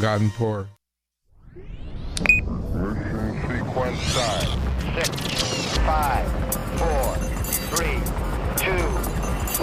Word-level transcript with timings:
Gotten 0.00 0.30
poor. 0.30 0.68
Mission 1.74 2.48
sequence 3.48 4.00
start. 4.02 4.46
Six, 4.94 5.78
five, 5.78 6.28
four, 6.78 7.16
three, 7.74 7.98
two, 8.56 8.84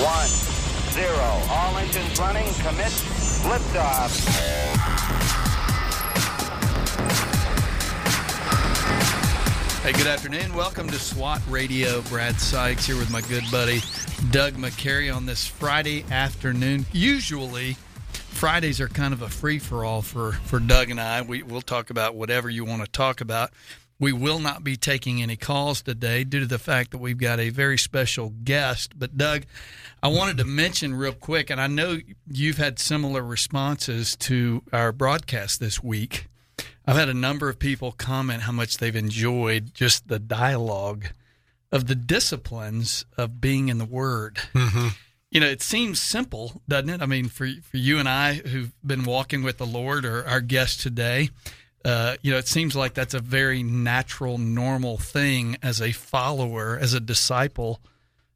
one, 0.04 0.28
zero. 0.92 1.42
All 1.50 1.78
engines 1.78 2.20
running. 2.20 2.44
Commit. 2.56 2.92
Liftoff. 3.46 4.12
Hey, 9.83 9.94
good 9.94 10.08
afternoon. 10.08 10.54
Welcome 10.54 10.90
to 10.90 10.99
SWAT 10.99 11.42
Radio. 11.47 12.02
Brad 12.04 12.42
Sykes 12.42 12.86
here 12.88 12.97
with 12.97 13.10
my 13.10 13.22
good 13.22 13.44
buddy 13.52 13.79
Doug 14.31 14.56
McCary 14.56 15.15
on 15.15 15.26
this 15.26 15.47
Friday 15.47 16.04
afternoon. 16.12 16.86
Usually, 16.91 17.77
Fridays 18.36 18.81
are 18.81 18.90
kind 18.90 19.13
of 19.13 19.22
a 19.22 19.30
free 19.30 19.59
for 19.59 19.86
all 19.86 20.02
for 20.02 20.34
for 20.34 20.59
Doug 20.59 20.90
and 20.90 20.99
I. 20.99 21.22
We 21.22 21.41
we'll 21.41 21.62
talk 21.62 21.90
about 21.90 22.16
whatever 22.16 22.49
you 22.49 22.66
want 22.66 22.84
to 22.84 22.91
talk 22.91 23.21
about. 23.21 23.52
We 23.98 24.11
will 24.11 24.39
not 24.39 24.61
be 24.61 24.75
taking 24.75 25.21
any 25.21 25.38
calls 25.38 25.81
today 25.81 26.25
due 26.25 26.41
to 26.41 26.45
the 26.45 26.59
fact 26.59 26.91
that 26.91 26.98
we've 26.98 27.17
got 27.17 27.39
a 27.39 27.49
very 27.49 27.77
special 27.77 28.34
guest. 28.44 28.99
But 28.99 29.17
Doug, 29.17 29.44
I 30.03 30.09
wanted 30.09 30.38
to 30.39 30.44
mention 30.44 30.95
real 30.95 31.13
quick, 31.13 31.49
and 31.49 31.61
I 31.61 31.67
know 31.67 31.99
you've 32.30 32.58
had 32.58 32.77
similar 32.77 33.23
responses 33.23 34.17
to 34.17 34.63
our 34.73 34.91
broadcast 34.91 35.61
this 35.61 35.81
week. 35.81 36.27
I've 36.86 36.97
had 36.97 37.08
a 37.08 37.13
number 37.13 37.47
of 37.47 37.58
people 37.58 37.94
comment 37.94 38.44
how 38.44 38.52
much 38.52 38.77
they've 38.77 38.95
enjoyed 38.95 39.73
just 39.73 40.09
the 40.09 40.20
dialogue 40.20 41.05
of 41.72 41.88
the 41.88 41.95
disciplines 41.95 43.05
of 43.17 43.39
being 43.39 43.70
in 43.70 43.77
the 43.77 43.86
Word. 43.86 44.39
Mm-hmm. 44.53 44.89
You 45.35 45.41
know, 45.41 45.48
it 45.48 45.62
seems 45.62 45.99
simple, 45.99 46.62
doesn't 46.66 46.89
it? 46.89 47.02
I 47.02 47.07
mean, 47.07 47.27
for 47.27 47.45
for 47.62 47.75
you 47.75 47.99
and 47.99 48.07
I 48.07 48.35
who've 48.35 48.71
been 48.88 49.03
walking 49.03 49.44
with 49.44 49.58
the 49.58 49.66
Lord, 49.66 50.05
or 50.05 50.25
our 50.25 50.39
guest 50.39 50.80
today, 50.80 51.30
uh, 51.84 52.16
you 52.21 52.31
know, 52.31 52.38
it 52.38 52.48
seems 52.48 52.73
like 52.73 52.94
that's 52.94 53.13
a 53.13 53.20
very 53.20 53.61
natural, 53.61 54.38
normal 54.38 54.97
thing 54.97 55.58
as 55.61 55.81
a 55.81 55.91
follower, 55.91 56.80
as 56.80 56.94
a 56.94 57.02
disciple 57.02 57.81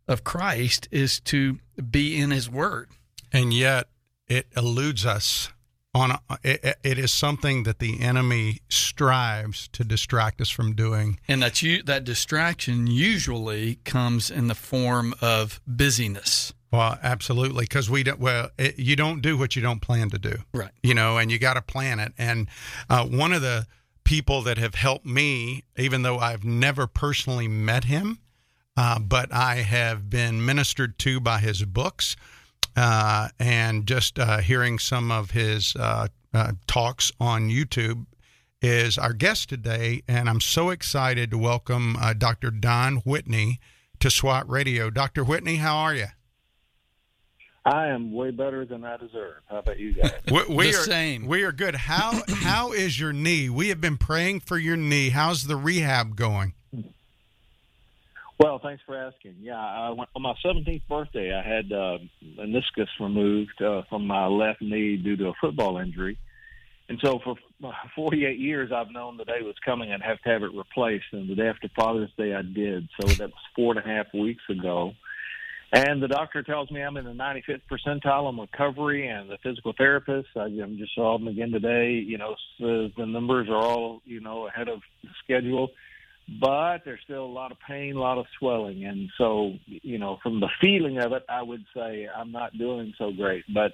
of 0.10 0.26
Christ, 0.26 0.90
is 0.92 1.22
to 1.22 1.60
be 1.90 2.20
in 2.20 2.32
His 2.32 2.50
Word. 2.50 2.90
And 3.32 3.54
yet, 3.54 3.88
it 4.28 4.48
eludes 4.58 5.06
us 5.06 5.54
on 5.94 6.12
a, 6.12 6.20
it, 6.44 6.80
it 6.84 7.00
is 7.00 7.14
something 7.14 7.64
that 7.64 7.80
the 7.80 8.02
enemy 8.02 8.60
strives 8.68 9.70
to 9.70 9.86
distract 9.86 10.42
us 10.42 10.50
from 10.50 10.76
doing 10.76 11.18
and 11.30 11.42
that 11.42 11.62
you 11.62 11.82
that 11.84 12.04
distraction 12.04 12.88
usually 12.88 13.76
comes 13.86 14.30
in 14.30 14.48
the 14.48 14.54
form 14.54 15.16
of 15.22 15.62
busyness 15.66 16.54
well 16.72 16.98
absolutely 17.04 17.64
because 17.64 17.90
we 17.90 18.04
don't 18.04 18.20
well 18.20 18.50
it, 18.58 18.78
you 18.78 18.96
don't 18.96 19.22
do 19.22 19.38
what 19.38 19.56
you 19.56 19.62
don't 19.62 19.82
plan 19.82 20.10
to 20.10 20.20
do 20.20 20.36
right 20.54 20.72
you 20.84 20.94
know 20.94 21.18
and 21.18 21.32
you 21.32 21.40
got 21.40 21.54
to 21.54 21.62
plan 21.62 22.00
it 22.00 22.14
and 22.18 22.48
uh, 22.90 23.06
one 23.06 23.34
of 23.34 23.42
the 23.42 23.66
people 24.04 24.42
that 24.42 24.58
have 24.58 24.76
helped 24.76 25.06
me 25.06 25.64
even 25.78 26.02
though 26.02 26.18
i've 26.18 26.44
never 26.44 26.88
personally 26.88 27.48
met 27.48 27.86
him 27.86 28.20
uh, 28.78 29.00
but 29.00 29.34
i 29.34 29.58
have 29.58 30.10
been 30.10 30.44
ministered 30.44 30.98
to 30.98 31.20
by 31.20 31.40
his 31.40 31.64
books 31.66 32.16
uh, 32.76 33.30
and 33.40 33.86
just 33.86 34.18
uh, 34.18 34.38
hearing 34.38 34.80
some 34.80 35.12
of 35.12 35.32
his 35.32 35.76
uh, 35.76 36.08
uh, 36.34 36.54
talks 36.68 37.12
on 37.20 37.50
YouTube 37.50 38.06
is 38.62 38.98
our 38.98 39.14
guest 39.14 39.50
today. 39.50 40.02
And 40.08 40.30
I'm 40.30 40.42
so 40.42 40.70
excited 40.70 41.32
to 41.32 41.38
welcome 41.38 41.96
uh, 42.00 42.14
Dr. 42.14 42.52
Don 42.52 42.98
Whitney 42.98 43.60
to 44.00 44.10
SWAT 44.10 44.50
Radio. 44.50 44.90
Dr. 44.90 45.24
Whitney, 45.24 45.58
how 45.58 45.78
are 45.78 45.96
you? 45.96 46.08
I 47.70 47.90
am 47.90 48.12
way 48.12 48.32
better 48.32 48.66
than 48.66 48.84
I 48.84 48.98
deserve. 48.98 49.36
How 49.48 49.60
about 49.60 49.78
you 49.78 49.94
guys? 49.94 50.12
we, 50.32 50.44
we 50.56 50.72
the 50.72 50.78
are, 50.78 50.84
same. 50.84 51.28
We 51.28 51.44
are 51.44 51.52
good. 51.52 51.76
How 51.76 52.24
how 52.28 52.72
is 52.72 53.00
your 53.00 53.14
knee? 53.14 53.48
We 53.48 53.70
have 53.70 53.80
been 53.80 53.98
praying 53.98 54.40
for 54.40 54.58
your 54.58 54.76
knee. 54.76 55.10
How's 55.10 55.44
the 55.44 55.56
rehab 55.56 56.16
going? 56.16 56.54
Well, 58.40 58.58
thanks 58.58 58.82
for 58.86 58.98
asking. 58.98 59.36
Yeah, 59.42 59.60
I 59.60 59.90
went, 59.90 60.10
on 60.16 60.22
my 60.22 60.34
17th 60.44 60.84
birthday, 60.88 61.36
I 61.36 61.48
had 61.48 61.72
uh, 61.74 61.98
meniscus 62.38 62.88
removed 63.00 63.62
uh, 63.62 63.82
from 63.90 64.08
my 64.08 64.28
left 64.28 64.62
knee 64.62 64.96
due 64.96 65.18
to 65.18 65.28
a 65.28 65.34
football 65.42 65.78
injury. 65.78 66.18
And 66.88 67.00
so 67.04 67.20
for 67.20 67.36
48 67.96 68.40
years, 68.40 68.72
I've 68.72 68.92
known 68.92 69.18
the 69.18 69.26
day 69.26 69.42
was 69.44 69.58
coming. 69.64 69.92
I'd 69.92 70.02
have 70.02 70.22
to 70.22 70.30
have 70.30 70.44
it 70.44 70.54
replaced. 70.56 71.06
And 71.12 71.30
the 71.30 71.36
day 71.36 71.48
after 71.48 71.70
Father's 71.76 72.12
Day, 72.18 72.34
I 72.34 72.42
did. 72.42 72.88
So 73.00 73.08
that 73.10 73.30
was 73.30 73.44
four 73.56 73.78
and 73.78 73.86
a 73.86 73.88
half 73.88 74.08
weeks 74.14 74.44
ago. 74.50 74.94
And 75.72 76.02
the 76.02 76.08
doctor 76.08 76.42
tells 76.42 76.72
me 76.72 76.82
I'm 76.82 76.98
in 76.98 77.06
the 77.06 77.12
95th 77.12 77.62
percentile 77.70 78.24
on 78.26 78.40
recovery, 78.40 79.08
and 79.08 79.30
the 79.30 79.38
physical 79.44 79.74
therapist, 79.78 80.30
I 80.36 80.50
just 80.50 80.96
saw 80.96 81.18
them 81.18 81.28
again 81.28 81.52
today. 81.52 81.92
You 81.92 82.18
know, 82.18 82.36
says 82.60 82.92
the 82.98 83.06
numbers 83.06 83.48
are 83.50 83.56
all 83.56 84.02
you 84.06 84.20
know 84.20 84.48
ahead 84.48 84.68
of 84.68 84.82
schedule 85.24 85.70
but 86.40 86.80
there's 86.86 87.00
still 87.04 87.26
a 87.26 87.28
lot 87.28 87.52
of 87.52 87.58
pain, 87.68 87.96
a 87.96 88.00
lot 88.00 88.18
of 88.18 88.26
swelling, 88.38 88.86
and 88.86 89.10
so 89.18 89.54
you 89.66 89.98
know, 89.98 90.20
from 90.22 90.40
the 90.40 90.50
feeling 90.62 91.00
of 91.00 91.12
it, 91.14 91.24
I 91.28 91.42
would 91.42 91.66
say 91.76 92.08
I'm 92.14 92.32
not 92.32 92.58
doing 92.58 92.94
so 92.98 93.12
great. 93.12 93.44
But 93.54 93.74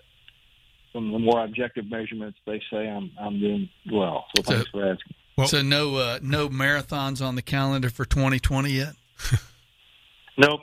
from 0.92 1.12
the 1.12 1.20
more 1.20 1.44
objective 1.44 1.90
measurements, 1.90 2.38
they 2.46 2.62
say 2.72 2.88
I'm 2.88 3.12
I'm 3.20 3.40
doing 3.40 3.70
well. 3.92 4.26
So 4.38 4.44
thanks 4.44 4.66
So- 4.72 4.80
for 4.80 4.86
asking. 4.92 5.14
Well- 5.38 5.48
so 5.48 5.62
no 5.62 5.96
uh, 5.98 6.20
no 6.22 6.48
marathons 6.48 7.26
on 7.26 7.36
the 7.36 7.42
calendar 7.42 7.90
for 7.90 8.06
2020 8.06 8.70
yet. 8.72 8.94
Nope, 10.38 10.62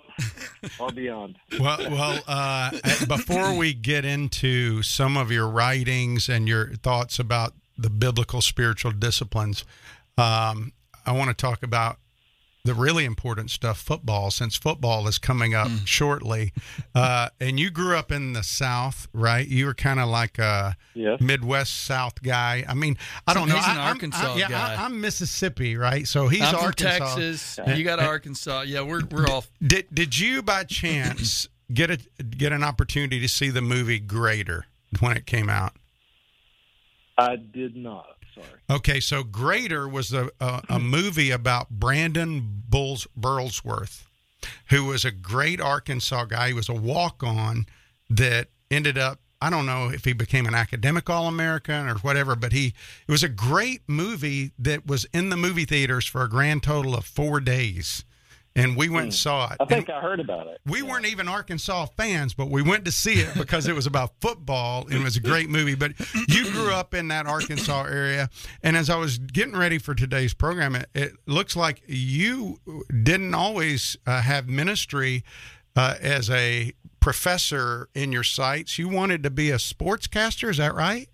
or 0.78 0.92
beyond. 0.92 1.38
Well, 1.58 1.78
well. 1.90 2.20
Uh, 2.26 2.70
before 3.08 3.56
we 3.56 3.72
get 3.72 4.04
into 4.04 4.82
some 4.82 5.16
of 5.16 5.30
your 5.32 5.48
writings 5.48 6.28
and 6.28 6.46
your 6.46 6.74
thoughts 6.74 7.18
about 7.18 7.54
the 7.78 7.88
biblical 7.88 8.42
spiritual 8.42 8.92
disciplines, 8.92 9.64
um, 10.18 10.72
I 11.06 11.12
want 11.12 11.30
to 11.30 11.34
talk 11.34 11.62
about 11.62 11.96
the 12.64 12.74
really 12.74 13.04
important 13.04 13.50
stuff, 13.50 13.78
football, 13.80 14.30
since 14.30 14.54
football 14.56 15.08
is 15.08 15.18
coming 15.18 15.52
up 15.52 15.68
shortly. 15.84 16.52
Uh, 16.94 17.28
and 17.40 17.58
you 17.58 17.70
grew 17.70 17.96
up 17.96 18.12
in 18.12 18.34
the 18.34 18.42
South, 18.44 19.08
right? 19.12 19.46
You 19.48 19.66
were 19.66 19.74
kind 19.74 19.98
of 19.98 20.08
like 20.08 20.38
a 20.38 20.76
Yes. 20.94 21.20
Midwest 21.20 21.74
South 21.84 22.22
guy. 22.22 22.64
I 22.68 22.74
mean, 22.74 22.96
I 23.26 23.34
don't 23.34 23.48
So 23.48 23.54
know. 23.54 23.60
he's 23.60 23.68
an 23.68 23.78
I- 23.78 23.80
I'm- 23.86 23.88
Arkansas 23.96 24.34
I, 24.34 24.36
yeah, 24.38 24.48
guy. 24.48 24.74
I, 24.74 24.84
I'm 24.84 25.00
Mississippi, 25.00 25.76
right? 25.76 26.06
So 26.06 26.28
he's 26.28 26.42
I'm 26.42 26.54
from 26.54 26.64
Arkansas. 26.66 27.16
Texas. 27.16 27.58
You 27.76 27.82
got 27.82 27.98
Arkansas. 27.98 28.60
Yeah, 28.62 28.82
we're 28.82 29.02
we're 29.10 29.26
all. 29.26 29.44
Did 29.60 29.86
did 29.92 30.16
you 30.16 30.40
by 30.42 30.62
chance 30.62 31.48
get 31.74 31.90
a 31.90 31.96
get 32.22 32.52
an 32.52 32.62
opportunity 32.62 33.18
to 33.20 33.28
see 33.28 33.50
the 33.50 33.62
movie 33.62 33.98
Greater 33.98 34.66
when 35.00 35.16
it 35.16 35.26
came 35.26 35.48
out? 35.50 35.72
I 37.18 37.34
did 37.36 37.74
not. 37.74 38.18
Sorry. 38.34 38.46
Okay, 38.70 39.00
so 39.00 39.22
Greater 39.22 39.88
was 39.88 40.12
a 40.12 40.30
a, 40.40 40.62
a 40.68 40.78
hmm. 40.78 40.86
movie 40.86 41.30
about 41.30 41.70
Brandon 41.70 42.62
Bulls 42.68 43.06
Burlsworth, 43.18 44.04
who 44.70 44.84
was 44.86 45.04
a 45.04 45.10
great 45.10 45.60
Arkansas 45.60 46.26
guy. 46.26 46.48
He 46.48 46.54
was 46.54 46.68
a 46.68 46.74
walk 46.74 47.22
on 47.22 47.66
that 48.08 48.48
ended 48.70 48.98
up. 48.98 49.20
I 49.40 49.50
don't 49.50 49.66
know 49.66 49.88
if 49.88 50.04
he 50.04 50.12
became 50.12 50.46
an 50.46 50.54
academic 50.54 51.10
All 51.10 51.26
American 51.26 51.88
or 51.88 51.96
whatever, 51.96 52.36
but 52.36 52.52
he 52.52 52.74
it 53.08 53.10
was 53.10 53.24
a 53.24 53.28
great 53.28 53.82
movie 53.88 54.52
that 54.58 54.86
was 54.86 55.04
in 55.12 55.30
the 55.30 55.36
movie 55.36 55.64
theaters 55.64 56.06
for 56.06 56.22
a 56.22 56.28
grand 56.28 56.62
total 56.62 56.94
of 56.94 57.04
four 57.04 57.40
days, 57.40 58.04
and 58.54 58.76
we 58.76 58.88
went 58.88 59.04
and 59.04 59.14
saw 59.14 59.50
it. 59.52 59.56
I 59.60 59.64
think 59.64 59.88
And- 59.88 59.96
I 59.98 60.00
heard 60.00 60.20
about 60.20 60.46
it. 60.46 60.60
we 60.66 60.82
weren't 60.82 61.06
even 61.06 61.28
Arkansas 61.28 61.86
fans, 61.96 62.34
but 62.34 62.50
we 62.50 62.62
went 62.62 62.84
to 62.84 62.92
see 62.92 63.14
it 63.14 63.34
because 63.36 63.66
it 63.66 63.74
was 63.74 63.86
about 63.86 64.12
football 64.20 64.84
and 64.86 64.94
it 64.94 65.02
was 65.02 65.16
a 65.16 65.20
great 65.20 65.48
movie. 65.48 65.74
But 65.74 65.92
you 66.28 66.50
grew 66.52 66.72
up 66.72 66.94
in 66.94 67.08
that 67.08 67.26
Arkansas 67.26 67.84
area. 67.84 68.28
And 68.62 68.76
as 68.76 68.90
I 68.90 68.96
was 68.96 69.18
getting 69.18 69.56
ready 69.56 69.78
for 69.78 69.94
today's 69.94 70.34
program, 70.34 70.74
it, 70.76 70.88
it 70.94 71.12
looks 71.26 71.56
like 71.56 71.82
you 71.86 72.60
didn't 73.02 73.34
always 73.34 73.96
uh, 74.06 74.20
have 74.20 74.48
ministry 74.48 75.24
uh, 75.74 75.94
as 76.00 76.28
a 76.30 76.72
professor 77.00 77.88
in 77.94 78.12
your 78.12 78.22
sights. 78.22 78.78
You 78.78 78.88
wanted 78.88 79.22
to 79.22 79.30
be 79.30 79.50
a 79.50 79.56
sportscaster, 79.56 80.48
is 80.50 80.58
that 80.58 80.74
right? 80.74 81.08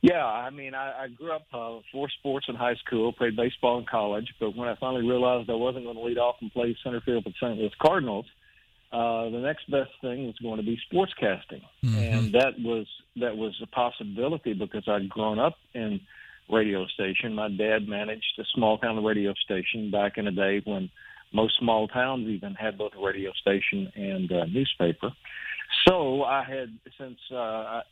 Yeah, 0.00 0.24
I 0.24 0.50
mean, 0.50 0.74
I, 0.74 1.04
I 1.04 1.08
grew 1.08 1.32
up 1.32 1.46
uh, 1.52 1.80
for 1.90 2.08
sports 2.20 2.46
in 2.48 2.54
high 2.54 2.76
school, 2.86 3.12
played 3.12 3.36
baseball 3.36 3.78
in 3.78 3.86
college, 3.86 4.32
but 4.38 4.54
when 4.54 4.68
I 4.68 4.76
finally 4.78 5.06
realized 5.06 5.50
I 5.50 5.54
wasn't 5.54 5.84
going 5.84 5.96
to 5.96 6.02
lead 6.02 6.18
off 6.18 6.36
and 6.40 6.52
play 6.52 6.76
center 6.84 7.00
field 7.00 7.24
for 7.24 7.30
the 7.30 7.34
St. 7.40 7.58
Louis 7.58 7.72
Cardinals, 7.82 8.26
uh, 8.92 9.24
the 9.24 9.40
next 9.40 9.68
best 9.70 9.90
thing 10.00 10.26
was 10.26 10.36
going 10.40 10.56
to 10.58 10.62
be 10.62 10.78
sportscasting, 10.90 11.62
and 11.82 12.32
that 12.32 12.54
was 12.58 12.86
that 13.16 13.36
was 13.36 13.54
a 13.62 13.66
possibility 13.66 14.54
because 14.54 14.84
I'd 14.88 15.10
grown 15.10 15.38
up 15.38 15.56
in 15.74 16.00
radio 16.50 16.86
station. 16.86 17.34
My 17.34 17.48
dad 17.48 17.86
managed 17.86 18.38
a 18.38 18.44
small 18.54 18.78
town 18.78 19.04
radio 19.04 19.34
station 19.44 19.90
back 19.90 20.16
in 20.16 20.24
the 20.24 20.30
day 20.30 20.62
when 20.64 20.90
most 21.34 21.58
small 21.58 21.86
towns 21.88 22.28
even 22.28 22.54
had 22.54 22.78
both 22.78 22.92
a 22.98 23.04
radio 23.04 23.32
station 23.32 23.92
and 23.94 24.30
a 24.30 24.46
newspaper. 24.46 25.10
So 25.86 26.22
I 26.22 26.42
had, 26.44 26.78
since 26.98 27.18
uh, 27.30 27.82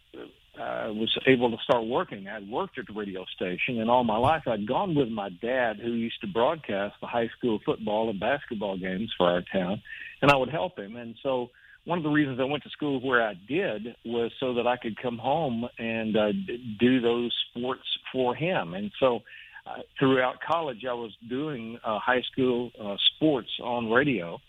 I, 0.59 0.63
I 0.63 0.89
was 0.89 1.17
able 1.27 1.51
to 1.51 1.57
start 1.63 1.87
working, 1.87 2.29
I'd 2.29 2.49
worked 2.49 2.79
at 2.79 2.87
the 2.87 2.93
radio 2.93 3.25
station, 3.35 3.81
and 3.81 3.91
all 3.91 4.05
my 4.05 4.17
life 4.17 4.45
I'd 4.47 4.67
gone 4.67 4.95
with 4.95 5.09
my 5.09 5.29
dad, 5.29 5.79
who 5.79 5.93
used 5.93 6.21
to 6.23 6.27
broadcast 6.27 6.97
the 7.01 7.07
high 7.07 7.29
school 7.37 7.61
football 7.65 8.11
and 8.11 8.21
basketball 8.21 8.77
games 8.77 9.13
for 9.17 9.27
our 9.31 9.43
town, 9.53 9.83
and 10.23 10.31
I 10.31 10.37
would 10.37 10.51
help 10.51 10.79
him. 10.79 10.97
And 10.97 11.15
so 11.23 11.51
one 11.85 11.99
of 11.99 12.05
the 12.05 12.11
reasons 12.11 12.41
I 12.41 12.45
went 12.45 12.65
to 12.65 12.71
school 12.71 13.01
where 13.01 13.27
I 13.27 13.35
did 13.35 13.95
was 14.05 14.33
so 14.41 14.55
that 14.55 14.67
I 14.67 14.77
could 14.77 15.01
come 15.01 15.19
home 15.19 15.69
and 15.79 16.17
uh, 16.17 16.33
do 16.81 17.01
those 17.01 17.33
sports 17.51 17.87
for 18.13 18.35
him. 18.35 18.75
And 18.75 18.91
so 18.99 19.21
uh, 19.67 19.83
throughout 19.99 20.41
college, 20.41 20.85
I 20.89 20.95
was 20.95 21.13
doing 21.29 21.79
uh, 21.85 21.99
high 22.01 22.23
school 22.23 22.73
uh, 22.81 22.97
sports 23.15 23.51
on 23.63 23.91
radio. 23.91 24.41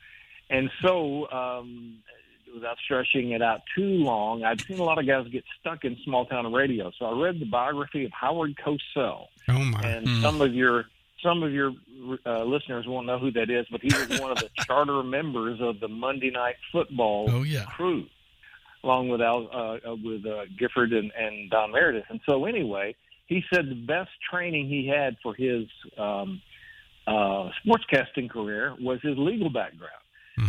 And 0.49 0.69
so, 0.81 1.29
um, 1.29 1.97
without 2.57 2.77
stretching 2.83 3.31
it 3.31 3.41
out 3.41 3.61
too 3.75 3.83
long, 4.03 4.43
I'd 4.43 4.61
seen 4.61 4.79
a 4.79 4.83
lot 4.83 4.97
of 4.99 5.07
guys 5.07 5.27
get 5.31 5.43
stuck 5.59 5.85
in 5.85 5.97
small 6.03 6.25
town 6.25 6.51
radio. 6.53 6.91
So 6.99 7.05
I 7.05 7.19
read 7.21 7.39
the 7.39 7.45
biography 7.45 8.05
of 8.05 8.11
Howard 8.11 8.55
Cosell. 8.57 9.27
Oh 9.49 9.59
my! 9.59 9.81
And 9.81 10.07
some 10.21 10.41
of 10.41 10.53
your 10.53 10.85
some 11.23 11.41
of 11.43 11.51
your 11.51 11.71
uh, 12.25 12.43
listeners 12.43 12.85
won't 12.87 13.07
know 13.07 13.17
who 13.17 13.31
that 13.31 13.49
is, 13.49 13.65
but 13.71 13.81
he 13.81 13.87
was 13.87 14.19
one 14.21 14.31
of 14.31 14.37
the 14.37 14.49
charter 14.65 15.01
members 15.03 15.59
of 15.61 15.79
the 15.79 15.87
Monday 15.87 16.29
Night 16.29 16.55
Football 16.71 17.27
Oh, 17.31 17.41
yeah. 17.43 17.65
crew, 17.65 18.05
along 18.83 19.09
with 19.09 19.19
Al, 19.21 19.49
uh, 19.51 19.91
uh, 19.91 19.95
with 19.95 20.25
uh, 20.27 20.45
Gifford 20.59 20.93
and, 20.93 21.11
and 21.17 21.49
Don 21.49 21.71
Meredith. 21.71 22.05
And 22.09 22.19
so, 22.29 22.45
anyway, 22.45 22.95
he 23.25 23.43
said 23.51 23.67
the 23.67 23.73
best 23.75 24.11
training 24.29 24.67
he 24.67 24.87
had 24.87 25.17
for 25.23 25.33
his 25.33 25.65
um, 25.97 26.39
uh, 27.07 27.49
sportscasting 27.65 28.29
career 28.29 28.75
was 28.79 28.99
his 29.01 29.17
legal 29.17 29.49
background. 29.49 29.93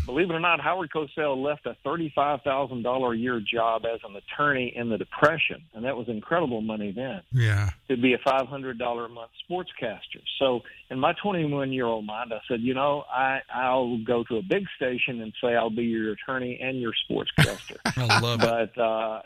Believe 0.05 0.29
it 0.31 0.35
or 0.35 0.41
not, 0.41 0.61
Howard 0.61 0.91
Cosell 0.95 1.43
left 1.43 1.65
a 1.67 1.75
thirty-five 1.85 2.43
thousand 2.43 2.83
dollar 2.83 3.15
a 3.15 3.17
year 3.17 3.41
job 3.41 3.83
as 3.87 4.01
an 4.09 4.15
attorney 4.17 4.73
in 4.77 4.89
the 4.91 4.99
Depression, 4.99 5.63
and 5.75 5.85
that 5.85 5.97
was 5.97 6.09
incredible 6.09 6.61
money 6.61 6.93
then 6.93 7.23
Yeah. 7.33 7.71
to 7.89 7.97
be 7.97 8.13
a 8.15 8.19
five 8.19 8.47
hundred 8.49 8.79
dollar 8.79 9.07
a 9.07 9.09
month 9.09 9.31
sportscaster. 9.51 10.21
So 10.39 10.61
in 10.91 10.99
my 10.99 11.15
twenty 11.23 11.45
one 11.47 11.73
year 11.73 11.87
old 11.87 12.05
mind, 12.05 12.33
I 12.35 12.41
said, 12.49 12.61
you 12.61 12.75
know, 12.75 13.05
I 13.11 13.41
I'll 13.55 13.99
go 14.05 14.25
to 14.25 14.37
a 14.37 14.43
big 14.43 14.65
station 14.77 15.21
and 15.23 15.33
say 15.43 15.55
I'll 15.57 15.71
be 15.71 15.85
your 15.85 16.13
attorney 16.13 16.59
and 16.63 16.81
your 16.81 16.93
sportscaster. 17.11 17.77
I 17.85 18.21
love 18.21 18.43
it. 18.43 18.71
but 18.75 18.81
uh, 18.83 19.23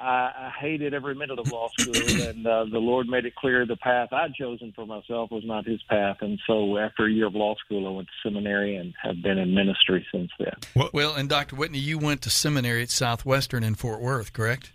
I, 0.00 0.48
I 0.48 0.52
hated 0.60 0.94
every 0.94 1.14
minute 1.14 1.38
of 1.38 1.50
law 1.52 1.68
school, 1.78 1.94
and 2.28 2.46
uh, 2.46 2.64
the 2.70 2.78
Lord 2.78 3.06
made 3.08 3.26
it 3.26 3.34
clear 3.34 3.66
the 3.66 3.76
path 3.76 4.12
I'd 4.12 4.34
chosen 4.34 4.72
for 4.74 4.86
myself 4.86 5.30
was 5.30 5.44
not 5.44 5.66
His 5.66 5.82
path. 5.88 6.18
And 6.20 6.38
so 6.46 6.78
after 6.78 7.06
a 7.06 7.10
year 7.10 7.26
of 7.26 7.34
law 7.34 7.54
school, 7.64 7.86
I 7.86 7.90
went 7.90 8.08
to 8.08 8.28
seminary 8.28 8.76
and 8.76 8.94
have 9.02 9.22
been 9.22 9.38
in 9.38 9.54
ministry 9.54 10.06
since 10.12 10.30
then. 10.38 10.88
Well, 10.92 11.14
and 11.14 11.28
Dr. 11.28 11.56
Whitney, 11.56 11.78
you 11.78 11.98
went 11.98 12.22
to 12.22 12.30
seminary 12.30 12.82
at 12.82 12.90
Southwestern 12.90 13.62
in 13.62 13.74
Fort 13.74 14.00
Worth, 14.00 14.32
correct? 14.32 14.72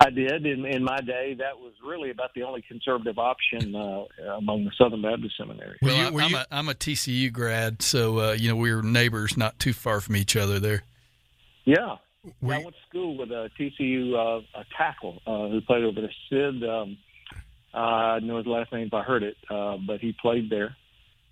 I 0.00 0.10
did 0.10 0.46
in 0.46 0.64
in 0.64 0.84
my 0.84 0.98
day. 0.98 1.34
That 1.38 1.58
was 1.58 1.72
really 1.84 2.10
about 2.10 2.32
the 2.34 2.44
only 2.44 2.62
conservative 2.62 3.18
option 3.18 3.74
uh, 3.74 4.04
among 4.36 4.64
the 4.64 4.70
Southern 4.78 5.02
Baptist 5.02 5.36
seminaries. 5.36 5.78
Well, 5.82 5.96
you- 5.96 6.04
I- 6.06 6.10
were 6.10 6.22
I'm, 6.22 6.30
you- 6.30 6.36
a, 6.36 6.46
I'm 6.52 6.68
a 6.68 6.74
TCU 6.74 7.32
grad, 7.32 7.82
so 7.82 8.18
uh, 8.18 8.32
you 8.32 8.48
know 8.48 8.56
we 8.56 8.72
were 8.72 8.82
neighbors, 8.82 9.36
not 9.36 9.58
too 9.58 9.72
far 9.72 10.00
from 10.00 10.16
each 10.16 10.36
other 10.36 10.60
there. 10.60 10.84
Yeah. 11.64 11.96
Were 12.40 12.54
I 12.54 12.58
went 12.58 12.68
to 12.76 12.82
school 12.88 13.16
with 13.16 13.30
a 13.30 13.50
TCU 13.58 14.14
uh, 14.14 14.42
a 14.60 14.64
tackle 14.76 15.20
uh, 15.26 15.48
who 15.48 15.60
played 15.60 15.84
over 15.84 16.00
there. 16.00 16.10
Sid, 16.30 16.62
um, 16.68 16.96
uh, 17.74 17.76
I 17.78 18.18
know 18.20 18.36
his 18.38 18.46
last 18.46 18.72
name 18.72 18.86
if 18.86 18.94
I 18.94 19.02
heard 19.02 19.22
it, 19.22 19.36
uh, 19.50 19.76
but 19.86 20.00
he 20.00 20.12
played 20.20 20.48
there. 20.50 20.76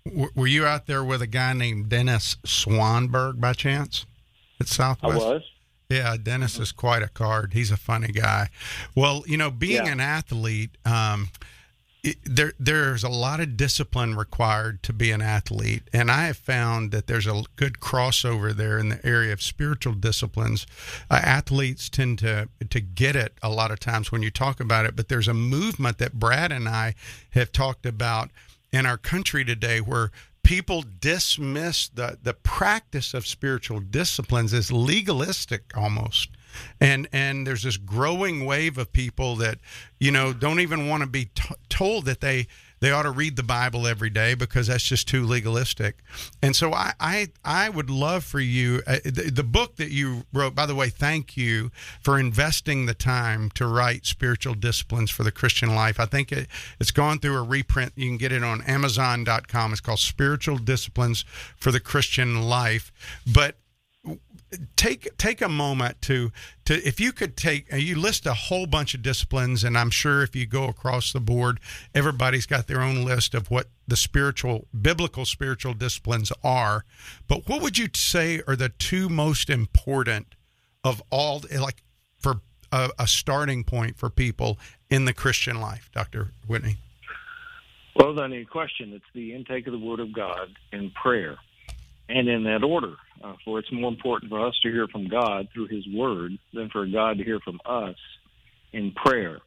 W- 0.05 0.29
Were 0.35 0.47
you 0.47 0.65
out 0.65 0.87
there 0.87 1.03
with 1.03 1.21
a 1.21 1.27
guy 1.27 1.53
named 1.53 1.87
Dennis 1.89 2.35
Swanberg 2.45 3.39
by 3.39 3.53
chance 3.53 4.05
at 4.59 4.67
Southwest? 4.67 5.21
I 5.21 5.29
was. 5.29 5.41
Yeah, 5.89 6.15
Dennis 6.21 6.57
is 6.57 6.71
quite 6.71 7.03
a 7.03 7.09
card. 7.09 7.53
He's 7.53 7.69
a 7.71 7.77
funny 7.77 8.07
guy. 8.13 8.49
Well, 8.95 9.23
you 9.27 9.37
know, 9.37 9.51
being 9.51 9.85
Yeah. 9.85 9.91
an 9.91 9.99
athlete, 9.99 10.71
um, 10.85 11.29
it, 12.03 12.17
there 12.23 12.53
there's 12.59 13.03
a 13.03 13.09
lot 13.09 13.39
of 13.39 13.55
discipline 13.55 14.15
required 14.15 14.81
to 14.83 14.93
be 14.93 15.11
an 15.11 15.21
athlete, 15.21 15.83
and 15.93 16.09
I 16.09 16.25
have 16.25 16.37
found 16.37 16.91
that 16.91 17.07
there's 17.07 17.27
a 17.27 17.43
good 17.55 17.79
crossover 17.79 18.55
there 18.55 18.79
in 18.79 18.89
the 18.89 19.05
area 19.05 19.31
of 19.33 19.41
spiritual 19.41 19.93
disciplines. 19.93 20.65
Uh, 21.11 21.19
athletes 21.23 21.89
tend 21.89 22.19
to 22.19 22.49
to 22.69 22.81
get 22.81 23.15
it 23.15 23.33
a 23.43 23.49
lot 23.49 23.69
of 23.71 23.79
times 23.79 24.11
when 24.11 24.23
you 24.23 24.31
talk 24.31 24.59
about 24.59 24.85
it, 24.85 24.95
but 24.95 25.09
there's 25.09 25.27
a 25.27 25.33
movement 25.33 25.99
that 25.99 26.13
Brad 26.13 26.51
and 26.51 26.67
I 26.67 26.95
have 27.31 27.51
talked 27.51 27.85
about 27.85 28.31
in 28.71 28.85
our 28.85 28.97
country 28.97 29.45
today 29.45 29.79
where 29.79 30.11
people 30.51 30.83
dismiss 30.99 31.87
the 31.87 32.17
the 32.21 32.33
practice 32.33 33.13
of 33.13 33.25
spiritual 33.25 33.79
disciplines 33.79 34.53
as 34.53 34.69
legalistic 34.69 35.63
almost. 35.77 36.27
And 36.81 37.07
and 37.13 37.47
there's 37.47 37.63
this 37.63 37.77
growing 37.77 38.43
wave 38.45 38.77
of 38.77 38.91
people 38.91 39.37
that 39.37 39.59
you 39.97 40.11
know 40.11 40.33
don't 40.33 40.59
even 40.59 40.89
want 40.89 41.03
to 41.03 41.07
be 41.07 41.29
t- 41.33 41.55
told 41.69 42.03
that 42.03 42.19
they 42.19 42.47
they 42.81 42.91
ought 42.91 43.03
to 43.03 43.11
read 43.11 43.35
the 43.35 43.43
Bible 43.43 43.87
every 43.87 44.09
day 44.09 44.33
because 44.33 44.67
that's 44.67 44.83
just 44.83 45.07
too 45.07 45.23
legalistic. 45.23 45.97
And 46.41 46.55
so 46.55 46.73
I 46.73 46.93
I, 46.99 47.27
I 47.45 47.69
would 47.69 47.89
love 47.89 48.23
for 48.23 48.39
you 48.39 48.81
uh, 48.85 48.97
the, 49.05 49.31
the 49.33 49.43
book 49.43 49.77
that 49.77 49.91
you 49.91 50.25
wrote. 50.33 50.53
By 50.55 50.65
the 50.65 50.75
way, 50.75 50.89
thank 50.89 51.37
you 51.37 51.71
for 52.01 52.19
investing 52.19 52.87
the 52.87 52.93
time 52.93 53.49
to 53.51 53.67
write 53.67 54.05
spiritual 54.05 54.55
disciplines 54.55 55.09
for 55.09 55.23
the 55.23 55.31
Christian 55.31 55.73
life. 55.73 55.99
I 55.99 56.05
think 56.05 56.31
it, 56.31 56.47
it's 56.79 56.91
gone 56.91 57.19
through 57.19 57.37
a 57.37 57.43
reprint. 57.43 57.93
You 57.95 58.09
can 58.09 58.17
get 58.17 58.31
it 58.31 58.43
on 58.43 58.61
Amazon.com. 58.63 59.71
It's 59.71 59.81
called 59.81 59.99
Spiritual 59.99 60.57
Disciplines 60.57 61.23
for 61.55 61.71
the 61.71 61.79
Christian 61.79 62.41
Life. 62.41 62.91
But 63.31 63.55
take 64.75 65.15
take 65.17 65.41
a 65.41 65.47
moment 65.47 66.01
to 66.01 66.31
to 66.65 66.75
if 66.85 66.99
you 66.99 67.11
could 67.11 67.37
take 67.37 67.71
uh, 67.71 67.77
you 67.77 67.97
list 67.97 68.25
a 68.25 68.33
whole 68.33 68.65
bunch 68.65 68.93
of 68.93 69.01
disciplines 69.01 69.63
and 69.63 69.77
i'm 69.77 69.89
sure 69.89 70.23
if 70.23 70.35
you 70.35 70.45
go 70.45 70.65
across 70.65 71.13
the 71.13 71.19
board 71.19 71.59
everybody's 71.95 72.45
got 72.45 72.67
their 72.67 72.81
own 72.81 73.05
list 73.05 73.33
of 73.33 73.49
what 73.49 73.69
the 73.87 73.95
spiritual 73.95 74.67
biblical 74.79 75.23
spiritual 75.25 75.73
disciplines 75.73 76.31
are 76.43 76.83
but 77.27 77.47
what 77.47 77.61
would 77.61 77.77
you 77.77 77.87
say 77.95 78.41
are 78.47 78.55
the 78.55 78.69
two 78.69 79.07
most 79.07 79.49
important 79.49 80.35
of 80.83 81.01
all 81.09 81.41
like 81.57 81.81
for 82.19 82.41
a, 82.73 82.89
a 82.99 83.07
starting 83.07 83.63
point 83.63 83.97
for 83.97 84.09
people 84.09 84.59
in 84.89 85.05
the 85.05 85.13
christian 85.13 85.61
life 85.61 85.89
dr 85.93 86.31
whitney 86.47 86.77
Well, 87.95 88.09
without 88.09 88.31
any 88.31 88.45
question, 88.45 88.93
it's 88.93 89.05
the 89.13 89.33
intake 89.35 89.67
of 89.67 89.73
the 89.73 89.79
Word 89.79 89.99
of 89.99 90.13
God 90.13 90.47
in 90.71 90.91
prayer, 90.91 91.37
and 92.07 92.29
in 92.29 92.45
that 92.45 92.63
order. 92.63 92.95
Uh, 93.23 93.33
for 93.45 93.59
it's 93.59 93.71
more 93.71 93.89
important 93.89 94.29
for 94.31 94.45
us 94.45 94.57
to 94.63 94.71
hear 94.71 94.87
from 94.87 95.07
God 95.07 95.47
through 95.53 95.67
His 95.67 95.85
Word 95.87 96.37
than 96.53 96.69
for 96.69 96.85
God 96.85 97.17
to 97.17 97.23
hear 97.23 97.39
from 97.39 97.59
us 97.65 97.95
in 98.73 98.91
prayer. 98.93 99.39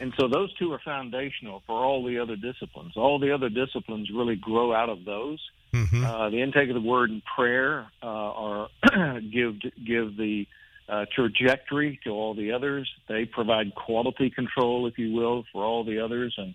And 0.00 0.12
so 0.18 0.28
those 0.28 0.52
two 0.58 0.72
are 0.72 0.80
foundational 0.84 1.62
for 1.66 1.82
all 1.82 2.04
the 2.04 2.18
other 2.18 2.36
disciplines. 2.36 2.92
All 2.96 3.18
the 3.18 3.32
other 3.32 3.48
disciplines 3.48 4.10
really 4.14 4.36
grow 4.36 4.74
out 4.74 4.90
of 4.90 5.04
those. 5.04 5.40
mm-hmm. 5.72 6.04
Uh, 6.04 6.30
the 6.30 6.42
intake 6.42 6.68
of 6.68 6.74
the 6.74 6.86
Word 6.86 7.10
and 7.10 7.22
prayer 7.24 7.86
uh, 8.02 8.06
are 8.06 8.68
give 9.32 9.60
give 9.60 10.16
the 10.16 10.46
uh, 10.88 11.06
trajectory 11.14 11.98
to 12.04 12.10
all 12.10 12.34
the 12.34 12.52
others. 12.52 12.90
They 13.08 13.24
provide 13.24 13.74
quality 13.74 14.30
control, 14.30 14.86
if 14.86 14.98
you 14.98 15.14
will, 15.14 15.44
for 15.52 15.64
all 15.64 15.82
the 15.84 16.00
others. 16.04 16.34
And 16.36 16.54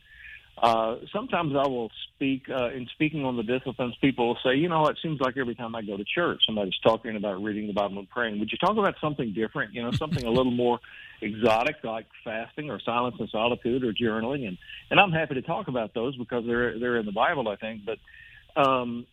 uh, 0.61 0.95
sometimes 1.13 1.54
I 1.56 1.68
will 1.68 1.89
speak 2.16 2.49
uh, 2.49 2.69
in 2.71 2.87
speaking 2.94 3.25
on 3.25 3.37
the 3.37 3.44
disciplines. 3.44 3.95
People 4.01 4.28
will 4.28 4.37
say, 4.44 4.56
you 4.56 4.68
know, 4.68 4.87
it 4.87 4.97
seems 5.01 5.19
like 5.21 5.37
every 5.37 5.56
time 5.56 5.75
I 5.75 5.81
go 5.81 5.97
to 5.97 6.04
church, 6.04 6.42
somebody's 6.45 6.78
talking 6.83 7.16
about 7.16 7.42
reading 7.42 7.68
the 7.68 7.73
Bible 7.73 7.99
and 7.99 8.09
praying. 8.09 8.39
Would 8.39 8.51
you 8.51 8.57
talk 8.57 8.78
about 8.78 8.95
something 8.99 9.33
different? 9.33 9.73
You 9.73 9.83
know, 9.83 9.92
something 9.92 10.25
a 10.25 10.30
little 10.30 10.51
more 10.51 10.80
exotic, 11.21 11.78
like 11.83 12.07
fasting 12.23 12.69
or 12.69 12.80
silence 12.80 13.16
and 13.19 13.30
solitude 13.30 13.83
or 13.83 13.94
journaling. 13.94 14.47
And 14.47 14.57
and 14.89 14.99
I'm 14.99 15.11
happy 15.11 15.35
to 15.35 15.42
talk 15.42 15.68
about 15.68 15.94
those 15.94 16.16
because 16.18 16.45
they're 16.45 16.78
they're 16.80 16.97
in 16.97 17.06
the 17.06 17.11
Bible, 17.11 17.47
I 17.47 17.56
think. 17.56 17.81
But 17.85 18.61
um, 18.61 19.06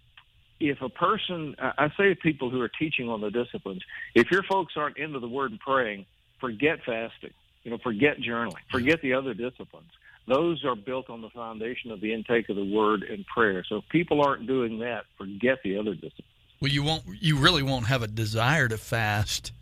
if 0.58 0.80
a 0.80 0.88
person, 0.88 1.54
I 1.58 1.88
say 1.96 2.08
to 2.08 2.16
people 2.16 2.50
who 2.50 2.60
are 2.60 2.70
teaching 2.70 3.08
on 3.08 3.20
the 3.20 3.30
disciplines, 3.30 3.82
if 4.14 4.30
your 4.30 4.42
folks 4.42 4.74
aren't 4.76 4.96
into 4.96 5.20
the 5.20 5.28
Word 5.28 5.50
and 5.50 5.60
praying, 5.60 6.06
forget 6.40 6.78
fasting. 6.84 7.34
You 7.62 7.72
know, 7.72 7.78
forget 7.78 8.18
journaling. 8.18 8.62
Forget 8.70 9.02
the 9.02 9.14
other 9.14 9.34
disciplines. 9.34 9.90
Those 10.26 10.64
are 10.64 10.75
built 10.75 11.09
on 11.09 11.23
the 11.23 11.30
foundation 11.30 11.92
of 11.92 12.00
the 12.00 12.12
intake 12.12 12.49
of 12.49 12.56
the 12.56 12.64
Word 12.64 13.04
and 13.04 13.25
prayer. 13.26 13.64
So 13.68 13.76
if 13.76 13.88
people 13.88 14.23
aren't 14.23 14.47
doing 14.47 14.80
that, 14.80 15.04
forget 15.16 15.59
the 15.62 15.78
other 15.78 15.95
disciplines. 15.95 16.25
Well, 16.61 16.73
you 16.73 16.83
won't. 16.83 17.04
You 17.21 17.37
really 17.38 17.62
won't 17.62 17.87
have 17.87 18.02
a 18.02 18.09
desire 18.09 18.66
to 18.68 18.78
fast 18.78 19.52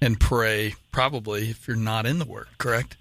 and 0.00 0.20
pray, 0.20 0.74
probably, 0.92 1.50
if 1.50 1.66
you're 1.66 1.76
not 1.76 2.06
in 2.06 2.18
the 2.18 2.24
Word. 2.24 2.46
Correct? 2.58 2.96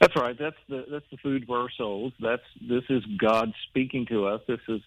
That's 0.00 0.16
right. 0.16 0.36
That's 0.38 0.56
the 0.68 0.84
that's 0.90 1.06
the 1.10 1.16
food 1.18 1.46
for 1.46 1.60
our 1.60 1.70
souls. 1.70 2.12
That's 2.20 2.42
this 2.60 2.84
is 2.90 3.02
God 3.16 3.54
speaking 3.68 4.06
to 4.06 4.26
us. 4.26 4.42
This 4.46 4.60
is 4.68 4.82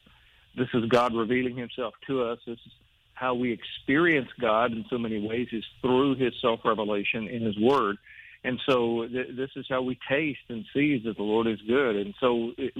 this 0.56 0.68
is 0.74 0.86
God 0.90 1.16
revealing 1.16 1.56
Himself 1.56 1.96
to 2.08 2.24
us. 2.24 2.40
This 2.46 2.60
is 2.66 2.72
how 3.14 3.34
we 3.34 3.52
experience 3.52 4.30
God 4.40 4.74
in 4.74 4.86
so 4.92 5.00
many 5.00 5.26
ways 5.26 5.48
is 5.52 5.64
through 5.82 6.16
His 6.16 6.34
self 6.42 6.60
revelation 6.64 7.28
in 7.28 7.42
His 7.42 7.58
Word. 7.58 7.98
And 8.44 8.60
so 8.68 9.08
th- 9.08 9.36
this 9.36 9.50
is 9.56 9.66
how 9.70 9.82
we 9.82 9.98
taste 10.10 10.40
and 10.50 10.66
see 10.74 11.02
that 11.06 11.18
the 11.18 11.24
Lord 11.24 11.48
is 11.48 11.60
good. 11.68 11.96
And 11.96 12.14
so 12.20 12.52
it, 12.58 12.74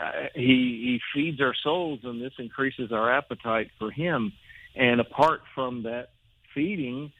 uh, 0.00 0.28
He 0.34 0.40
He 0.42 1.00
feeds 1.14 1.40
our 1.40 1.54
souls, 1.62 2.00
and 2.04 2.20
this 2.20 2.32
increases 2.38 2.92
our 2.92 3.12
appetite 3.12 3.70
for 3.78 3.90
Him. 3.90 4.32
And 4.76 5.00
apart 5.00 5.40
from 5.54 5.82
that 5.84 6.10
feeding, 6.54 7.12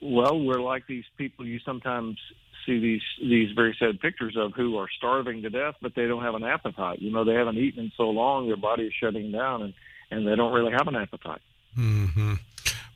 well, 0.00 0.38
we're 0.40 0.60
like 0.60 0.86
these 0.86 1.04
people 1.16 1.46
you 1.46 1.58
sometimes 1.64 2.18
see 2.66 2.78
these 2.80 3.02
these 3.20 3.50
very 3.54 3.76
sad 3.78 4.00
pictures 4.00 4.36
of 4.38 4.52
who 4.54 4.76
are 4.78 4.88
starving 4.96 5.42
to 5.42 5.50
death, 5.50 5.74
but 5.82 5.94
they 5.94 6.06
don't 6.06 6.22
have 6.22 6.34
an 6.34 6.44
appetite. 6.44 7.00
You 7.00 7.12
know, 7.12 7.24
they 7.24 7.34
haven't 7.34 7.58
eaten 7.58 7.84
in 7.84 7.92
so 7.96 8.04
long, 8.04 8.46
their 8.46 8.56
body 8.56 8.84
is 8.84 8.92
shutting 8.98 9.32
down, 9.32 9.62
and 9.62 9.74
and 10.10 10.26
they 10.26 10.36
don't 10.36 10.52
really 10.52 10.72
have 10.72 10.86
an 10.86 10.96
appetite. 10.96 11.40
hmm 11.74 12.34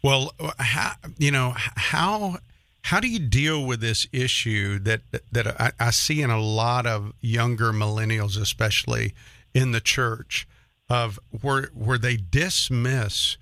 Well, 0.03 0.33
how, 0.59 0.93
you 1.19 1.31
know 1.31 1.55
how 1.57 2.39
how 2.83 3.01
do 3.01 3.09
you 3.09 3.19
deal 3.19 3.65
with 3.67 3.81
this 3.81 4.07
issue 4.13 4.79
that 4.81 5.03
that 5.33 5.61
I, 5.61 5.73
I 5.79 5.91
see 5.91 6.23
in 6.23 6.31
a 6.31 6.41
lot 6.41 6.87
of 6.87 7.13
younger 7.21 7.73
millennials, 7.73 8.41
especially 8.41 9.15
in 9.55 9.73
the 9.73 9.81
church, 9.81 10.47
of 10.89 11.19
where 11.43 11.71
where 11.75 11.99
they 11.99 12.17
dismiss 12.17 13.37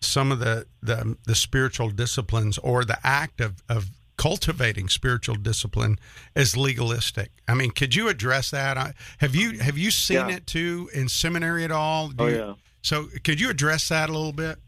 some 0.00 0.30
of 0.32 0.38
the, 0.38 0.66
the 0.82 1.16
the 1.26 1.34
spiritual 1.34 1.90
disciplines 1.90 2.58
or 2.58 2.84
the 2.84 2.98
act 3.04 3.40
of, 3.40 3.62
of 3.68 3.90
cultivating 4.16 4.88
spiritual 4.88 5.36
discipline 5.36 5.96
as 6.34 6.56
legalistic. 6.56 7.30
I 7.46 7.54
mean, 7.54 7.70
could 7.70 7.94
you 7.94 8.08
address 8.08 8.50
that? 8.50 8.94
Have 9.18 9.34
you 9.36 9.58
have 9.60 9.78
you 9.78 9.90
seen 9.92 10.28
Yeah. 10.28 10.36
it 10.36 10.46
too 10.46 10.90
in 10.92 11.08
seminary 11.08 11.62
at 11.64 11.70
all? 11.70 12.08
Do 12.08 12.24
Oh 12.24 12.26
you- 12.26 12.36
yeah. 12.36 12.54
So 12.82 13.08
could 13.24 13.38
you 13.40 13.50
address 13.50 13.88
that 13.90 14.08
a 14.08 14.12
little 14.12 14.32
bit? 14.32 14.58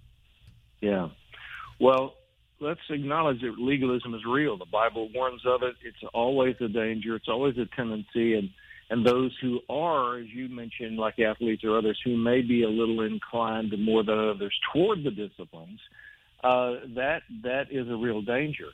Yeah. 0.81 1.09
Well, 1.79 2.15
let's 2.61 2.81
acknowledge 2.91 3.41
that 3.41 3.59
legalism 3.59 4.15
is 4.15 4.25
real. 4.25 4.57
The 4.57 4.67
Bible 4.67 5.09
warns 5.15 5.43
of 5.47 5.63
it. 5.63 5.75
It's 5.83 6.03
always 6.15 6.57
a 6.61 6.69
danger. 6.69 7.17
It's 7.17 7.29
always 7.29 7.57
a 7.59 7.67
tendency, 7.75 8.35
and 8.35 8.51
and 8.91 9.07
those 9.07 9.37
who 9.41 9.61
are, 9.69 10.19
as 10.19 10.27
you 10.29 10.49
mentioned, 10.49 10.99
like 10.99 11.19
athletes 11.19 11.63
or 11.65 11.79
others, 11.79 11.99
who 12.05 12.17
may 12.17 12.43
be 12.43 12.65
a 12.65 12.69
little 12.69 13.03
inclined 13.03 13.73
more 13.79 14.03
than 14.03 14.19
others 14.19 14.57
toward 14.73 15.05
the 15.05 15.13
disciplines, 15.13 15.81
uh, 16.43 16.75
that 16.97 17.23
that 17.43 17.67
is 17.71 17.89
a 17.89 17.97
real 17.97 18.21
danger. 18.21 18.67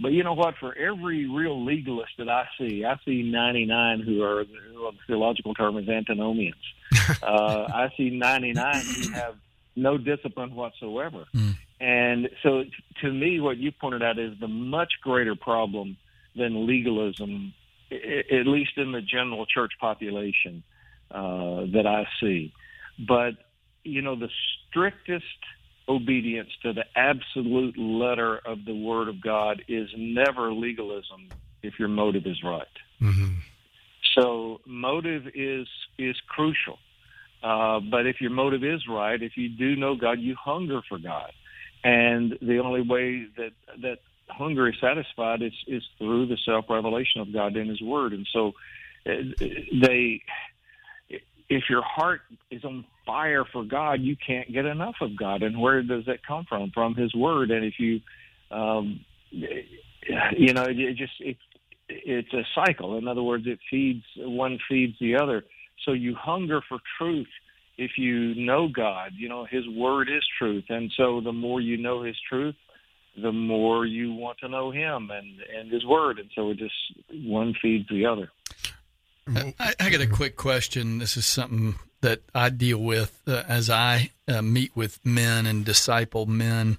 But 0.00 0.12
you 0.12 0.24
know 0.24 0.32
what? 0.32 0.54
For 0.58 0.74
every 0.76 1.28
real 1.28 1.64
legalist 1.64 2.12
that 2.18 2.28
I 2.28 2.46
see, 2.58 2.84
I 2.84 2.98
see 3.04 3.22
99 3.22 4.00
who 4.00 4.22
are, 4.22 4.44
who 4.44 4.90
the 4.90 4.98
theological 5.06 5.54
term 5.54 5.76
is 5.76 5.88
antinomians. 5.88 6.56
uh, 7.22 7.66
I 7.72 7.92
see 7.96 8.10
99 8.10 8.82
who 8.82 9.12
have 9.12 9.34
no 9.76 9.98
discipline 9.98 10.54
whatsoever. 10.54 11.26
And 11.80 12.28
so, 12.42 12.64
to 13.00 13.12
me, 13.12 13.40
what 13.40 13.56
you 13.56 13.72
pointed 13.72 14.02
out 14.02 14.18
is 14.18 14.38
the 14.38 14.48
much 14.48 14.92
greater 15.02 15.34
problem 15.34 15.96
than 16.36 16.66
legalism, 16.66 17.54
at 17.90 18.46
least 18.46 18.72
in 18.76 18.92
the 18.92 19.00
general 19.00 19.46
church 19.46 19.72
population 19.80 20.62
uh, 21.10 21.64
that 21.72 21.86
I 21.86 22.06
see. 22.20 22.52
But, 23.08 23.32
you 23.82 24.02
know, 24.02 24.14
the 24.14 24.28
strictest 24.68 25.24
obedience 25.88 26.50
to 26.62 26.72
the 26.72 26.84
absolute 26.94 27.76
letter 27.78 28.38
of 28.44 28.64
the 28.64 28.74
Word 28.74 29.08
of 29.08 29.20
God 29.20 29.62
is 29.66 29.88
never 29.96 30.52
legalism 30.52 31.28
if 31.62 31.78
your 31.78 31.88
motive 31.88 32.26
is 32.26 32.42
right. 32.44 32.66
Mm-hmm. 33.00 33.34
So 34.14 34.60
motive 34.66 35.28
is 35.34 35.66
is 35.98 36.16
crucial. 36.28 36.78
Uh, 37.42 37.80
but 37.80 38.06
if 38.06 38.20
your 38.20 38.30
motive 38.30 38.62
is 38.62 38.86
right, 38.88 39.22
if 39.22 39.36
you 39.36 39.48
do 39.48 39.74
know 39.74 39.94
God, 39.96 40.20
you 40.20 40.36
hunger 40.38 40.82
for 40.88 40.98
God, 40.98 41.32
and 41.84 42.38
the 42.42 42.58
only 42.58 42.82
way 42.82 43.26
that 43.36 43.52
that 43.82 43.98
hunger 44.28 44.68
is 44.68 44.74
satisfied 44.80 45.42
is 45.42 45.52
is 45.66 45.82
through 45.98 46.26
the 46.26 46.36
self 46.44 46.66
revelation 46.68 47.20
of 47.20 47.32
God 47.32 47.56
in 47.56 47.68
His 47.68 47.80
Word. 47.80 48.12
And 48.12 48.26
so, 48.32 48.52
uh, 49.06 49.12
they, 49.82 50.22
if 51.48 51.64
your 51.68 51.82
heart 51.82 52.20
is 52.50 52.64
on 52.64 52.84
fire 53.06 53.44
for 53.44 53.64
God, 53.64 54.00
you 54.00 54.16
can't 54.16 54.52
get 54.52 54.66
enough 54.66 54.96
of 55.00 55.16
God. 55.16 55.42
And 55.42 55.60
where 55.60 55.82
does 55.82 56.04
that 56.06 56.24
come 56.26 56.44
from? 56.48 56.70
From 56.72 56.94
His 56.94 57.14
Word. 57.14 57.50
And 57.50 57.64
if 57.64 57.74
you, 57.78 58.00
um, 58.50 59.00
you 59.30 60.52
know, 60.52 60.64
it 60.64 60.96
just 60.96 61.14
it, 61.20 61.36
it's 61.88 62.32
a 62.32 62.44
cycle. 62.54 62.98
In 62.98 63.08
other 63.08 63.22
words, 63.22 63.44
it 63.46 63.58
feeds 63.70 64.04
one 64.16 64.58
feeds 64.68 64.96
the 65.00 65.16
other. 65.16 65.44
So 65.84 65.92
you 65.92 66.14
hunger 66.14 66.60
for 66.68 66.78
truth. 66.98 67.28
If 67.78 67.92
you 67.96 68.34
know 68.34 68.68
God, 68.68 69.12
you 69.16 69.28
know 69.28 69.44
His 69.44 69.66
Word 69.68 70.08
is 70.10 70.24
truth, 70.38 70.64
and 70.68 70.90
so 70.96 71.20
the 71.20 71.32
more 71.32 71.60
you 71.60 71.76
know 71.76 72.02
His 72.02 72.16
truth, 72.28 72.56
the 73.20 73.32
more 73.32 73.86
you 73.86 74.12
want 74.12 74.38
to 74.38 74.48
know 74.48 74.70
Him 74.70 75.10
and 75.10 75.40
and 75.56 75.70
His 75.70 75.84
Word, 75.84 76.18
and 76.18 76.30
so 76.34 76.50
it 76.50 76.58
just 76.58 76.74
one 77.12 77.54
feeds 77.60 77.88
the 77.88 78.06
other. 78.06 78.30
I, 79.28 79.74
I 79.78 79.90
got 79.90 80.00
a 80.00 80.06
quick 80.06 80.36
question. 80.36 80.98
This 80.98 81.16
is 81.16 81.26
something 81.26 81.76
that 82.00 82.22
I 82.34 82.50
deal 82.50 82.78
with 82.78 83.20
uh, 83.26 83.42
as 83.46 83.70
I 83.70 84.10
uh, 84.26 84.42
meet 84.42 84.74
with 84.74 85.04
men 85.04 85.46
and 85.46 85.64
disciple 85.64 86.26
men, 86.26 86.78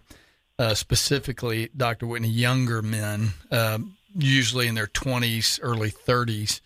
uh, 0.58 0.74
specifically, 0.74 1.70
Dr. 1.76 2.08
Whitney, 2.08 2.30
younger 2.30 2.82
men, 2.82 3.34
um, 3.52 3.98
usually 4.18 4.68
in 4.68 4.76
their 4.76 4.88
20s, 4.88 5.60
early 5.62 5.92
30s. 5.92 6.62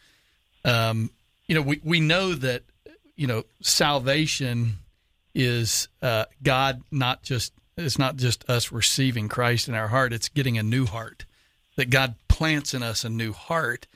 Um, 0.64 1.12
you 1.48 1.56
know, 1.56 1.62
we, 1.62 1.82
we 1.84 2.00
know 2.00 2.34
that, 2.34 2.64
you 3.16 3.28
know, 3.28 3.44
salvation 3.62 4.80
is 5.34 5.88
uh, 6.02 6.26
God 6.44 6.82
not 6.92 7.24
just, 7.24 7.54
it's 7.78 8.00
not 8.00 8.16
just 8.16 8.50
us 8.50 8.72
receiving 8.72 9.28
Christ 9.28 9.68
in 9.68 9.76
our 9.76 9.90
heart, 9.90 10.14
it's 10.14 10.30
getting 10.30 10.58
a 10.58 10.64
new 10.64 10.86
heart, 10.86 11.26
that 11.76 11.90
God 11.90 12.16
plants 12.28 12.74
in 12.74 12.84
us 12.84 13.04
a 13.04 13.10
new 13.10 13.34
heart 13.34 13.88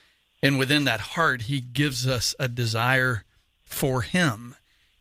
and 0.42 0.58
within 0.58 0.86
that 0.86 1.00
heart 1.02 1.44
he 1.44 1.60
gives 1.60 2.08
us 2.08 2.36
a 2.40 2.48
desire 2.48 3.26
for 3.64 4.02
him. 4.02 4.56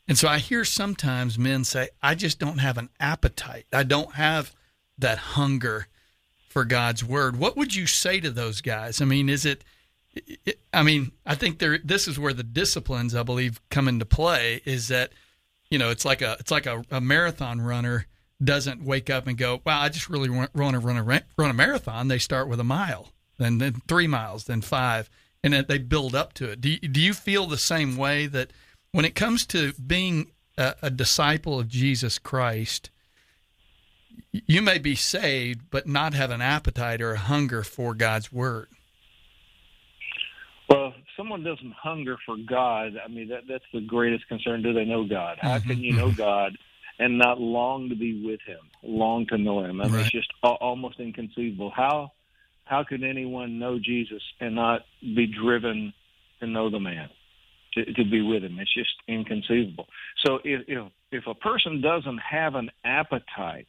And 0.07 0.19
so 0.19 0.29
i 0.29 0.39
hear 0.39 0.65
sometimes 0.65 1.39
men 1.39 1.65
say 1.65 1.91
i 2.03 2.15
just 2.15 2.39
don't 2.39 2.59
have 2.59 2.79
an 2.79 2.89
appetite. 2.99 3.67
I 3.73 3.83
don't 3.83 4.15
have 4.15 4.55
that 4.99 5.19
hunger 5.19 5.87
for 6.49 6.65
god's 6.65 7.05
word. 7.05 7.37
What 7.37 7.57
would 7.57 7.75
you 7.75 7.87
say 7.87 8.21
to 8.21 8.31
those 8.31 8.61
guys? 8.61 9.01
I 9.01 9.05
mean 9.05 9.29
is 9.29 9.45
it 9.45 9.63
i 10.73 10.83
mean 10.83 11.13
i 11.27 11.35
think 11.35 11.59
there 11.59 11.79
this 11.79 12.09
is 12.09 12.19
where 12.19 12.33
the 12.33 12.43
disciplines 12.43 13.15
i 13.15 13.23
believe 13.23 13.61
come 13.71 13.89
into 13.89 14.05
play 14.05 14.61
is 14.65 14.89
that 14.89 15.11
you 15.71 15.79
know 15.79 15.91
it's 15.91 16.05
like 16.05 16.23
a 16.23 16.37
it's 16.41 16.51
like 16.51 16.67
a, 16.67 16.85
a 16.91 17.01
marathon 17.01 17.61
runner 17.61 18.07
doesn't 18.43 18.83
wake 18.83 19.11
up 19.11 19.27
and 19.27 19.37
go 19.37 19.61
wow 19.65 19.81
i 19.81 19.89
just 19.89 20.09
really 20.09 20.31
want, 20.31 20.53
to 20.53 20.59
run 20.59 20.97
a 20.97 21.23
run 21.37 21.51
a 21.51 21.55
marathon. 21.55 22.09
They 22.09 22.19
start 22.19 22.49
with 22.49 22.61
a 22.61 22.65
mile 22.65 23.13
then 23.39 23.59
then 23.59 23.83
three 23.89 24.07
miles 24.07 24.45
then 24.45 24.61
five 24.61 25.11
and 25.43 25.53
then 25.53 25.67
they 25.69 25.79
build 25.79 26.17
up 26.17 26.33
to 26.35 26.51
it. 26.51 26.61
Do 26.61 26.69
you, 26.71 26.79
do 26.79 27.01
you 27.01 27.15
feel 27.15 27.47
the 27.47 27.59
same 27.59 27.97
way 27.97 28.27
that 28.27 28.53
when 28.93 29.05
it 29.05 29.15
comes 29.15 29.47
to 29.47 29.73
being 29.75 30.33
a, 30.57 30.75
a 30.83 30.91
disciple 30.91 31.59
of 31.59 31.69
jesus 31.69 32.19
christ 32.19 32.91
you 34.33 34.61
may 34.61 34.79
be 34.79 34.95
saved 34.95 35.71
but 35.71 35.87
not 35.87 36.15
have 36.15 36.31
an 36.31 36.43
appetite 36.43 37.01
or 37.01 37.13
a 37.13 37.19
hunger 37.19 37.63
for 37.63 37.95
god's 37.95 38.33
word 38.33 38.69
Well, 40.69 40.89
if 40.89 41.05
someone 41.17 41.43
doesn't 41.43 41.73
hunger 41.73 42.17
for 42.27 42.37
God, 42.37 42.93
I 43.03 43.09
mean 43.09 43.29
that 43.29 43.43
that's 43.49 43.65
the 43.73 43.81
greatest 43.81 44.29
concern. 44.29 44.63
Do 44.63 44.73
they 44.73 44.85
know 44.85 45.07
God? 45.09 45.39
How 45.41 45.59
mm-hmm. 45.59 45.69
can 45.69 45.79
you 45.79 45.93
know 45.95 46.13
God 46.13 46.57
and 46.99 47.19
not 47.19 47.41
long 47.41 47.89
to 47.89 47.95
be 47.95 48.23
with 48.25 48.41
Him, 48.47 48.61
long 48.83 49.27
to 49.29 49.39
know 49.39 49.65
Him? 49.65 49.81
I 49.81 49.85
mean, 49.85 49.95
Right. 49.95 50.01
it's 50.03 50.11
just 50.11 50.31
a- 50.43 50.49
almost 50.49 51.01
inconceivable. 51.01 51.71
How 51.71 52.13
how 52.65 52.85
could 52.85 53.03
anyone 53.03 53.59
know 53.59 53.79
Jesus 53.79 54.23
and 54.41 54.55
not 54.55 54.83
be 55.01 55.27
driven 55.27 55.95
to 56.41 56.47
know 56.47 56.69
the 56.69 56.79
man, 56.79 57.09
to, 57.73 57.85
to 57.87 58.05
be 58.05 58.21
with 58.21 58.45
Him? 58.45 58.59
It's 58.59 58.75
just 58.75 58.95
inconceivable. 59.09 59.87
So 60.27 60.41
if 60.45 60.69
if 60.69 60.93
if 61.13 61.27
a 61.27 61.35
person 61.35 61.81
doesn't 61.81 62.19
have 62.19 62.57
an 62.57 62.71
appetite 62.85 63.69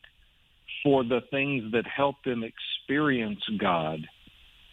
for 0.84 1.06
the 1.06 1.22
things 1.32 1.72
that 1.72 1.86
help 1.88 2.15
them 2.25 2.44
experience 2.44 3.39
God, 3.58 4.06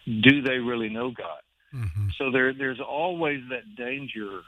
do 0.07 0.43
they 0.43 0.59
really 0.59 0.89
know 0.89 1.11
God? 1.11 1.41
Mm-hmm. 1.77 2.09
So 2.19 2.31
there, 2.31 2.55
there's 2.55 2.81
always 2.81 3.41
that 3.51 3.77
danger 3.77 4.41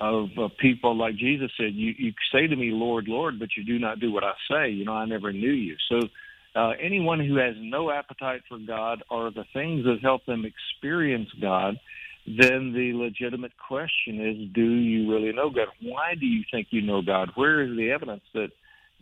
of 0.00 0.28
uh, 0.38 0.48
people 0.60 0.96
like 0.96 1.16
Jesus 1.16 1.50
said. 1.56 1.72
You, 1.72 1.94
you 1.96 2.12
say 2.32 2.46
to 2.46 2.56
me, 2.56 2.70
Lord, 2.72 3.06
Lord, 3.08 3.38
but 3.38 3.50
you 3.56 3.64
do 3.64 3.78
not 3.78 4.00
do 4.00 4.12
what 4.12 4.24
I 4.24 4.32
say. 4.50 4.70
You 4.70 4.84
know, 4.84 4.92
I 4.92 5.06
never 5.06 5.32
knew 5.32 5.52
you. 5.52 5.76
So 5.88 6.08
uh, 6.54 6.72
anyone 6.80 7.20
who 7.20 7.36
has 7.36 7.54
no 7.58 7.90
appetite 7.90 8.42
for 8.48 8.58
God 8.58 9.02
or 9.10 9.30
the 9.30 9.44
things 9.52 9.84
that 9.84 9.98
help 10.02 10.26
them 10.26 10.44
experience 10.44 11.28
God, 11.40 11.78
then 12.26 12.72
the 12.72 12.92
legitimate 12.94 13.52
question 13.68 14.20
is, 14.20 14.52
do 14.54 14.64
you 14.64 15.10
really 15.10 15.32
know 15.32 15.50
God? 15.50 15.68
Why 15.82 16.14
do 16.18 16.26
you 16.26 16.44
think 16.50 16.68
you 16.70 16.82
know 16.82 17.02
God? 17.02 17.30
Where 17.34 17.62
is 17.62 17.76
the 17.76 17.90
evidence 17.90 18.22
that 18.34 18.48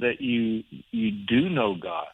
that 0.00 0.20
you 0.20 0.64
you 0.90 1.10
do 1.28 1.48
know 1.48 1.76
God? 1.80 2.06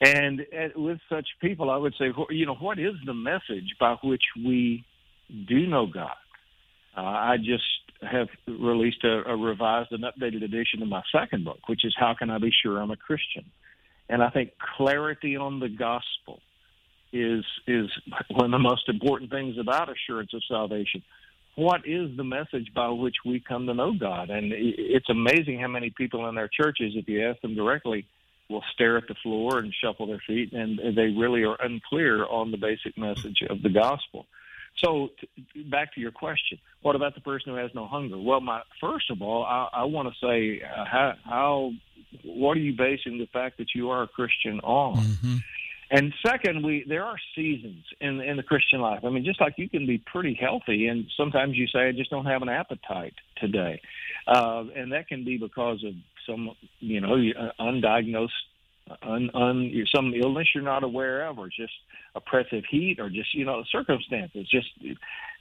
And 0.00 0.40
uh, 0.40 0.68
with 0.76 0.98
such 1.08 1.26
people, 1.40 1.70
I 1.70 1.76
would 1.76 1.94
say, 1.98 2.06
you 2.30 2.46
know, 2.46 2.54
what 2.54 2.78
is 2.78 2.94
the 3.04 3.14
message 3.14 3.76
by 3.78 3.96
which 4.02 4.22
we 4.36 4.84
do 5.48 5.66
know 5.66 5.86
God? 5.86 6.16
Uh, 6.96 7.02
I 7.02 7.36
just 7.36 7.64
have 8.10 8.28
released 8.46 9.04
a, 9.04 9.30
a 9.30 9.36
revised 9.36 9.92
and 9.92 10.04
updated 10.04 10.42
edition 10.42 10.82
of 10.82 10.88
my 10.88 11.02
second 11.12 11.44
book, 11.44 11.58
which 11.66 11.84
is 11.84 11.94
How 11.98 12.14
Can 12.18 12.30
I 12.30 12.38
Be 12.38 12.50
Sure 12.62 12.78
I'm 12.78 12.90
a 12.90 12.96
Christian? 12.96 13.44
And 14.08 14.22
I 14.22 14.30
think 14.30 14.52
clarity 14.76 15.36
on 15.36 15.60
the 15.60 15.68
gospel 15.68 16.40
is 17.12 17.44
is 17.66 17.86
one 18.30 18.46
of 18.46 18.50
the 18.50 18.58
most 18.58 18.88
important 18.88 19.30
things 19.30 19.56
about 19.58 19.88
assurance 19.88 20.32
of 20.32 20.42
salvation. 20.48 21.02
What 21.56 21.82
is 21.84 22.16
the 22.16 22.24
message 22.24 22.72
by 22.74 22.88
which 22.88 23.16
we 23.26 23.40
come 23.40 23.66
to 23.66 23.74
know 23.74 23.92
God? 23.98 24.30
And 24.30 24.52
it's 24.52 25.10
amazing 25.10 25.60
how 25.60 25.68
many 25.68 25.90
people 25.90 26.28
in 26.28 26.34
their 26.34 26.48
churches, 26.48 26.92
if 26.94 27.08
you 27.08 27.28
ask 27.28 27.40
them 27.42 27.54
directly, 27.54 28.06
will 28.50 28.64
stare 28.74 28.96
at 28.96 29.06
the 29.08 29.14
floor 29.22 29.58
and 29.58 29.72
shuffle 29.72 30.06
their 30.06 30.22
feet, 30.26 30.52
and 30.52 30.78
they 30.96 31.08
really 31.08 31.44
are 31.44 31.56
unclear 31.62 32.26
on 32.26 32.50
the 32.50 32.58
basic 32.58 32.98
message 32.98 33.42
of 33.48 33.62
the 33.62 33.70
gospel. 33.70 34.26
So, 34.76 35.10
t- 35.20 35.62
back 35.64 35.94
to 35.94 36.00
your 36.00 36.12
question, 36.12 36.58
what 36.82 36.96
about 36.96 37.14
the 37.14 37.20
person 37.20 37.52
who 37.52 37.58
has 37.58 37.70
no 37.74 37.86
hunger? 37.86 38.18
Well, 38.18 38.40
my 38.40 38.62
first 38.80 39.10
of 39.10 39.20
all, 39.22 39.44
I, 39.44 39.68
I 39.72 39.84
want 39.84 40.12
to 40.12 40.26
say 40.26 40.62
uh, 40.62 40.84
how, 40.84 41.14
how 41.24 41.72
what 42.24 42.56
are 42.56 42.60
you 42.60 42.74
basing 42.76 43.18
the 43.18 43.26
fact 43.26 43.58
that 43.58 43.74
you 43.74 43.90
are 43.90 44.02
a 44.02 44.08
Christian 44.08 44.60
on? 44.60 44.98
Mm-hmm. 44.98 45.36
And 45.92 46.14
second, 46.24 46.64
we 46.64 46.84
there 46.88 47.04
are 47.04 47.16
seasons 47.34 47.84
in 48.00 48.20
in 48.20 48.36
the 48.36 48.44
Christian 48.44 48.80
life. 48.80 49.00
I 49.04 49.10
mean, 49.10 49.24
just 49.24 49.40
like 49.40 49.54
you 49.56 49.68
can 49.68 49.86
be 49.86 49.98
pretty 49.98 50.34
healthy, 50.34 50.86
and 50.86 51.06
sometimes 51.16 51.56
you 51.56 51.66
say, 51.66 51.88
"I 51.88 51.92
just 51.92 52.10
don't 52.10 52.26
have 52.26 52.42
an 52.42 52.48
appetite 52.48 53.14
today," 53.36 53.80
uh, 54.28 54.64
and 54.76 54.92
that 54.92 55.08
can 55.08 55.24
be 55.24 55.36
because 55.36 55.82
of 55.84 55.94
some, 56.30 56.50
you 56.78 57.00
know, 57.00 57.14
uh, 57.14 57.50
undiagnosed, 57.60 58.30
un, 59.02 59.30
un, 59.34 59.86
some 59.94 60.12
illness 60.14 60.48
you're 60.54 60.64
not 60.64 60.84
aware 60.84 61.26
of, 61.26 61.38
or 61.38 61.48
just 61.48 61.72
oppressive 62.14 62.64
heat, 62.70 62.98
or 62.98 63.08
just 63.08 63.34
you 63.34 63.44
know 63.44 63.62
circumstances. 63.70 64.48
Just 64.50 64.68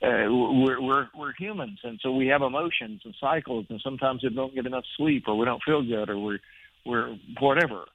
uh, 0.01 0.27
we're 0.29 0.81
we're 0.81 1.07
we're 1.15 1.33
humans, 1.37 1.79
and 1.83 1.99
so 2.01 2.11
we 2.11 2.27
have 2.27 2.41
emotions 2.41 3.01
and 3.05 3.15
cycles, 3.19 3.65
and 3.69 3.81
sometimes 3.83 4.23
we 4.23 4.29
don't 4.29 4.53
get 4.53 4.65
enough 4.65 4.85
sleep, 4.97 5.23
or 5.27 5.37
we 5.37 5.45
don't 5.45 5.63
feel 5.63 5.81
good, 5.81 6.09
or 6.09 6.19
we're 6.19 6.39
we're 6.85 7.17
whatever. 7.39 7.85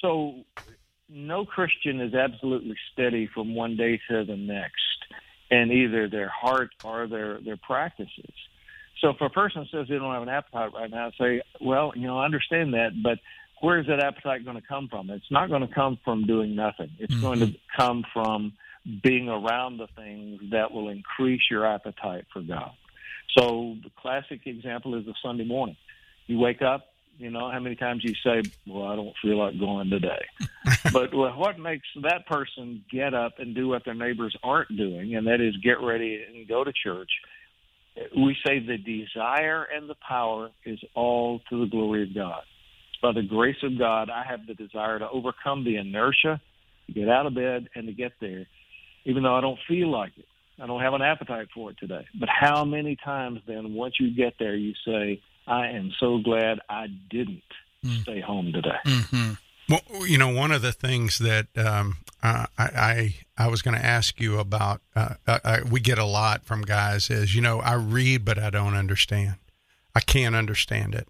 So 0.00 0.44
no 1.08 1.44
Christian 1.44 2.00
is 2.00 2.14
absolutely 2.14 2.76
steady 2.92 3.28
from 3.32 3.54
one 3.54 3.76
day 3.76 4.00
to 4.08 4.24
the 4.24 4.36
next 4.36 4.80
and 5.50 5.70
either 5.70 6.08
their 6.08 6.30
heart 6.30 6.70
or 6.82 7.06
their 7.06 7.38
their 7.40 7.58
practices. 7.58 8.34
So 9.02 9.10
if 9.10 9.20
a 9.20 9.28
person 9.28 9.68
says 9.72 9.86
they 9.88 9.96
don't 9.96 10.12
have 10.14 10.22
an 10.22 10.28
appetite 10.28 10.72
right 10.72 10.88
now, 10.88 11.08
I 11.08 11.10
say, 11.18 11.42
well, 11.60 11.92
you 11.96 12.06
know, 12.06 12.18
I 12.18 12.24
understand 12.24 12.72
that, 12.74 12.90
but 13.02 13.18
where 13.60 13.80
is 13.80 13.86
that 13.88 14.00
appetite 14.00 14.44
going 14.44 14.56
to 14.56 14.66
come 14.66 14.88
from? 14.88 15.10
It's 15.10 15.30
not 15.30 15.48
going 15.48 15.66
to 15.66 15.74
come 15.74 15.98
from 16.04 16.24
doing 16.24 16.54
nothing. 16.54 16.90
It's 17.00 17.12
mm-hmm. 17.12 17.22
going 17.22 17.40
to 17.40 17.52
come 17.76 18.04
from 18.12 18.52
being 19.02 19.28
around 19.28 19.78
the 19.78 19.88
things 19.96 20.40
that 20.52 20.70
will 20.70 20.88
increase 20.88 21.42
your 21.50 21.66
appetite 21.66 22.26
for 22.32 22.42
God. 22.42 22.70
So 23.36 23.76
the 23.82 23.90
classic 24.00 24.46
example 24.46 24.94
is 24.94 25.04
the 25.04 25.14
Sunday 25.22 25.44
morning. 25.44 25.76
You 26.26 26.38
wake 26.38 26.62
up, 26.62 26.86
you 27.18 27.30
know, 27.30 27.50
how 27.50 27.58
many 27.60 27.76
times 27.76 28.02
you 28.04 28.14
say, 28.24 28.42
"Well, 28.66 28.86
I 28.86 28.96
don't 28.96 29.14
feel 29.22 29.38
like 29.38 29.58
going 29.58 29.90
today," 29.90 30.24
but 30.92 31.14
what 31.14 31.58
makes 31.58 31.86
that 32.02 32.26
person 32.26 32.84
get 32.90 33.14
up 33.14 33.38
and 33.38 33.54
do 33.54 33.68
what 33.68 33.84
their 33.84 33.94
neighbors 33.94 34.36
aren't 34.42 34.76
doing, 34.76 35.14
and 35.14 35.26
that 35.26 35.40
is 35.40 35.56
get 35.58 35.80
ready 35.80 36.22
and 36.26 36.48
go 36.48 36.64
to 36.64 36.72
church? 36.72 37.10
We 38.16 38.36
say 38.44 38.58
the 38.58 38.78
desire 38.78 39.64
and 39.64 39.88
the 39.88 39.96
power 40.06 40.50
is 40.64 40.78
all 40.94 41.40
to 41.50 41.60
the 41.60 41.66
glory 41.66 42.04
of 42.04 42.14
God. 42.14 42.42
By 43.02 43.12
the 43.12 43.22
grace 43.22 43.62
of 43.62 43.78
God, 43.78 44.10
I 44.10 44.24
have 44.24 44.46
the 44.46 44.54
desire 44.54 44.98
to 44.98 45.10
overcome 45.10 45.64
the 45.64 45.76
inertia, 45.76 46.40
to 46.86 46.92
get 46.92 47.08
out 47.08 47.26
of 47.26 47.34
bed, 47.34 47.68
and 47.74 47.86
to 47.86 47.92
get 47.92 48.12
there, 48.20 48.46
even 49.04 49.24
though 49.24 49.34
I 49.34 49.40
don't 49.40 49.58
feel 49.68 49.90
like 49.90 50.12
it. 50.16 50.26
I 50.60 50.66
don't 50.66 50.80
have 50.80 50.94
an 50.94 51.02
appetite 51.02 51.48
for 51.54 51.70
it 51.70 51.78
today. 51.78 52.06
But 52.18 52.28
how 52.28 52.64
many 52.64 52.96
times 52.96 53.40
then, 53.46 53.74
once 53.74 53.94
you 53.98 54.14
get 54.14 54.34
there, 54.38 54.54
you 54.54 54.74
say, 54.86 55.20
I 55.46 55.68
am 55.68 55.92
so 55.98 56.18
glad 56.18 56.60
I 56.68 56.86
didn't 57.10 57.42
mm. 57.84 58.02
stay 58.02 58.20
home 58.20 58.52
today. 58.52 58.78
Mm-hmm. 58.86 59.32
Well, 59.68 60.06
you 60.06 60.18
know, 60.18 60.28
one 60.28 60.52
of 60.52 60.62
the 60.62 60.72
things 60.72 61.18
that 61.18 61.46
um, 61.56 61.98
I, 62.22 62.46
I, 62.58 63.14
I 63.38 63.48
was 63.48 63.62
going 63.62 63.76
to 63.76 63.84
ask 63.84 64.20
you 64.20 64.38
about, 64.38 64.80
uh, 64.94 65.14
I, 65.26 65.32
uh, 65.32 65.38
uh, 65.44 65.58
we 65.70 65.80
get 65.80 65.98
a 65.98 66.04
lot 66.04 66.44
from 66.44 66.62
guys 66.62 67.10
is, 67.10 67.34
you 67.34 67.40
know, 67.40 67.60
I 67.60 67.74
read 67.74 68.24
but 68.24 68.38
I 68.38 68.50
don't 68.50 68.74
understand. 68.74 69.36
I 69.94 70.00
can't 70.00 70.34
understand 70.34 70.94
it, 70.94 71.06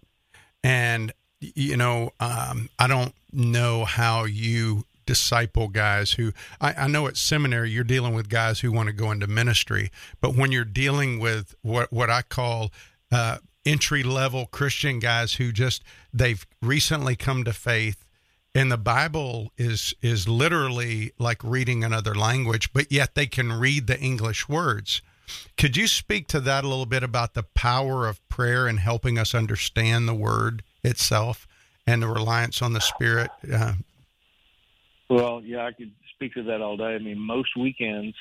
and 0.61 1.13
you 1.39 1.77
know, 1.77 2.11
um, 2.19 2.69
I 2.77 2.87
don't 2.87 3.13
know 3.31 3.85
how 3.85 4.25
you 4.25 4.83
disciple 5.05 5.67
guys 5.67 6.13
who 6.13 6.31
I, 6.61 6.73
I, 6.73 6.87
know 6.87 7.07
at 7.07 7.17
seminary 7.17 7.71
you're 7.71 7.83
dealing 7.83 8.13
with 8.13 8.29
guys 8.29 8.61
who 8.61 8.71
want 8.71 8.87
to 8.87 8.93
go 8.93 9.11
into 9.11 9.27
ministry, 9.27 9.91
but 10.21 10.35
when 10.35 10.51
you're 10.51 10.65
dealing 10.65 11.19
with 11.19 11.55
what 11.61 11.91
what 11.91 12.09
I 12.09 12.21
call 12.23 12.71
uh, 13.11 13.37
entry 13.65 14.03
level 14.03 14.45
Christian 14.47 14.99
guys 14.99 15.35
who 15.35 15.51
just 15.51 15.83
they've 16.13 16.45
recently 16.61 17.15
come 17.15 17.43
to 17.43 17.53
faith 17.53 18.05
and 18.55 18.71
the 18.71 18.77
Bible 18.77 19.51
is 19.57 19.93
is 20.01 20.27
literally 20.27 21.13
like 21.17 21.43
reading 21.43 21.83
another 21.83 22.13
language, 22.13 22.71
but 22.73 22.91
yet 22.91 23.15
they 23.15 23.25
can 23.25 23.51
read 23.51 23.87
the 23.87 23.99
English 23.99 24.47
words. 24.47 25.01
Could 25.57 25.77
you 25.77 25.87
speak 25.87 26.27
to 26.27 26.39
that 26.41 26.63
a 26.63 26.67
little 26.67 26.85
bit 26.85 27.03
about 27.03 27.33
the 27.33 27.43
power 27.43 28.07
of 28.07 28.27
prayer 28.29 28.67
and 28.67 28.79
helping 28.79 29.17
us 29.17 29.33
understand 29.33 30.07
the 30.07 30.13
word 30.13 30.63
itself 30.83 31.47
and 31.87 32.01
the 32.01 32.07
reliance 32.07 32.61
on 32.61 32.73
the 32.73 32.81
Spirit? 32.81 33.31
Uh, 33.51 33.73
well, 35.09 35.41
yeah, 35.43 35.65
I 35.65 35.71
could 35.71 35.91
speak 36.13 36.33
to 36.35 36.43
that 36.43 36.61
all 36.61 36.77
day. 36.77 36.95
I 36.95 36.99
mean, 36.99 37.19
most 37.19 37.55
weekends 37.57 38.15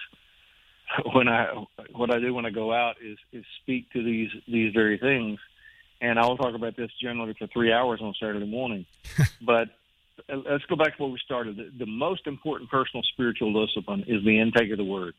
when 1.15 1.29
I 1.29 1.49
what 1.93 2.15
I 2.15 2.21
do 2.21 2.33
when 2.33 2.47
I 2.47 2.51
go 2.51 2.73
out 2.73 2.97
is 3.05 3.19
is 3.33 3.45
speak 3.63 3.91
to 3.93 4.03
these 4.03 4.31
these 4.49 4.73
very 4.73 4.99
things, 4.99 5.39
and 6.01 6.19
I'll 6.19 6.37
talk 6.37 6.55
about 6.55 6.77
this 6.77 6.91
generally 7.01 7.35
for 7.39 7.47
three 7.49 7.73
hours 7.73 8.01
on 8.01 8.15
Saturday 8.19 8.47
morning. 8.47 8.87
but 9.43 9.69
Uh, 10.31 10.37
let's 10.51 10.65
go 10.67 10.77
back 10.77 10.97
to 10.97 11.03
where 11.03 11.13
we 11.13 11.19
started. 11.25 11.57
The, 11.57 11.71
the 11.79 11.91
most 11.91 12.27
important 12.27 12.71
personal 12.71 13.03
spiritual 13.13 13.67
discipline 13.67 14.05
is 14.07 14.25
the 14.25 14.41
intake 14.41 14.71
of 14.71 14.79
the 14.79 14.85
Word. 14.85 15.15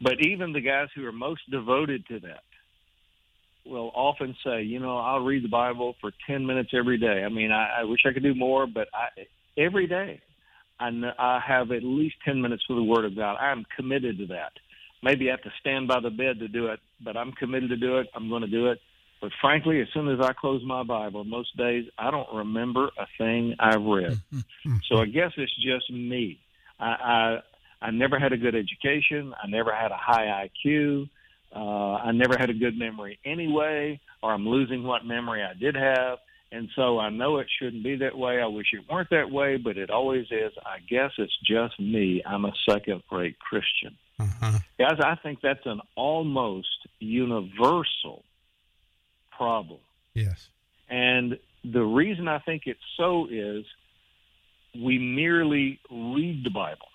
But 0.00 0.14
even 0.20 0.52
the 0.52 0.60
guys 0.60 0.88
who 0.94 1.04
are 1.06 1.12
most 1.12 1.40
devoted 1.50 2.06
to 2.08 2.20
that 2.20 2.44
will 3.66 3.90
often 3.94 4.34
say, 4.44 4.62
you 4.62 4.80
know, 4.80 4.98
I'll 4.98 5.20
read 5.20 5.44
the 5.44 5.48
Bible 5.48 5.94
for 6.00 6.12
ten 6.26 6.46
minutes 6.46 6.70
every 6.72 6.98
day. 6.98 7.24
I 7.24 7.28
mean, 7.28 7.52
I, 7.52 7.80
I 7.80 7.84
wish 7.84 8.00
I 8.06 8.12
could 8.12 8.22
do 8.22 8.34
more, 8.34 8.66
but 8.66 8.88
I, 8.94 9.26
every 9.56 9.86
day 9.86 10.20
I, 10.78 10.90
I 11.18 11.40
have 11.46 11.72
at 11.72 11.82
least 11.82 12.14
10 12.24 12.40
minutes 12.40 12.62
for 12.66 12.74
the 12.74 12.82
Word 12.82 13.04
of 13.04 13.16
God. 13.16 13.36
I 13.40 13.50
am 13.50 13.64
committed 13.76 14.18
to 14.18 14.26
that 14.28 14.52
maybe 15.02 15.28
I 15.28 15.32
have 15.32 15.42
to 15.42 15.52
stand 15.60 15.88
by 15.88 16.00
the 16.00 16.10
bed 16.10 16.38
to 16.40 16.48
do 16.48 16.66
it, 16.66 16.80
but 17.02 17.16
I'm 17.16 17.32
committed 17.32 17.70
to 17.70 17.76
do 17.76 17.98
it. 17.98 18.08
I'm 18.14 18.28
going 18.28 18.42
to 18.42 18.48
do 18.48 18.68
it. 18.68 18.78
But 19.20 19.32
frankly, 19.40 19.80
as 19.80 19.88
soon 19.92 20.08
as 20.08 20.20
I 20.20 20.32
close 20.32 20.62
my 20.64 20.82
Bible, 20.84 21.24
most 21.24 21.56
days 21.56 21.86
I 21.98 22.10
don't 22.10 22.32
remember 22.32 22.90
a 22.98 23.06
thing 23.16 23.56
I've 23.58 23.82
read. 23.82 24.20
so 24.88 24.98
I 24.98 25.06
guess 25.06 25.32
it's 25.36 25.54
just 25.56 25.90
me. 25.90 26.38
I, 26.78 26.86
I 26.86 27.38
I 27.80 27.90
never 27.90 28.18
had 28.18 28.32
a 28.32 28.36
good 28.36 28.54
education. 28.54 29.34
I 29.42 29.46
never 29.48 29.74
had 29.74 29.90
a 29.90 29.96
high 29.96 30.48
IQ. 30.66 31.08
Uh, 31.54 31.94
I 31.94 32.12
never 32.12 32.36
had 32.36 32.50
a 32.50 32.54
good 32.54 32.76
memory 32.78 33.18
anyway, 33.24 34.00
or 34.22 34.32
I'm 34.32 34.46
losing 34.46 34.82
what 34.82 35.04
memory 35.04 35.42
I 35.42 35.54
did 35.54 35.74
have. 35.76 36.18
And 36.50 36.68
so 36.74 36.98
I 36.98 37.10
know 37.10 37.38
it 37.38 37.46
shouldn't 37.58 37.84
be 37.84 37.96
that 37.96 38.16
way. 38.16 38.40
I 38.40 38.46
wish 38.46 38.68
it 38.72 38.90
weren't 38.90 39.10
that 39.10 39.30
way, 39.30 39.56
but 39.56 39.76
it 39.76 39.90
always 39.90 40.26
is. 40.30 40.52
I 40.64 40.78
guess 40.88 41.10
it's 41.18 41.36
just 41.44 41.78
me. 41.78 42.22
I'm 42.26 42.44
a 42.46 42.52
second 42.68 43.02
rate 43.12 43.36
Christian. 43.38 43.96
Uh-huh. 44.18 44.58
Guys, 44.78 44.98
I 45.02 45.16
think 45.22 45.40
that's 45.42 45.64
an 45.66 45.80
almost 45.94 46.88
universal 47.00 48.24
problem. 49.38 49.80
Yes. 50.12 50.48
And 50.90 51.38
the 51.64 51.82
reason 51.82 52.28
I 52.28 52.40
think 52.40 52.62
it's 52.66 52.80
so 52.96 53.26
is 53.30 53.64
we 54.74 54.98
merely 54.98 55.80
read 55.90 56.44
the 56.44 56.50
Bible. 56.50 56.88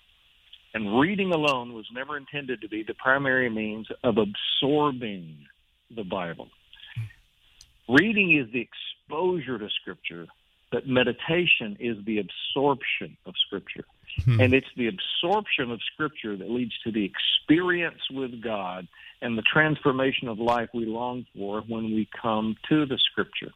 And 0.74 1.00
reading 1.00 1.32
alone 1.32 1.72
was 1.72 1.86
never 1.92 2.16
intended 2.16 2.60
to 2.60 2.68
be 2.68 2.82
the 2.82 2.94
primary 2.94 3.48
means 3.48 3.86
of 4.02 4.16
absorbing 4.18 5.46
the 5.94 6.02
Bible. 6.02 6.48
Hmm. 6.96 7.94
Reading 7.94 8.36
is 8.36 8.52
the 8.52 8.60
exposure 8.60 9.58
to 9.58 9.68
Scripture, 9.80 10.26
but 10.70 10.86
meditation 10.86 11.76
is 11.80 11.96
the 12.04 12.18
absorption 12.18 13.16
of 13.26 13.34
Scripture. 13.46 13.84
Hmm. 14.24 14.40
And 14.40 14.54
it's 14.54 14.66
the 14.76 14.88
absorption 14.88 15.70
of 15.70 15.80
Scripture 15.92 16.36
that 16.36 16.50
leads 16.50 16.72
to 16.84 16.92
the 16.92 17.04
experience 17.04 18.00
with 18.10 18.42
God 18.42 18.86
and 19.20 19.36
the 19.38 19.42
transformation 19.42 20.28
of 20.28 20.38
life 20.38 20.68
we 20.74 20.86
long 20.86 21.26
for 21.36 21.62
when 21.62 21.84
we 21.84 22.08
come 22.20 22.56
to 22.68 22.86
the 22.86 22.98
Scripture. 22.98 23.52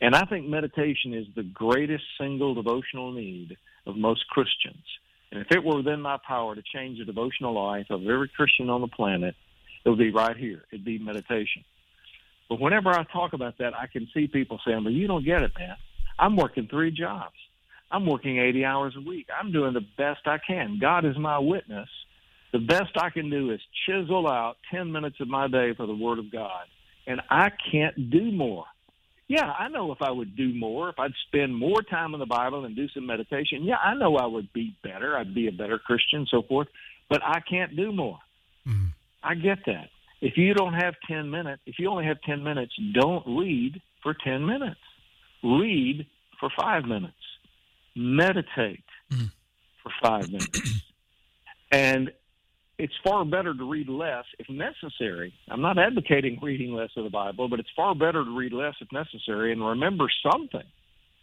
And 0.00 0.14
I 0.14 0.24
think 0.24 0.46
meditation 0.46 1.14
is 1.14 1.26
the 1.34 1.42
greatest 1.42 2.04
single 2.20 2.54
devotional 2.54 3.12
need 3.12 3.56
of 3.86 3.96
most 3.96 4.28
Christians. 4.28 4.84
And 5.32 5.40
if 5.40 5.50
it 5.50 5.64
were 5.64 5.78
within 5.78 6.00
my 6.00 6.18
power 6.26 6.54
to 6.54 6.62
change 6.62 6.98
the 6.98 7.04
devotional 7.04 7.54
life 7.54 7.86
of 7.90 8.02
every 8.02 8.28
Christian 8.28 8.70
on 8.70 8.80
the 8.80 8.88
planet, 8.88 9.34
it 9.84 9.88
would 9.88 9.98
be 9.98 10.10
right 10.10 10.36
here. 10.36 10.64
It'd 10.70 10.84
be 10.84 10.98
meditation. 10.98 11.64
But 12.48 12.60
whenever 12.60 12.90
I 12.90 13.04
talk 13.04 13.32
about 13.32 13.58
that, 13.58 13.74
I 13.74 13.86
can 13.86 14.08
see 14.14 14.28
people 14.28 14.60
saying, 14.64 14.84
well, 14.84 14.92
you 14.92 15.06
don't 15.06 15.24
get 15.24 15.42
it, 15.42 15.52
man. 15.58 15.76
I'm 16.18 16.36
working 16.36 16.68
three 16.68 16.90
jobs. 16.90 17.34
I'm 17.90 18.06
working 18.06 18.38
80 18.38 18.64
hours 18.64 18.94
a 18.96 19.08
week. 19.08 19.28
I'm 19.38 19.52
doing 19.52 19.72
the 19.72 19.86
best 19.96 20.26
I 20.26 20.38
can. 20.44 20.78
God 20.80 21.04
is 21.04 21.16
my 21.18 21.38
witness. 21.38 21.88
The 22.52 22.58
best 22.58 22.96
I 22.96 23.10
can 23.10 23.30
do 23.30 23.50
is 23.50 23.60
chisel 23.86 24.26
out 24.28 24.56
10 24.72 24.90
minutes 24.90 25.16
of 25.20 25.28
my 25.28 25.46
day 25.48 25.74
for 25.76 25.86
the 25.86 25.94
Word 25.94 26.18
of 26.18 26.32
God. 26.32 26.64
And 27.06 27.20
I 27.30 27.50
can't 27.70 28.10
do 28.10 28.32
more. 28.32 28.64
Yeah, 29.28 29.44
I 29.44 29.68
know 29.68 29.90
if 29.92 29.98
I 30.02 30.10
would 30.10 30.36
do 30.36 30.54
more, 30.54 30.88
if 30.88 30.98
I'd 30.98 31.12
spend 31.26 31.56
more 31.56 31.82
time 31.82 32.14
in 32.14 32.20
the 32.20 32.26
Bible 32.26 32.64
and 32.64 32.76
do 32.76 32.88
some 32.94 33.06
meditation, 33.06 33.64
yeah, 33.64 33.76
I 33.76 33.94
know 33.94 34.16
I 34.16 34.26
would 34.26 34.52
be 34.52 34.76
better. 34.84 35.16
I'd 35.16 35.34
be 35.34 35.48
a 35.48 35.52
better 35.52 35.78
Christian, 35.78 36.20
and 36.20 36.28
so 36.30 36.42
forth. 36.42 36.68
But 37.10 37.22
I 37.24 37.40
can't 37.40 37.74
do 37.76 37.92
more. 37.92 38.18
Mm-hmm. 38.66 38.86
I 39.22 39.34
get 39.34 39.58
that. 39.66 39.88
If 40.20 40.36
you 40.36 40.54
don't 40.54 40.74
have 40.74 40.94
10 41.08 41.30
minutes, 41.30 41.62
if 41.66 41.78
you 41.78 41.90
only 41.90 42.04
have 42.06 42.20
10 42.22 42.42
minutes, 42.42 42.72
don't 42.94 43.24
read 43.36 43.80
for 44.02 44.14
10 44.24 44.46
minutes. 44.46 44.80
Read 45.42 46.06
for 46.40 46.50
five 46.58 46.84
minutes 46.84 47.14
meditate 47.96 48.84
mm. 49.10 49.30
for 49.82 49.90
five 50.02 50.30
minutes. 50.30 50.82
and 51.72 52.12
it's 52.78 52.92
far 53.02 53.24
better 53.24 53.54
to 53.54 53.68
read 53.68 53.88
less 53.88 54.24
if 54.38 54.48
necessary. 54.50 55.32
I'm 55.48 55.62
not 55.62 55.78
advocating 55.78 56.38
reading 56.42 56.74
less 56.74 56.90
of 56.96 57.04
the 57.04 57.10
Bible, 57.10 57.48
but 57.48 57.58
it's 57.58 57.70
far 57.74 57.94
better 57.94 58.22
to 58.22 58.36
read 58.36 58.52
less 58.52 58.74
if 58.80 58.92
necessary 58.92 59.50
and 59.50 59.66
remember 59.66 60.06
something. 60.30 60.62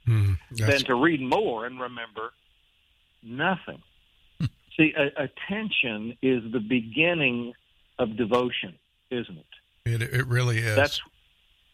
Mm, 0.07 0.37
than 0.51 0.79
to 0.79 0.95
read 0.95 1.21
more 1.21 1.65
and 1.65 1.79
remember 1.79 2.33
nothing. 3.23 3.81
See, 4.75 4.93
a, 4.97 5.23
attention 5.23 6.17
is 6.21 6.43
the 6.51 6.59
beginning 6.59 7.53
of 7.99 8.17
devotion, 8.17 8.73
isn't 9.11 9.37
it? 9.37 9.45
it, 9.85 10.01
it 10.01 10.27
really 10.27 10.57
is. 10.57 10.75
That's 10.75 10.99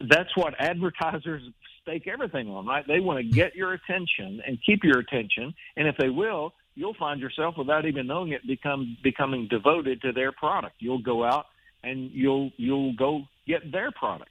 that's 0.08 0.36
what 0.36 0.54
advertisers 0.60 1.42
stake 1.82 2.06
everything 2.06 2.48
on, 2.48 2.66
right? 2.66 2.86
They 2.86 3.00
want 3.00 3.18
to 3.18 3.24
get 3.24 3.54
your 3.54 3.72
attention 3.72 4.42
and 4.46 4.58
keep 4.64 4.84
your 4.84 4.98
attention, 4.98 5.54
and 5.76 5.88
if 5.88 5.96
they 5.98 6.08
will, 6.08 6.52
you'll 6.74 6.94
find 6.94 7.20
yourself 7.20 7.56
without 7.58 7.86
even 7.86 8.06
knowing 8.06 8.32
it 8.32 8.46
become 8.46 8.96
becoming 9.02 9.48
devoted 9.48 10.02
to 10.02 10.12
their 10.12 10.32
product. 10.32 10.76
You'll 10.78 11.02
go 11.02 11.24
out 11.24 11.46
and 11.82 12.10
you'll 12.12 12.50
you'll 12.56 12.94
go 12.94 13.22
get 13.46 13.70
their 13.72 13.90
product. 13.90 14.30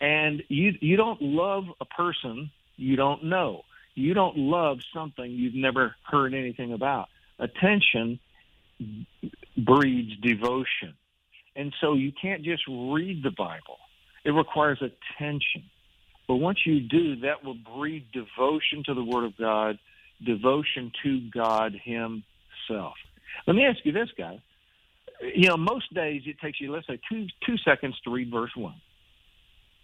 And 0.00 0.42
you 0.48 0.72
you 0.80 0.96
don't 0.96 1.20
love 1.20 1.64
a 1.80 1.84
person 1.84 2.50
you 2.76 2.96
don't 2.96 3.24
know. 3.24 3.62
You 3.94 4.14
don't 4.14 4.36
love 4.36 4.78
something 4.94 5.30
you've 5.30 5.54
never 5.54 5.94
heard 6.10 6.32
anything 6.32 6.72
about. 6.72 7.08
Attention 7.38 8.18
breeds 9.56 10.16
devotion. 10.22 10.94
And 11.56 11.74
so 11.80 11.94
you 11.94 12.12
can't 12.12 12.42
just 12.42 12.62
read 12.68 13.22
the 13.22 13.32
Bible. 13.32 13.78
It 14.24 14.30
requires 14.30 14.80
attention. 14.80 15.64
But 16.30 16.36
once 16.36 16.60
you 16.64 16.78
do, 16.78 17.16
that 17.22 17.42
will 17.42 17.56
breed 17.56 18.06
devotion 18.12 18.84
to 18.86 18.94
the 18.94 19.02
Word 19.02 19.24
of 19.24 19.36
God, 19.36 19.80
devotion 20.24 20.92
to 21.02 21.28
God 21.28 21.74
Himself. 21.82 22.94
Let 23.48 23.56
me 23.56 23.64
ask 23.64 23.78
you 23.82 23.90
this, 23.90 24.10
guys. 24.16 24.38
You 25.34 25.48
know, 25.48 25.56
most 25.56 25.92
days 25.92 26.22
it 26.26 26.38
takes 26.38 26.60
you, 26.60 26.70
let's 26.70 26.86
say, 26.86 27.00
two 27.10 27.26
two 27.44 27.56
seconds 27.64 27.98
to 28.04 28.12
read 28.12 28.30
verse 28.30 28.52
one. 28.54 28.76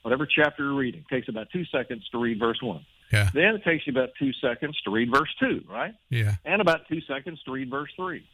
Whatever 0.02 0.24
chapter 0.24 0.62
you're 0.62 0.74
reading 0.74 1.04
takes 1.10 1.28
about 1.28 1.48
two 1.52 1.64
seconds 1.64 2.08
to 2.12 2.18
read 2.18 2.38
verse 2.38 2.62
one. 2.62 2.86
Yeah. 3.12 3.28
Then 3.34 3.56
it 3.56 3.64
takes 3.64 3.84
you 3.84 3.92
about 3.92 4.10
two 4.16 4.30
seconds 4.40 4.80
to 4.84 4.92
read 4.92 5.10
verse 5.10 5.34
two, 5.40 5.64
right? 5.68 5.96
yeah. 6.10 6.36
And 6.44 6.62
about 6.62 6.86
two 6.88 7.00
seconds 7.08 7.42
to 7.46 7.50
read 7.50 7.70
verse 7.70 7.90
three. 7.96 8.24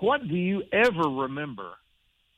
What 0.00 0.26
do 0.26 0.34
you 0.34 0.62
ever 0.72 1.10
remember 1.10 1.72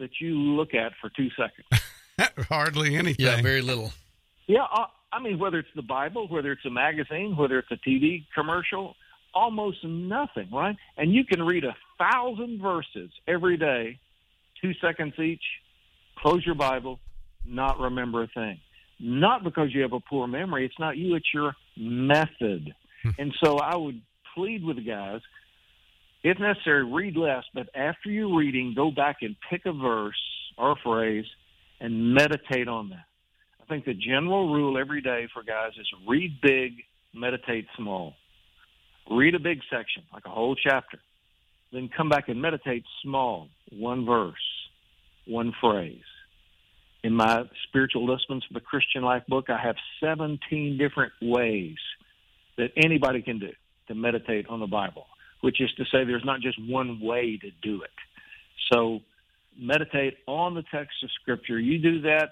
that 0.01 0.21
you 0.21 0.35
look 0.35 0.75
at 0.75 0.95
for 1.01 1.11
two 1.11 1.29
seconds? 1.39 1.84
Hardly 2.49 2.97
anything. 2.97 3.27
Yeah, 3.27 3.43
very 3.43 3.63
little. 3.63 3.93
Yeah, 4.47 4.63
uh, 4.63 4.87
I 5.13 5.23
mean, 5.23 5.39
whether 5.39 5.59
it's 5.59 5.69
the 5.75 5.83
Bible, 5.83 6.29
whether 6.29 6.53
it's 6.53 6.65
a 6.65 6.71
magazine, 6.71 7.37
whether 7.37 7.59
it's 7.59 7.71
a 7.71 7.89
TV 7.89 8.25
commercial, 8.35 8.95
almost 9.35 9.79
nothing, 9.85 10.49
right? 10.53 10.77
And 10.97 11.13
you 11.13 11.25
can 11.25 11.43
read 11.43 11.65
a 11.65 11.75
thousand 11.99 12.61
verses 12.61 13.11
every 13.27 13.57
day, 13.57 13.99
two 14.61 14.73
seconds 14.81 15.15
each, 15.19 15.43
close 16.19 16.45
your 16.45 16.55
Bible, 16.55 17.01
not 17.45 17.79
remember 17.79 18.23
a 18.23 18.29
thing. 18.29 18.59
Not 19.01 19.43
because 19.45 19.75
you 19.75 19.83
have 19.83 19.93
a 19.93 20.01
poor 20.01 20.27
memory. 20.27 20.65
It's 20.65 20.79
not 20.79 20.97
you, 20.97 21.15
it's 21.17 21.29
your 21.35 21.55
method. 21.77 22.75
and 23.19 23.35
so 23.43 23.59
I 23.59 23.77
would 23.77 24.01
plead 24.35 24.65
with 24.65 24.77
the 24.77 24.83
guys, 24.83 25.21
if 26.23 26.39
necessary, 26.39 26.85
read 26.85 27.17
less, 27.17 27.45
but 27.53 27.69
after 27.75 28.09
you're 28.09 28.35
reading, 28.35 28.73
go 28.75 28.91
back 28.91 29.19
and 29.21 29.37
pick 29.51 29.67
a 29.67 29.73
verse 29.73 30.21
or 30.57 30.73
a 30.73 30.77
phrase 30.83 31.27
and 31.81 32.15
meditate 32.15 32.69
on 32.69 32.91
that. 32.91 33.05
I 33.63 33.67
think 33.67 33.85
the 33.85 33.95
general 33.95 34.53
rule 34.53 34.79
every 34.79 35.01
day 35.01 35.27
for 35.33 35.43
guys 35.43 35.73
is 35.81 35.87
read 36.07 36.39
big, 36.43 36.73
meditate 37.15 37.67
small. 37.77 38.15
Read 39.11 39.35
a 39.35 39.39
big 39.39 39.61
section, 39.71 40.03
like 40.13 40.25
a 40.27 40.31
whole 40.31 40.55
chapter. 40.55 40.99
Then 41.73 41.91
come 41.95 42.09
back 42.09 42.29
and 42.29 42.41
meditate 42.41 42.85
small, 43.03 43.49
one 43.71 44.07
verse, 44.07 44.35
one 45.27 45.53
phrase. 45.61 46.03
In 47.03 47.15
my 47.15 47.45
spiritual 47.69 48.07
lessons 48.07 48.45
for 48.47 48.55
the 48.55 48.61
Christian 48.61 49.03
Life 49.03 49.25
book, 49.29 49.51
I 49.51 49.59
have 49.59 49.77
17 50.01 50.79
different 50.79 51.13
ways 51.21 51.77
that 52.57 52.71
anybody 52.77 53.21
can 53.21 53.39
do 53.39 53.51
to 53.89 53.95
meditate 53.95 54.47
on 54.49 54.61
the 54.61 54.67
Bible, 54.67 55.07
which 55.41 55.61
is 55.61 55.71
to 55.77 55.85
say 55.85 56.05
there's 56.05 56.25
not 56.25 56.41
just 56.41 56.59
one 56.67 57.01
way 57.01 57.39
to 57.43 57.51
do 57.63 57.83
it. 57.83 57.91
So 58.73 59.01
meditate 59.59 60.19
on 60.27 60.55
the 60.55 60.63
text 60.73 61.03
of 61.03 61.11
Scripture. 61.21 61.59
You 61.59 61.79
do 61.79 62.01
that, 62.03 62.31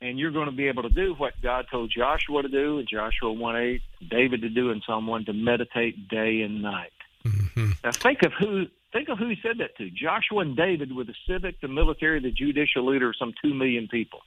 and 0.00 0.18
you're 0.18 0.30
going 0.30 0.46
to 0.46 0.52
be 0.56 0.68
able 0.68 0.82
to 0.82 0.88
do 0.90 1.14
what 1.18 1.32
God 1.42 1.66
told 1.70 1.92
Joshua 1.96 2.42
to 2.42 2.48
do 2.48 2.78
in 2.78 2.86
Joshua 2.90 3.32
1 3.32 3.56
8, 3.56 3.80
David 4.10 4.40
to 4.42 4.48
do 4.48 4.70
in 4.70 4.80
Psalm 4.86 5.06
1 5.06 5.26
to 5.26 5.32
meditate 5.32 6.08
day 6.08 6.42
and 6.42 6.62
night. 6.62 6.92
hmm 7.24 7.70
Now 7.84 7.92
think 8.02 8.22
of 8.22 8.32
who 8.38 8.66
think 8.92 9.08
of 9.08 9.18
who 9.18 9.28
he 9.28 9.36
said 9.42 9.58
that 9.58 9.76
to. 9.78 9.90
Joshua 9.90 10.40
and 10.40 10.56
David 10.56 10.94
were 10.94 11.04
the 11.04 11.14
civic, 11.28 11.60
the 11.60 11.68
military, 11.68 12.20
the 12.20 12.30
judicial 12.30 12.86
leader 12.86 13.10
of 13.10 13.16
some 13.18 13.32
two 13.42 13.52
million 13.54 13.88
people. 13.88 14.20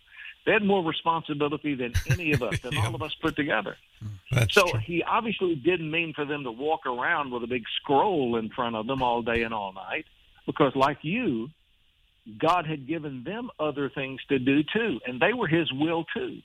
They 0.46 0.54
had 0.54 0.64
more 0.64 0.84
responsibility 0.84 1.76
than 1.76 1.94
any 2.06 2.32
of 2.34 2.42
us, 2.42 2.56
than 2.64 2.74
Yeah. 2.76 2.82
all 2.86 2.96
of 2.96 3.02
us 3.02 3.14
put 3.22 3.36
together. 3.36 3.76
That's 4.32 4.54
So 4.54 4.72
true. 4.72 4.80
he 4.86 5.04
obviously 5.04 5.56
didn't 5.56 5.92
mean 5.92 6.14
for 6.14 6.24
them 6.26 6.44
to 6.44 6.52
walk 6.52 6.86
around 6.86 7.32
with 7.32 7.44
a 7.44 7.48
big 7.48 7.64
scroll 7.82 8.38
in 8.38 8.50
front 8.50 8.76
of 8.76 8.88
them 8.88 9.02
all 9.02 9.22
day 9.22 9.44
and 9.44 9.54
all 9.54 9.74
night, 9.74 10.06
because 10.46 10.76
like 10.76 11.00
you, 11.02 11.50
God 12.40 12.66
had 12.66 12.88
given 12.88 13.24
them 13.24 13.50
other 13.60 13.90
things 13.94 14.20
to 14.30 14.40
do 14.40 14.62
too, 14.74 15.00
and 15.06 15.20
they 15.20 15.34
were 15.34 15.48
His 15.48 15.72
will 15.74 16.06
too. 16.16 16.40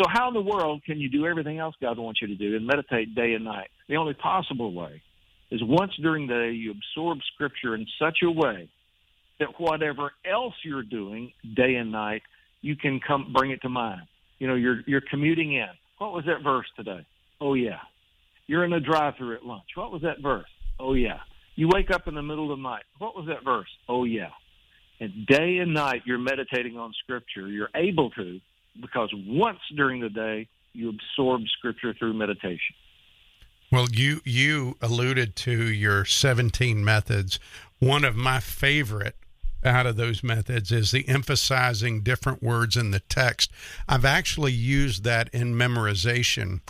So 0.00 0.08
how 0.12 0.28
in 0.28 0.34
the 0.34 0.42
world 0.42 0.82
can 0.84 0.98
you 0.98 1.08
do 1.08 1.26
everything 1.26 1.58
else 1.58 1.74
God 1.80 1.98
wants 1.98 2.20
you 2.20 2.28
to 2.28 2.34
do 2.34 2.56
and 2.56 2.66
meditate 2.66 3.14
day 3.14 3.32
and 3.34 3.44
night? 3.44 3.68
The 3.88 3.96
only 3.96 4.14
possible 4.14 4.74
way 4.74 5.00
is 5.50 5.60
once 5.62 5.92
during 6.02 6.26
the 6.26 6.34
day 6.34 6.50
you 6.52 6.72
absorb 6.72 7.18
Scripture 7.34 7.74
in 7.74 7.86
such 7.98 8.18
a 8.22 8.30
way 8.30 8.68
that 9.38 9.48
whatever 9.58 10.12
else 10.30 10.54
you're 10.64 10.82
doing 10.82 11.32
day 11.54 11.76
and 11.76 11.92
night, 11.92 12.22
you 12.60 12.76
can 12.76 13.00
come 13.06 13.32
bring 13.32 13.50
it 13.52 13.62
to 13.62 13.68
mind. 13.68 14.02
You 14.38 14.48
know, 14.48 14.54
you're 14.54 14.80
you're 14.86 15.02
commuting 15.08 15.54
in. 15.54 15.68
What 15.98 16.12
was 16.12 16.24
that 16.26 16.42
verse 16.42 16.66
today? 16.76 17.06
Oh 17.40 17.54
yeah. 17.54 17.78
You're 18.46 18.64
in 18.64 18.72
a 18.72 18.80
drive-through 18.80 19.36
at 19.36 19.44
lunch. 19.44 19.64
What 19.74 19.92
was 19.92 20.02
that 20.02 20.20
verse? 20.22 20.48
Oh 20.78 20.94
yeah. 20.94 21.20
You 21.54 21.68
wake 21.72 21.90
up 21.90 22.06
in 22.06 22.14
the 22.14 22.22
middle 22.22 22.52
of 22.52 22.58
the 22.58 22.62
night. 22.62 22.84
What 22.98 23.16
was 23.16 23.26
that 23.28 23.44
verse? 23.44 23.68
Oh 23.88 24.04
yeah. 24.04 24.28
And 25.00 25.26
day 25.26 25.58
and 25.58 25.74
night 25.74 26.02
you're 26.06 26.18
meditating 26.18 26.76
on 26.76 26.92
Scripture. 27.02 27.48
You're 27.48 27.70
able 27.74 28.10
to 28.10 28.40
because 28.80 29.12
once 29.26 29.58
during 29.74 30.00
the 30.00 30.08
day 30.08 30.48
you 30.72 30.90
absorb 30.90 31.42
Scripture 31.58 31.94
through 31.98 32.14
meditation. 32.14 32.74
Well, 33.72 33.86
you 33.90 34.20
you 34.24 34.76
alluded 34.80 35.34
to 35.36 35.70
your 35.72 36.04
17 36.04 36.84
methods. 36.84 37.38
One 37.78 38.04
of 38.04 38.16
my 38.16 38.40
favorite 38.40 39.16
out 39.64 39.86
of 39.86 39.96
those 39.96 40.22
methods 40.22 40.70
is 40.70 40.92
the 40.92 41.08
emphasizing 41.08 42.02
different 42.02 42.42
words 42.42 42.76
in 42.76 42.92
the 42.92 43.00
text. 43.00 43.50
I've 43.88 44.04
actually 44.04 44.52
used 44.52 45.02
that 45.04 45.28
in 45.32 45.54
memorization. 45.54 46.60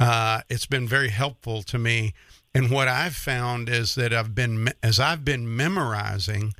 Uh, 0.00 0.40
it's 0.48 0.66
been 0.66 0.88
very 0.88 1.10
helpful 1.10 1.62
to 1.64 1.78
me. 1.78 2.14
And 2.54 2.70
what 2.70 2.88
I've 2.88 3.16
found 3.16 3.68
is 3.68 3.94
that 3.96 4.14
I've 4.14 4.34
been 4.34 4.70
as 4.82 4.98
I've 4.98 5.24
been 5.24 5.54
memorizing, 5.54 6.54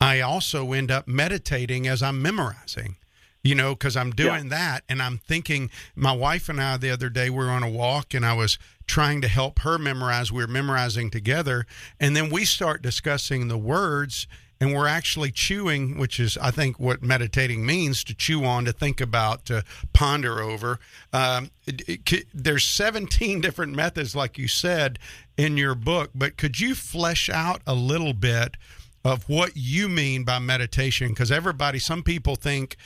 I 0.00 0.20
also 0.20 0.72
end 0.72 0.90
up 0.90 1.06
meditating 1.06 1.86
as 1.86 2.02
I'm 2.02 2.22
memorizing 2.22 2.96
you 3.42 3.54
know, 3.54 3.74
because 3.74 3.96
I'm 3.96 4.10
doing 4.10 4.50
that 4.50 4.84
and 4.88 5.02
I'm 5.02 5.18
thinking. 5.18 5.70
My 5.94 6.12
wife 6.12 6.48
and 6.48 6.60
I 6.60 6.76
the 6.76 6.90
other 6.90 7.08
day 7.08 7.30
we 7.30 7.36
were 7.36 7.50
on 7.50 7.62
a 7.62 7.70
walk 7.70 8.12
and 8.14 8.24
I 8.24 8.34
was 8.34 8.58
trying 8.86 9.20
to 9.22 9.28
help 9.28 9.60
her 9.60 9.78
memorize. 9.78 10.30
We 10.30 10.42
were 10.42 10.48
memorizing 10.48 11.10
together, 11.10 11.66
and 11.98 12.16
then 12.16 12.30
we 12.30 12.44
start 12.44 12.82
discussing 12.82 13.48
the 13.48 13.58
words. 13.58 14.26
And 14.62 14.74
we're 14.74 14.88
actually 14.88 15.30
chewing, 15.30 15.96
which 15.96 16.20
is, 16.20 16.36
I 16.36 16.50
think, 16.50 16.78
what 16.78 17.02
meditating 17.02 17.64
means 17.64 18.04
to 18.04 18.14
chew 18.14 18.44
on, 18.44 18.66
to 18.66 18.74
think 18.74 19.00
about, 19.00 19.46
to 19.46 19.64
ponder 19.94 20.42
over. 20.42 20.78
Um, 21.14 21.50
it, 21.66 22.12
it, 22.12 22.26
there's 22.34 22.64
17 22.64 23.40
different 23.40 23.74
methods, 23.74 24.14
like 24.14 24.36
you 24.36 24.48
said 24.48 24.98
in 25.38 25.56
your 25.56 25.74
book, 25.74 26.10
but 26.14 26.36
could 26.36 26.60
you 26.60 26.74
flesh 26.74 27.30
out 27.30 27.62
a 27.66 27.72
little 27.72 28.12
bit 28.12 28.58
of 29.04 29.28
what 29.28 29.52
you 29.54 29.88
mean 29.88 30.24
by 30.24 30.38
meditation 30.38 31.08
because 31.08 31.30
everybody 31.30 31.78
some 31.78 32.02
people 32.02 32.36
think 32.36 32.76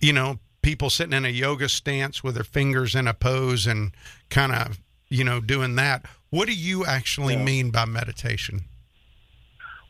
you 0.00 0.12
know 0.12 0.38
people 0.62 0.90
sitting 0.90 1.12
in 1.12 1.24
a 1.24 1.28
yoga 1.28 1.68
stance 1.68 2.22
with 2.22 2.34
their 2.34 2.44
fingers 2.44 2.94
in 2.94 3.06
a 3.06 3.14
pose 3.14 3.66
and 3.66 3.92
kind 4.30 4.52
of 4.52 4.80
you 5.08 5.22
know 5.24 5.40
doing 5.40 5.76
that 5.76 6.04
what 6.30 6.46
do 6.48 6.54
you 6.54 6.84
actually 6.84 7.34
Yeah. 7.34 7.44
mean 7.44 7.70
by 7.70 7.84
meditation 7.84 8.62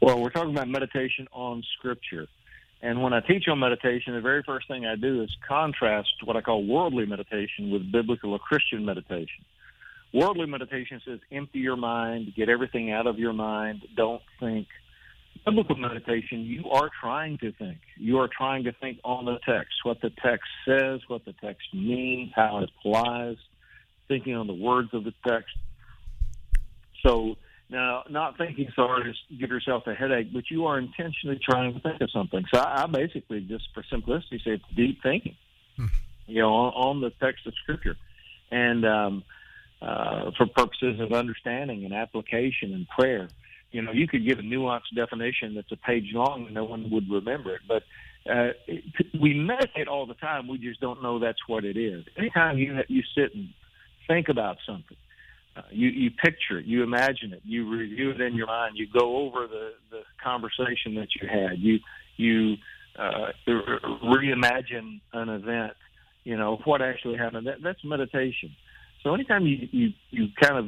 Well, 0.00 0.20
we're 0.20 0.30
talking 0.30 0.50
about 0.50 0.68
meditation 0.68 1.28
on 1.32 1.62
Scripture. 1.78 2.26
And 2.82 3.00
when 3.04 3.12
I 3.12 3.20
teach 3.20 3.46
on 3.46 3.60
meditation, 3.60 4.14
the 4.14 4.20
very 4.20 4.42
first 4.42 4.66
thing 4.66 4.84
I 4.84 4.96
do 4.96 5.22
is 5.22 5.30
contrast 5.46 6.10
what 6.24 6.36
I 6.36 6.40
call 6.40 6.64
worldly 6.66 7.06
meditation 7.06 7.70
with 7.70 7.92
biblical 7.92 8.32
or 8.32 8.40
Christian 8.40 8.84
meditation. 8.84 9.44
Worldly 10.12 10.46
meditation 10.46 11.00
says 11.06 11.20
empty 11.30 11.60
your 11.60 11.76
mind, 11.76 12.32
get 12.36 12.48
everything 12.48 12.90
out 12.90 13.06
of 13.06 13.20
your 13.20 13.32
mind, 13.32 13.82
don't 13.96 14.22
think. 14.40 14.66
Biblical 15.44 15.76
meditation, 15.76 16.40
you 16.40 16.70
are 16.70 16.88
trying 17.00 17.38
to 17.38 17.52
think. 17.52 17.78
You 17.96 18.18
are 18.18 18.28
trying 18.28 18.64
to 18.64 18.72
think 18.72 18.98
on 19.04 19.24
the 19.24 19.38
text, 19.44 19.74
what 19.82 20.00
the 20.00 20.10
text 20.24 20.48
says, 20.66 21.00
what 21.08 21.24
the 21.24 21.32
text 21.32 21.62
means, 21.74 22.32
how 22.34 22.58
it 22.58 22.70
applies, 22.78 23.36
thinking 24.06 24.36
on 24.36 24.46
the 24.46 24.54
words 24.54 24.90
of 24.92 25.04
the 25.04 25.12
text. 25.26 25.56
So 27.04 27.36
now, 27.68 28.04
not 28.08 28.38
thinking 28.38 28.68
so 28.76 28.86
hard 28.86 29.08
as 29.08 29.16
to 29.28 29.34
give 29.34 29.50
yourself 29.50 29.86
a 29.86 29.94
headache, 29.94 30.32
but 30.32 30.44
you 30.50 30.66
are 30.66 30.78
intentionally 30.78 31.40
trying 31.42 31.74
to 31.74 31.80
think 31.80 32.00
of 32.00 32.10
something. 32.12 32.44
So 32.54 32.60
I, 32.60 32.84
I 32.84 32.86
basically, 32.86 33.40
just 33.40 33.64
for 33.74 33.82
simplicity, 33.90 34.40
say 34.44 34.52
it's 34.52 34.64
deep 34.76 35.02
thinking, 35.02 35.36
you 36.26 36.42
know, 36.42 36.52
on, 36.52 36.72
on 36.74 37.00
the 37.00 37.10
text 37.20 37.46
of 37.46 37.54
Scripture. 37.62 37.96
and 38.52 38.84
um, 38.84 39.24
uh, 39.80 40.30
for 40.36 40.46
purposes 40.46 41.00
of 41.00 41.12
understanding 41.12 41.84
and 41.84 41.92
application 41.92 42.72
and 42.72 42.86
prayer. 42.88 43.28
You 43.72 43.82
know, 43.82 43.92
you 43.92 44.06
could 44.06 44.26
give 44.26 44.38
a 44.38 44.42
nuanced 44.42 44.94
definition 44.94 45.54
that's 45.54 45.72
a 45.72 45.76
page 45.76 46.10
long 46.12 46.46
and 46.46 46.54
no 46.54 46.64
one 46.64 46.90
would 46.90 47.10
remember 47.10 47.54
it, 47.54 47.62
but 47.66 47.82
uh, 48.30 48.50
we 49.20 49.34
meditate 49.34 49.88
all 49.88 50.06
the 50.06 50.14
time. 50.14 50.46
We 50.46 50.58
just 50.58 50.80
don't 50.80 51.02
know 51.02 51.18
that's 51.18 51.40
what 51.48 51.64
it 51.64 51.76
is. 51.76 52.04
Anytime 52.16 52.58
you 52.58 52.78
you 52.88 53.02
sit 53.16 53.34
and 53.34 53.48
think 54.06 54.28
about 54.28 54.58
something, 54.64 54.96
uh, 55.56 55.62
you 55.70 55.88
you 55.88 56.10
picture 56.10 56.58
it, 56.58 56.66
you 56.66 56.82
imagine 56.82 57.32
it, 57.32 57.42
you 57.44 57.68
review 57.68 58.10
it 58.10 58.20
in 58.20 58.34
your 58.34 58.46
mind, 58.46 58.76
you 58.76 58.86
go 58.86 59.16
over 59.16 59.46
the 59.48 59.72
the 59.90 60.02
conversation 60.22 60.94
that 60.94 61.08
you 61.20 61.28
had, 61.28 61.58
you 61.58 61.80
you 62.16 62.56
uh, 62.96 63.32
reimagine 64.04 65.00
an 65.12 65.28
event, 65.28 65.72
you 66.24 66.36
know 66.36 66.60
what 66.64 66.80
actually 66.80 67.16
happened. 67.16 67.46
That, 67.46 67.62
that's 67.62 67.82
meditation. 67.84 68.54
So 69.02 69.14
anytime 69.14 69.46
you, 69.46 69.68
you 69.72 69.92
you 70.10 70.28
kind 70.40 70.58
of 70.58 70.66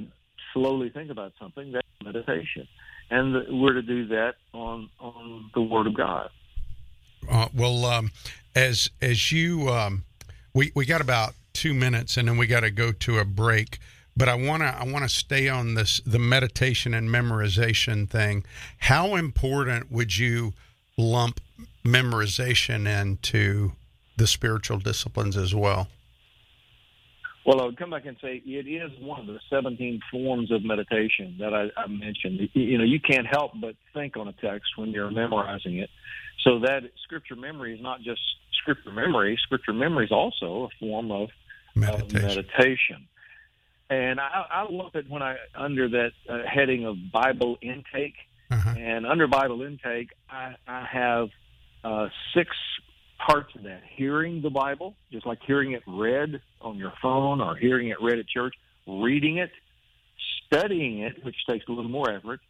slowly 0.52 0.90
think 0.90 1.10
about 1.10 1.32
something, 1.40 1.70
that's 1.70 1.86
meditation, 2.02 2.66
and 3.10 3.60
we're 3.60 3.74
to 3.74 3.82
do 3.82 4.06
that 4.08 4.34
on 4.52 4.88
on 5.00 5.50
the 5.54 5.62
Word 5.62 5.86
of 5.86 5.94
God. 5.94 6.30
Uh, 7.30 7.48
well, 7.54 7.84
um, 7.84 8.10
as 8.54 8.90
as 9.00 9.32
you, 9.32 9.68
um, 9.68 10.04
we 10.52 10.72
we 10.74 10.86
got 10.86 11.00
about 11.00 11.34
two 11.52 11.74
minutes, 11.74 12.16
and 12.16 12.28
then 12.28 12.36
we 12.36 12.46
got 12.46 12.60
to 12.60 12.70
go 12.70 12.92
to 12.92 13.18
a 13.18 13.24
break. 13.24 13.78
But 14.16 14.28
I 14.28 14.34
want 14.34 14.62
to 14.62 14.66
I 14.66 14.84
want 14.84 15.04
to 15.04 15.08
stay 15.08 15.48
on 15.48 15.74
this 15.74 16.00
the 16.06 16.18
meditation 16.18 16.94
and 16.94 17.08
memorization 17.08 18.08
thing. 18.08 18.44
How 18.78 19.16
important 19.16 19.90
would 19.90 20.16
you 20.16 20.52
lump 20.96 21.40
memorization 21.84 22.86
into 22.86 23.72
the 24.16 24.26
spiritual 24.26 24.78
disciplines 24.78 25.36
as 25.36 25.54
well? 25.54 25.88
Well, 27.44 27.60
I 27.60 27.64
would 27.66 27.76
come 27.76 27.90
back 27.90 28.06
and 28.06 28.16
say 28.22 28.42
it 28.44 28.66
is 28.66 28.90
one 29.00 29.20
of 29.20 29.26
the 29.26 29.38
17 29.50 30.00
forms 30.10 30.50
of 30.50 30.64
meditation 30.64 31.36
that 31.40 31.52
I, 31.52 31.68
I 31.78 31.86
mentioned. 31.86 32.48
You 32.54 32.78
know, 32.78 32.84
you 32.84 33.00
can't 33.00 33.26
help 33.26 33.52
but 33.60 33.76
think 33.92 34.16
on 34.16 34.28
a 34.28 34.32
text 34.32 34.76
when 34.76 34.90
you're 34.90 35.10
memorizing 35.10 35.78
it. 35.78 35.90
So 36.42 36.60
that 36.60 36.82
scripture 37.02 37.36
memory 37.36 37.74
is 37.74 37.82
not 37.82 38.00
just 38.00 38.20
scripture 38.62 38.92
memory. 38.92 39.38
Scripture 39.42 39.74
memory 39.74 40.06
is 40.06 40.12
also 40.12 40.64
a 40.64 40.68
form 40.80 41.10
of 41.10 41.28
meditation. 41.74 42.16
Of 42.16 42.22
meditation. 42.22 43.08
And 43.90 44.18
I, 44.18 44.44
I 44.50 44.66
lump 44.70 44.96
it 44.96 45.08
when 45.10 45.22
I 45.22 45.36
under 45.54 45.88
that 45.90 46.12
uh, 46.28 46.38
heading 46.46 46.86
of 46.86 46.96
Bible 47.12 47.58
intake. 47.60 48.14
Uh-huh. 48.50 48.74
And 48.78 49.06
under 49.06 49.26
Bible 49.26 49.62
intake, 49.62 50.10
I, 50.30 50.54
I 50.66 50.86
have 50.90 51.28
uh, 51.82 52.08
six 52.34 52.50
parts 53.26 53.54
of 53.54 53.62
that. 53.64 53.80
Hearing 53.96 54.42
the 54.42 54.50
Bible, 54.50 54.94
just 55.12 55.26
like 55.26 55.38
hearing 55.46 55.72
it 55.72 55.82
read 55.86 56.40
on 56.60 56.76
your 56.76 56.92
phone 57.00 57.40
or 57.40 57.56
hearing 57.56 57.88
it 57.88 57.96
read 58.00 58.18
at 58.18 58.28
church, 58.28 58.54
reading 58.86 59.38
it, 59.38 59.50
studying 60.46 61.00
it, 61.00 61.24
which 61.24 61.36
takes 61.48 61.66
a 61.68 61.72
little 61.72 61.90
more 61.90 62.10
effort, 62.10 62.40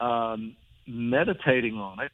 um, 0.00 0.56
meditating 0.86 1.76
on 1.76 2.00
it, 2.00 2.12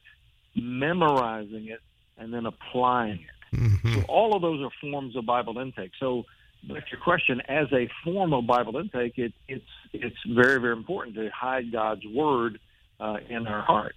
memorizing 0.56 1.68
it, 1.68 1.80
and 2.18 2.32
then 2.32 2.46
applying 2.46 3.20
it. 3.20 3.56
Mm-hmm. 3.56 3.94
So 3.94 4.02
all 4.08 4.34
of 4.34 4.42
those 4.42 4.62
are 4.62 4.70
forms 4.80 5.16
of 5.16 5.26
Bible 5.26 5.58
intake. 5.58 5.92
So 6.00 6.24
back 6.68 6.84
to 6.86 6.90
your 6.92 7.00
question, 7.00 7.40
as 7.48 7.66
a 7.72 7.88
form 8.04 8.32
of 8.32 8.46
Bible 8.46 8.76
intake, 8.78 9.18
it, 9.18 9.32
it's 9.48 9.64
it's 9.92 10.16
very 10.26 10.60
very 10.60 10.72
important 10.72 11.16
to 11.16 11.28
hide 11.30 11.70
God's 11.70 12.06
word 12.06 12.58
uh, 12.98 13.18
in 13.28 13.46
our 13.46 13.62
heart, 13.62 13.94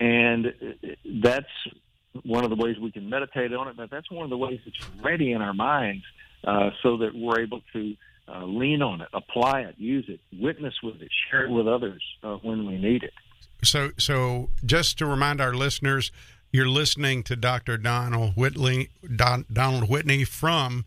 and 0.00 0.46
that's 1.22 1.46
one 2.24 2.44
of 2.44 2.50
the 2.50 2.56
ways 2.56 2.76
we 2.78 2.90
can 2.90 3.08
meditate 3.08 3.52
on 3.52 3.68
it, 3.68 3.76
but 3.76 3.90
that's 3.90 4.10
one 4.10 4.24
of 4.24 4.30
the 4.30 4.36
ways 4.36 4.60
it's 4.66 4.80
ready 5.02 5.32
in 5.32 5.42
our 5.42 5.54
minds 5.54 6.04
uh, 6.44 6.70
so 6.82 6.96
that 6.98 7.14
we're 7.14 7.40
able 7.40 7.60
to 7.72 7.94
uh, 8.28 8.44
lean 8.44 8.82
on 8.82 9.00
it, 9.00 9.08
apply 9.12 9.60
it, 9.60 9.74
use 9.78 10.04
it, 10.08 10.20
witness 10.38 10.74
with 10.82 11.00
it, 11.00 11.08
share 11.30 11.46
it 11.46 11.50
with 11.50 11.66
others 11.68 12.02
uh, 12.22 12.36
when 12.36 12.66
we 12.66 12.78
need 12.78 13.02
it. 13.02 13.12
So, 13.62 13.90
so 13.98 14.48
just 14.64 14.98
to 14.98 15.06
remind 15.06 15.40
our 15.40 15.54
listeners, 15.54 16.10
you're 16.52 16.68
listening 16.68 17.22
to 17.24 17.36
Dr. 17.36 17.76
Donald 17.76 18.36
Whitney, 18.36 18.88
Don, 19.14 19.44
Donald 19.52 19.88
Whitney 19.88 20.24
from 20.24 20.84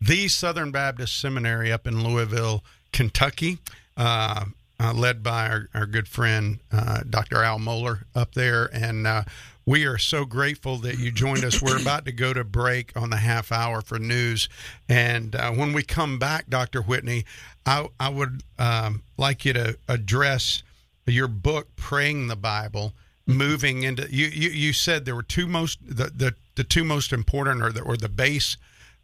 the 0.00 0.28
Southern 0.28 0.70
Baptist 0.70 1.20
Seminary 1.20 1.70
up 1.70 1.86
in 1.86 2.02
Louisville, 2.02 2.64
Kentucky. 2.92 3.58
Uh, 3.96 4.46
uh, 4.80 4.92
led 4.92 5.22
by 5.22 5.48
our, 5.48 5.68
our 5.72 5.86
good 5.86 6.08
friend 6.08 6.58
uh, 6.72 7.00
Dr. 7.08 7.42
Al 7.42 7.58
Mohler 7.58 8.02
up 8.14 8.34
there, 8.34 8.68
and 8.72 9.06
uh, 9.06 9.22
we 9.66 9.86
are 9.86 9.98
so 9.98 10.24
grateful 10.24 10.76
that 10.78 10.98
you 10.98 11.10
joined 11.10 11.44
us. 11.44 11.62
We're 11.62 11.80
about 11.80 12.04
to 12.04 12.12
go 12.12 12.32
to 12.32 12.44
break 12.44 12.92
on 12.96 13.10
the 13.10 13.16
half 13.16 13.50
hour 13.50 13.80
for 13.80 13.98
news. 13.98 14.48
And 14.88 15.34
uh, 15.34 15.52
when 15.52 15.72
we 15.72 15.82
come 15.82 16.18
back, 16.18 16.48
Dr. 16.48 16.82
Whitney, 16.82 17.24
I, 17.64 17.88
I 17.98 18.10
would 18.10 18.42
um, 18.58 19.02
like 19.16 19.44
you 19.44 19.54
to 19.54 19.78
address 19.88 20.62
your 21.06 21.28
book, 21.28 21.68
Praying 21.76 22.28
the 22.28 22.36
Bible, 22.36 22.92
moving 23.26 23.82
into 23.82 24.06
you. 24.10 24.26
You, 24.26 24.50
you 24.50 24.72
said 24.72 25.04
there 25.04 25.14
were 25.14 25.22
two 25.22 25.46
most 25.46 25.78
the, 25.82 26.10
the, 26.14 26.34
the 26.56 26.64
two 26.64 26.84
most 26.84 27.12
important 27.12 27.62
or 27.62 27.72
the 27.72 27.82
or 27.82 27.96
the 27.96 28.08
base 28.08 28.56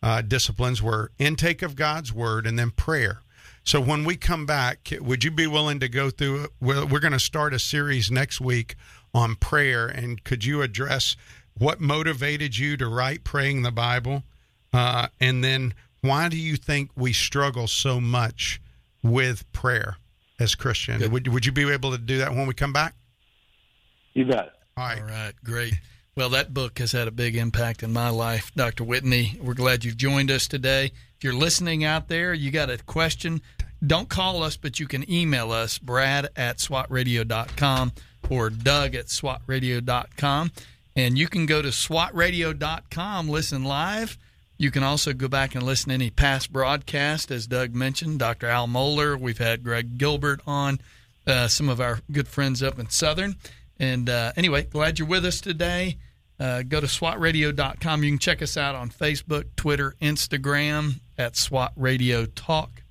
uh, 0.03 0.23
disciplines 0.23 0.83
were 0.83 1.11
intake 1.18 1.62
of 1.62 1.77
God's 1.77 2.12
word 2.12 2.46
and 2.46 2.59
then 2.59 2.70
prayer. 2.70 3.20
So 3.62 3.81
when 3.81 4.05
we 4.05 4.16
come 4.16 4.46
back, 4.46 4.88
would 5.01 5.23
you 5.23 5.31
be 5.31 5.46
willing 5.46 5.81
to 5.81 5.88
go 5.88 6.11
through? 6.11 6.49
We're, 6.61 6.87
we're 6.87 7.01
going 7.01 7.12
to 7.12 7.20
start 7.20 7.53
a 7.53 7.59
series 7.59 8.11
next 8.11 8.40
week 8.40 8.75
on 9.14 9.37
prayer. 9.37 9.87
And 9.87 10.23
could 10.25 10.44
you 10.44 10.62
address 10.62 11.16
what 11.57 11.81
motivated 11.81 12.57
you 12.57 12.77
to 12.77 12.88
write 12.88 13.25
Praying 13.25 13.62
the 13.62 13.73
Bible? 13.73 14.25
Uh, 14.73 15.09
and 15.20 15.42
then 15.42 15.75
why 16.01 16.29
do 16.29 16.37
you 16.37 16.57
think 16.57 16.90
we 16.96 17.12
struggle 17.12 17.66
so 17.66 18.01
much 18.01 18.61
with 19.03 19.51
prayer 19.53 19.96
as 20.38 20.55
Christians? 20.55 21.09
Would, 21.09 21.29
would 21.29 21.46
you 21.46 21.53
be 21.53 21.70
able 21.70 21.90
to 21.92 21.99
do 21.99 22.18
that 22.18 22.31
when 22.33 22.46
we 22.46 22.55
come 22.55 22.73
back? 22.73 22.94
You 24.14 24.27
bet. 24.27 24.55
All 24.77 24.85
right. 24.85 25.01
All 25.01 25.07
right. 25.07 25.33
Great. 25.44 25.75
Well, 26.16 26.31
that 26.31 26.53
book 26.53 26.79
has 26.79 26.92
had 26.92 27.09
a 27.09 27.12
big 27.12 27.37
impact 27.37 27.83
in 27.83 27.92
my 27.92 28.11
life, 28.11 28.51
Dr. 28.55 28.85
Whitney. 28.85 29.38
We're 29.40 29.55
glad 29.55 29.85
you've 29.85 29.96
joined 29.96 30.31
us 30.31 30.49
today. 30.49 30.87
If 31.16 31.25
you're 31.25 31.33
listening 31.33 31.85
out 31.85 32.09
there, 32.09 32.35
you 32.35 32.51
got 32.51 32.70
a 32.70 32.79
question, 32.79 33.40
don't 33.87 34.09
call 34.09 34.42
us, 34.42 34.57
but 34.57 34.81
you 34.81 34.87
can 34.87 35.11
email 35.11 35.53
us, 35.53 35.79
brad 35.79 36.29
at 36.37 36.59
swatradio.com 36.59 37.92
or 38.31 38.49
Doug 38.49 38.95
at 38.95 39.07
swatradio.com. 39.07 40.53
And 40.97 41.19
you 41.19 41.29
can 41.29 41.47
go 41.47 41.61
to 41.61 41.69
swatradio.com, 41.69 43.29
listen 43.29 43.64
live. 43.64 44.16
You 44.57 44.71
can 44.71 44.83
also 44.83 45.12
go 45.12 45.29
back 45.29 45.55
and 45.55 45.64
listen 45.64 45.88
to 45.88 45.95
any 45.95 46.11
past 46.11 46.53
broadcast, 46.53 47.31
as 47.31 47.47
Doug 47.47 47.75
mentioned. 47.75 48.19
Dr. 48.19 48.47
Al 48.47 48.69
Mohler, 48.69 49.19
we've 49.19 49.38
had 49.38 49.62
Greg 49.64 49.97
Gilbert 49.97 50.40
on, 50.47 50.81
uh, 51.27 51.49
some 51.49 51.69
of 51.69 51.81
our 51.81 52.01
good 52.12 52.29
friends 52.29 52.62
up 52.62 52.79
in 52.79 52.90
Southern. 52.90 53.37
And 53.79 54.11
uh, 54.11 54.33
anyway, 54.37 54.64
glad 54.64 54.99
you're 54.99 55.09
with 55.09 55.25
us 55.25 55.40
today. 55.40 55.97
Uh, 56.38 56.62
go 56.62 56.81
to 56.81 56.87
swatradio.com. 56.87 58.05
You 58.05 58.11
can 58.11 58.19
check 58.19 58.43
us 58.43 58.57
out 58.57 58.75
on 58.75 58.90
Facebook, 58.90 59.45
Twitter, 59.57 59.95
Instagram 60.01 61.01
at 61.16 61.37
SWAT 61.37 61.73
Radio 61.77 62.27
Talk. 62.27 62.83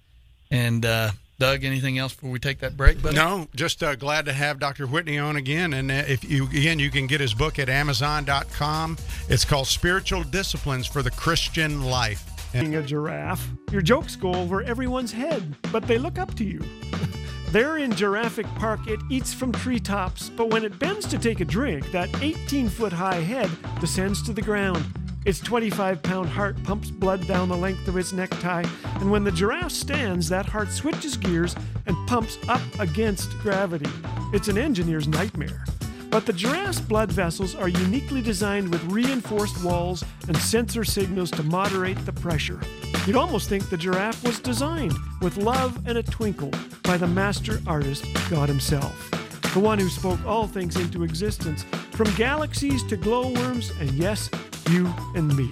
And 0.50 0.86
uh, 0.86 1.12
Doug, 1.40 1.64
anything 1.64 1.98
else 1.98 2.14
before 2.14 2.32
we 2.32 2.40
take 2.40 2.60
that 2.60 2.76
break? 2.76 3.02
Buddy? 3.02 3.16
No, 3.16 3.48
just 3.56 3.82
uh, 3.82 3.96
glad 3.96 4.26
to 4.26 4.34
have 4.34 4.60
Dr. 4.60 4.86
Whitney 4.86 5.18
on 5.18 5.38
again. 5.38 5.74
And 5.74 5.90
uh, 5.90 6.04
if 6.06 6.30
you 6.30 6.44
again, 6.46 6.80
you 6.80 6.92
can 6.92 7.08
get 7.08 7.22
his 7.22 7.34
book 7.34 7.60
at 7.60 7.70
Amazon.com. 7.70 8.98
It's 9.30 9.46
called 9.46 9.68
Spiritual 9.68 10.24
Disciplines 10.24 10.86
for 10.86 11.02
the 11.02 11.12
Christian 11.12 11.84
Life. 11.84 12.26
Being 12.52 12.76
a 12.76 12.84
giraffe, 12.84 13.48
your 13.72 13.82
jokes 13.82 14.18
go 14.18 14.34
over 14.34 14.64
everyone's 14.64 15.14
head, 15.14 15.56
but 15.72 15.88
they 15.88 15.98
look 15.98 16.20
up 16.20 16.36
to 16.36 16.44
you. 16.44 16.62
there 17.52 17.78
in 17.78 17.96
Jurassic 17.96 18.46
Park, 18.56 18.88
it 18.88 19.00
eats 19.10 19.34
from 19.34 19.54
treetops, 19.54 20.30
but 20.30 20.52
when 20.52 20.66
it 20.66 20.78
bends 20.78 21.08
to 21.08 21.18
take 21.18 21.40
a 21.40 21.46
drink, 21.46 21.90
that 21.92 22.10
18 22.22 22.68
foot 22.68 22.92
high 22.92 23.22
head 23.22 23.50
descends 23.80 24.22
to 24.24 24.34
the 24.34 24.42
ground. 24.42 24.84
Its 25.26 25.40
25 25.40 26.02
pound 26.02 26.30
heart 26.30 26.62
pumps 26.64 26.90
blood 26.90 27.26
down 27.28 27.50
the 27.50 27.58
length 27.58 27.88
of 27.88 27.98
its 27.98 28.14
necktie, 28.14 28.64
and 28.96 29.12
when 29.12 29.24
the 29.24 29.32
giraffe 29.32 29.72
stands, 29.72 30.30
that 30.30 30.46
heart 30.46 30.72
switches 30.72 31.18
gears 31.18 31.56
and 31.88 32.08
pumps 32.08 32.38
up 32.48 32.62
against 32.80 33.38
gravity. 33.40 33.90
It's 34.34 34.48
an 34.48 34.58
engineer's 34.58 35.08
nightmare. 35.08 35.66
But 36.10 36.26
the 36.26 36.34
giraffe's 36.34 36.82
blood 36.82 37.12
vessels 37.12 37.54
are 37.54 37.68
uniquely 37.68 38.22
designed 38.22 38.70
with 38.70 38.84
reinforced 38.86 39.64
walls 39.64 40.04
and 40.28 40.36
sensor 40.38 40.84
signals 40.84 41.30
to 41.32 41.44
moderate 41.44 42.04
the 42.06 42.14
pressure. 42.14 42.60
You'd 43.06 43.16
almost 43.16 43.50
think 43.50 43.70
the 43.70 43.78
giraffe 43.78 44.24
was 44.24 44.40
designed 44.40 44.96
with 45.22 45.38
love 45.38 45.78
and 45.86 45.98
a 45.98 46.04
twinkle 46.04 46.52
by 46.84 46.98
the 46.98 47.08
master 47.08 47.60
artist, 47.68 48.06
God 48.30 48.50
Himself, 48.50 49.12
the 49.54 49.60
one 49.60 49.78
who 49.78 49.90
spoke 49.90 50.24
all 50.26 50.48
things 50.48 50.78
into 50.78 51.04
existence, 51.04 51.66
from 52.00 52.16
galaxies 52.16 52.82
to 52.82 52.96
glowworms, 52.96 53.72
and 53.82 53.92
yes, 53.92 54.30
you 54.70 54.88
and 55.16 55.36
me. 55.36 55.52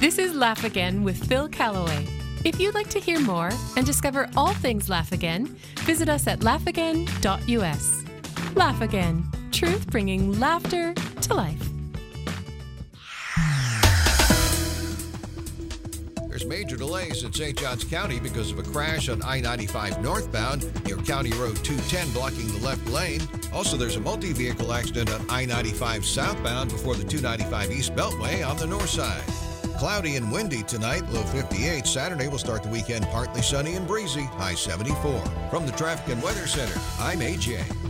This 0.00 0.18
is 0.18 0.34
Laugh 0.34 0.64
Again 0.64 1.04
with 1.04 1.24
Phil 1.28 1.48
Callaway. 1.48 2.04
If 2.44 2.58
you'd 2.58 2.74
like 2.74 2.90
to 2.90 2.98
hear 2.98 3.20
more 3.20 3.50
and 3.76 3.86
discover 3.86 4.28
all 4.36 4.52
things 4.54 4.88
Laugh 4.88 5.12
Again, 5.12 5.56
visit 5.82 6.08
us 6.08 6.26
at 6.26 6.40
laughagain.us. 6.40 8.04
Laugh 8.56 8.80
Again, 8.80 9.24
truth 9.52 9.88
bringing 9.88 10.40
laughter 10.40 10.94
to 10.94 11.34
life. 11.34 11.69
Major 16.46 16.76
delays 16.76 17.22
in 17.22 17.32
St. 17.32 17.58
Johns 17.58 17.84
County 17.84 18.20
because 18.20 18.50
of 18.50 18.58
a 18.58 18.62
crash 18.62 19.08
on 19.08 19.22
I 19.22 19.40
95 19.40 20.02
northbound 20.02 20.84
near 20.84 20.96
County 20.96 21.30
Road 21.32 21.56
210, 21.64 22.12
blocking 22.12 22.46
the 22.48 22.64
left 22.64 22.86
lane. 22.88 23.20
Also, 23.52 23.76
there's 23.76 23.96
a 23.96 24.00
multi 24.00 24.32
vehicle 24.32 24.72
accident 24.72 25.10
on 25.10 25.24
I 25.28 25.44
95 25.44 26.04
southbound 26.04 26.70
before 26.70 26.94
the 26.94 27.04
295 27.04 27.70
East 27.70 27.94
Beltway 27.94 28.46
on 28.46 28.56
the 28.56 28.66
north 28.66 28.90
side. 28.90 29.22
Cloudy 29.78 30.16
and 30.16 30.30
windy 30.30 30.62
tonight, 30.62 31.08
low 31.10 31.22
58. 31.22 31.86
Saturday 31.86 32.28
will 32.28 32.38
start 32.38 32.62
the 32.62 32.68
weekend 32.68 33.06
partly 33.06 33.40
sunny 33.40 33.74
and 33.74 33.86
breezy, 33.86 34.24
high 34.24 34.54
74. 34.54 35.24
From 35.50 35.64
the 35.64 35.72
Traffic 35.72 36.12
and 36.12 36.22
Weather 36.22 36.46
Center, 36.46 36.78
I'm 36.98 37.20
AJ. 37.20 37.89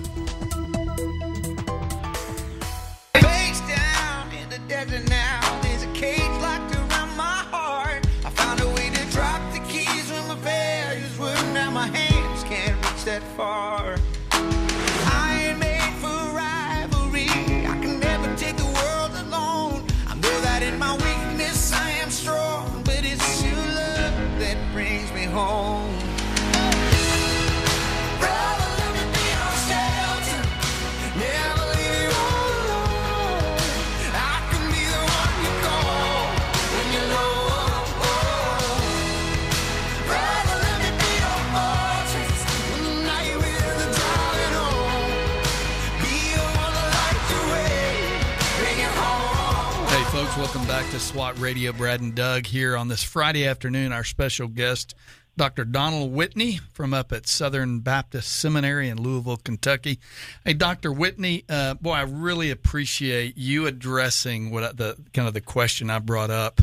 Back 50.71 50.89
to 50.93 51.01
SWAT 51.01 51.37
Radio. 51.41 51.73
Brad 51.73 52.01
and 52.01 52.15
Doug 52.15 52.47
here 52.47 52.77
on 52.77 52.87
this 52.87 53.03
Friday 53.03 53.45
afternoon. 53.45 53.91
Our 53.91 54.05
special 54.05 54.47
guest, 54.47 54.95
Dr. 55.37 55.65
Donald 55.65 56.13
Whitney 56.13 56.61
from 56.73 56.95
up 56.95 57.11
at 57.11 57.27
Southern 57.27 57.81
Baptist 57.81 58.31
Seminary 58.31 58.89
in 58.89 59.03
Louisville, 59.03 59.39
Kentucky. 59.39 59.99
Hey, 60.45 60.53
Dr. 60.53 60.93
Whitney, 60.93 61.45
uh, 61.49 61.75
boy, 61.75 61.95
I 61.95 62.03
really 62.03 62.53
appreciate 62.53 63.37
you 63.37 63.67
addressing 63.67 64.53
what 64.53 64.77
the 64.77 64.97
kind 65.13 65.27
of 65.27 65.35
the 65.35 65.41
question 65.41 65.91
I 65.91 65.99
brought 65.99 66.31
up 66.31 66.61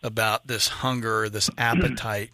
about 0.00 0.46
this 0.46 0.68
hunger, 0.68 1.28
this 1.28 1.50
appetite 1.58 2.30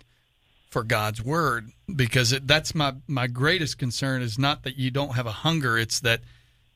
for 0.68 0.85
God's 0.85 1.24
word, 1.24 1.70
because 1.94 2.33
it, 2.33 2.46
that's 2.46 2.74
my 2.74 2.92
my 3.09 3.26
greatest 3.26 3.79
concern 3.79 4.20
is 4.20 4.38
not 4.38 4.64
that 4.64 4.76
you 4.76 4.90
don't 4.90 5.14
have 5.14 5.26
a 5.26 5.33
hunger; 5.33 5.79
it's 5.79 5.98
that 6.00 6.20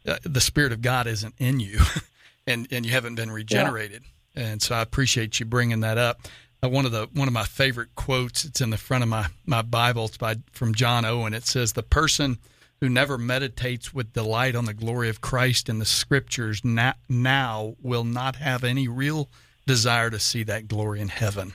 uh, 0.06 0.16
the 0.22 0.40
Spirit 0.40 0.72
of 0.72 0.80
God 0.80 1.06
isn't 1.06 1.34
in 1.36 1.60
you, 1.60 1.80
and 2.46 2.66
and 2.70 2.86
you 2.86 2.92
haven't 2.92 3.16
been 3.16 3.30
regenerated. 3.30 4.02
And 4.34 4.62
so 4.62 4.74
I 4.74 4.82
appreciate 4.82 5.40
you 5.40 5.46
bringing 5.46 5.80
that 5.80 5.98
up. 5.98 6.20
Uh, 6.62 6.68
one 6.68 6.84
of 6.86 6.92
the 6.92 7.08
one 7.14 7.26
of 7.26 7.34
my 7.34 7.44
favorite 7.44 7.94
quotes. 7.94 8.44
It's 8.44 8.60
in 8.60 8.70
the 8.70 8.76
front 8.76 9.02
of 9.02 9.08
my 9.08 9.26
my 9.46 9.62
Bible. 9.62 10.06
It's 10.06 10.16
by 10.16 10.36
from 10.52 10.74
John 10.74 11.04
Owen. 11.04 11.34
It 11.34 11.46
says, 11.46 11.72
"The 11.72 11.82
person 11.82 12.38
who 12.80 12.88
never 12.88 13.18
meditates 13.18 13.92
with 13.92 14.12
delight 14.12 14.54
on 14.54 14.64
the 14.66 14.74
glory 14.74 15.08
of 15.08 15.20
Christ 15.20 15.68
in 15.68 15.78
the 15.78 15.84
Scriptures 15.84 16.62
na- 16.64 16.94
now 17.08 17.76
will 17.82 18.04
not 18.04 18.36
have 18.36 18.62
any 18.64 18.88
real 18.88 19.28
desire 19.66 20.10
to 20.10 20.18
see 20.18 20.42
that 20.44 20.68
glory 20.68 21.00
in 21.00 21.08
heaven." 21.08 21.54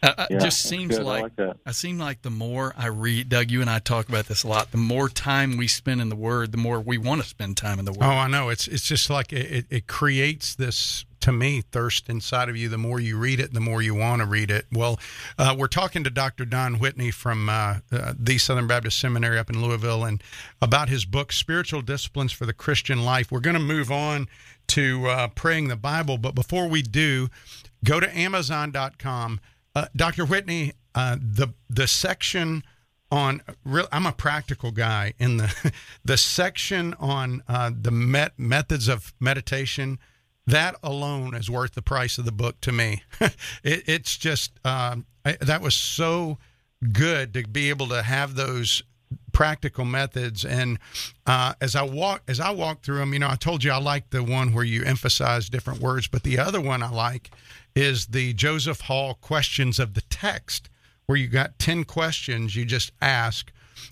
Uh, 0.00 0.14
uh, 0.16 0.26
Yeah, 0.30 0.38
just 0.38 0.62
seems 0.62 0.96
good. 0.96 1.00
I 1.00 1.20
like, 1.22 1.38
like. 1.38 1.56
I 1.66 1.72
seem 1.72 1.98
like 1.98 2.22
the 2.22 2.30
more 2.30 2.72
I 2.76 2.86
read, 2.86 3.28
Doug, 3.30 3.50
you 3.50 3.60
and 3.60 3.68
I 3.68 3.80
talk 3.80 4.08
about 4.08 4.26
this 4.26 4.44
a 4.44 4.48
lot. 4.48 4.70
The 4.70 4.76
more 4.76 5.08
time 5.08 5.56
we 5.56 5.66
spend 5.66 6.00
in 6.00 6.08
the 6.08 6.14
Word, 6.14 6.52
the 6.52 6.58
more 6.58 6.78
we 6.78 6.98
want 6.98 7.20
to 7.20 7.26
spend 7.28 7.56
time 7.56 7.80
in 7.80 7.84
the 7.84 7.90
Word. 7.92 8.04
Oh, 8.04 8.10
I 8.10 8.28
know. 8.28 8.48
It's 8.48 8.68
it's 8.68 8.84
just 8.84 9.10
like 9.10 9.32
it, 9.32 9.50
it, 9.50 9.66
it 9.70 9.86
creates 9.88 10.54
this 10.54 11.04
to 11.28 11.32
me 11.32 11.60
thirst 11.60 12.08
inside 12.08 12.48
of 12.48 12.56
you. 12.56 12.68
The 12.68 12.78
more 12.78 12.98
you 12.98 13.18
read 13.18 13.38
it, 13.38 13.52
the 13.52 13.60
more 13.60 13.82
you 13.82 13.94
want 13.94 14.20
to 14.20 14.26
read 14.26 14.50
it. 14.50 14.66
Well, 14.72 14.98
uh, 15.38 15.54
we're 15.56 15.68
talking 15.68 16.02
to 16.04 16.10
Dr. 16.10 16.46
Don 16.46 16.78
Whitney 16.78 17.10
from 17.10 17.48
uh, 17.50 17.78
uh, 17.92 18.14
the 18.18 18.38
Southern 18.38 18.66
Baptist 18.66 18.98
Seminary 18.98 19.38
up 19.38 19.50
in 19.50 19.62
Louisville, 19.62 20.04
and 20.04 20.22
about 20.62 20.88
his 20.88 21.04
book 21.04 21.30
"Spiritual 21.32 21.82
Disciplines 21.82 22.32
for 22.32 22.46
the 22.46 22.54
Christian 22.54 23.04
Life." 23.04 23.30
We're 23.30 23.40
going 23.40 23.54
to 23.54 23.60
move 23.60 23.92
on 23.92 24.26
to 24.68 25.06
uh, 25.06 25.28
praying 25.28 25.68
the 25.68 25.76
Bible, 25.76 26.16
but 26.16 26.34
before 26.34 26.66
we 26.66 26.80
do, 26.80 27.28
go 27.84 28.00
to 28.00 28.16
Amazon.com. 28.16 29.40
Uh, 29.74 29.86
Dr. 29.94 30.24
Whitney, 30.24 30.72
uh, 30.94 31.16
the 31.20 31.48
the 31.68 31.86
section 31.86 32.62
on 33.10 33.40
real 33.64 33.88
i'm 33.90 34.04
a 34.04 34.12
practical 34.12 34.70
guy 34.70 35.14
in 35.18 35.38
the 35.38 35.72
the 36.04 36.18
section 36.18 36.92
on 37.00 37.42
uh, 37.48 37.70
the 37.74 37.90
met, 37.90 38.32
methods 38.38 38.86
of 38.86 39.14
meditation 39.18 39.98
that 40.48 40.76
alone 40.82 41.34
is 41.34 41.50
worth 41.50 41.74
the 41.74 41.82
price 41.82 42.18
of 42.18 42.24
the 42.24 42.32
book 42.32 42.60
to 42.60 42.72
me 42.72 43.02
it, 43.20 43.34
it's 43.86 44.16
just 44.16 44.52
um, 44.64 45.06
I, 45.24 45.36
that 45.40 45.60
was 45.60 45.74
so 45.74 46.38
good 46.92 47.34
to 47.34 47.46
be 47.46 47.70
able 47.70 47.88
to 47.88 48.02
have 48.02 48.34
those 48.34 48.82
practical 49.32 49.84
methods 49.84 50.44
and 50.44 50.78
uh, 51.26 51.54
as 51.60 51.74
i 51.74 51.82
walk 51.82 52.22
as 52.28 52.40
i 52.40 52.50
walk 52.50 52.82
through 52.82 52.98
them 52.98 53.12
you 53.12 53.18
know 53.18 53.28
i 53.28 53.36
told 53.36 53.64
you 53.64 53.70
i 53.70 53.78
like 53.78 54.10
the 54.10 54.22
one 54.22 54.52
where 54.52 54.64
you 54.64 54.84
emphasize 54.84 55.48
different 55.48 55.80
words 55.80 56.08
but 56.08 56.22
the 56.22 56.38
other 56.38 56.60
one 56.60 56.82
i 56.82 56.90
like 56.90 57.30
is 57.74 58.06
the 58.06 58.32
joseph 58.34 58.82
hall 58.82 59.14
questions 59.14 59.78
of 59.78 59.94
the 59.94 60.02
text 60.02 60.68
where 61.08 61.16
you 61.16 61.26
got 61.26 61.58
10 61.58 61.84
questions 61.84 62.54
you 62.54 62.64
just 62.66 62.92
ask. 63.00 63.50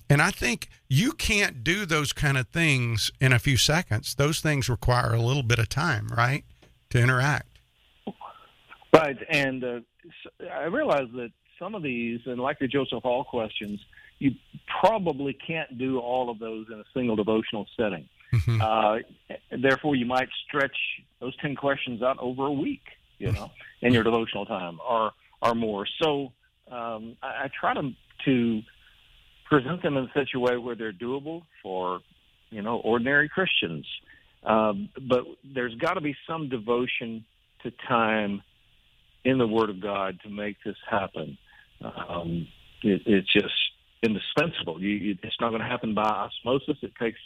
And 0.09 0.21
I 0.21 0.31
think 0.31 0.69
you 0.87 1.11
can't 1.11 1.63
do 1.63 1.85
those 1.85 2.13
kind 2.13 2.37
of 2.37 2.47
things 2.47 3.11
in 3.19 3.33
a 3.33 3.39
few 3.39 3.57
seconds. 3.57 4.15
Those 4.15 4.39
things 4.39 4.69
require 4.69 5.13
a 5.13 5.21
little 5.21 5.43
bit 5.43 5.59
of 5.59 5.69
time, 5.69 6.07
right? 6.07 6.43
To 6.91 6.99
interact. 6.99 7.59
Right, 8.93 9.17
and 9.29 9.63
uh, 9.63 9.79
I 10.51 10.65
realize 10.65 11.07
that 11.15 11.31
some 11.59 11.75
of 11.75 11.83
these, 11.83 12.21
and 12.25 12.39
like 12.39 12.59
the 12.59 12.67
Joseph 12.67 13.03
Hall 13.03 13.23
questions, 13.23 13.79
you 14.19 14.31
probably 14.81 15.33
can't 15.33 15.77
do 15.77 15.99
all 15.99 16.29
of 16.29 16.39
those 16.39 16.67
in 16.71 16.79
a 16.79 16.83
single 16.93 17.15
devotional 17.15 17.67
setting. 17.77 18.07
Uh, 18.61 18.97
therefore, 19.51 19.95
you 19.95 20.05
might 20.05 20.29
stretch 20.47 20.75
those 21.19 21.35
ten 21.37 21.55
questions 21.55 22.01
out 22.01 22.17
over 22.19 22.45
a 22.45 22.51
week, 22.51 22.83
you 23.19 23.31
know, 23.31 23.51
in 23.81 23.93
your 23.93 24.03
devotional 24.03 24.45
time, 24.45 24.79
or 24.87 25.11
or 25.41 25.55
more. 25.55 25.85
So 26.01 26.33
um, 26.69 27.15
I, 27.23 27.45
I 27.45 27.49
try 27.57 27.73
to 27.73 27.91
to 28.25 28.61
present 29.49 29.81
them 29.81 29.97
in 29.97 30.09
such 30.15 30.29
a 30.35 30.39
way 30.39 30.57
where 30.57 30.75
they're 30.75 30.93
doable 30.93 31.43
for 31.63 31.99
you 32.49 32.61
know 32.61 32.77
ordinary 32.77 33.29
Christians. 33.29 33.85
Um, 34.43 34.89
but 35.09 35.23
there's 35.53 35.75
got 35.75 35.95
to 35.95 36.01
be 36.01 36.15
some 36.27 36.49
devotion 36.49 37.25
to 37.63 37.71
time 37.87 38.41
in 39.25 39.37
the 39.37 39.47
Word 39.47 39.69
of 39.69 39.81
God 39.81 40.19
to 40.23 40.29
make 40.29 40.57
this 40.65 40.77
happen. 40.89 41.37
Um, 41.81 42.47
it, 42.83 43.01
it's 43.05 43.31
just 43.33 43.53
indispensable. 44.03 44.81
You, 44.81 45.17
it's 45.21 45.35
not 45.41 45.49
going 45.49 45.61
to 45.61 45.67
happen 45.67 45.93
by 45.93 46.03
osmosis. 46.03 46.77
It 46.81 46.93
takes 46.99 47.19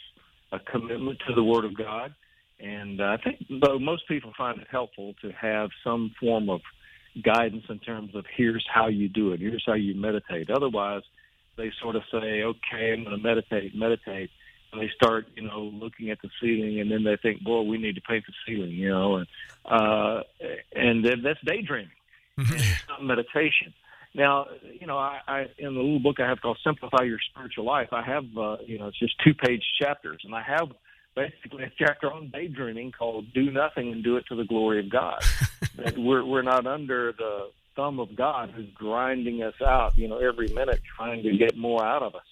a 0.50 0.58
commitment 0.58 1.18
to 1.28 1.34
the 1.34 1.44
Word 1.44 1.64
of 1.64 1.76
God. 1.76 2.14
And 2.58 3.00
uh, 3.00 3.04
I 3.04 3.16
think, 3.22 3.44
though, 3.64 3.78
most 3.78 4.06
people 4.08 4.32
find 4.36 4.60
it 4.60 4.68
helpful 4.70 5.14
to 5.22 5.30
have 5.32 5.70
some 5.84 6.12
form 6.18 6.48
of 6.48 6.60
guidance 7.22 7.64
in 7.68 7.78
terms 7.80 8.14
of 8.14 8.24
here's 8.36 8.64
how 8.72 8.88
you 8.88 9.08
do 9.08 9.32
it, 9.32 9.40
here's 9.40 9.64
how 9.66 9.74
you 9.74 9.94
meditate. 9.94 10.48
Otherwise, 10.50 11.02
they 11.56 11.72
sort 11.80 11.96
of 11.96 12.02
say, 12.10 12.42
okay, 12.42 12.92
I'm 12.92 13.04
going 13.04 13.16
to 13.16 13.22
meditate, 13.22 13.74
meditate. 13.74 14.30
And 14.72 14.80
they 14.80 14.90
start, 14.94 15.26
you 15.36 15.42
know, 15.42 15.70
looking 15.74 16.10
at 16.10 16.18
the 16.22 16.30
ceiling, 16.40 16.80
and 16.80 16.90
then 16.90 17.04
they 17.04 17.16
think, 17.16 17.42
boy, 17.42 17.62
we 17.62 17.76
need 17.76 17.94
to 17.96 18.00
paint 18.00 18.24
the 18.26 18.32
ceiling, 18.46 18.70
you 18.70 18.88
know, 18.88 19.16
and 19.16 19.26
uh, 19.66 20.22
and 20.74 21.04
then 21.04 21.22
that's 21.22 21.40
daydreaming, 21.44 21.90
it's 22.38 22.88
not 22.88 23.04
meditation. 23.04 23.74
Now, 24.14 24.46
you 24.80 24.86
know, 24.86 24.98
I, 24.98 25.20
I 25.26 25.40
in 25.58 25.74
the 25.74 25.80
little 25.80 26.00
book 26.00 26.20
I 26.20 26.28
have 26.28 26.40
called 26.40 26.58
"Simplify 26.64 27.04
Your 27.04 27.18
Spiritual 27.30 27.64
Life," 27.64 27.88
I 27.92 28.02
have, 28.02 28.24
uh, 28.36 28.56
you 28.66 28.78
know, 28.78 28.88
it's 28.88 28.98
just 28.98 29.14
two 29.24 29.34
page 29.34 29.62
chapters, 29.78 30.22
and 30.24 30.34
I 30.34 30.42
have 30.42 30.70
basically 31.14 31.64
a 31.64 31.72
chapter 31.78 32.12
on 32.12 32.30
daydreaming 32.30 32.92
called 32.92 33.32
"Do 33.34 33.50
Nothing 33.50 33.92
and 33.92 34.02
Do 34.02 34.16
It 34.16 34.24
to 34.28 34.36
the 34.36 34.44
Glory 34.44 34.80
of 34.80 34.90
God." 34.90 35.22
that 35.76 35.96
we're 35.96 36.24
we're 36.24 36.42
not 36.42 36.66
under 36.66 37.12
the 37.12 37.50
thumb 37.76 38.00
of 38.00 38.14
God 38.16 38.50
who's 38.54 38.70
grinding 38.74 39.42
us 39.42 39.54
out, 39.64 39.96
you 39.96 40.08
know, 40.08 40.18
every 40.18 40.48
minute 40.48 40.80
trying 40.96 41.22
to 41.22 41.36
get 41.36 41.56
more 41.56 41.84
out 41.84 42.02
of 42.02 42.14
us. 42.14 42.22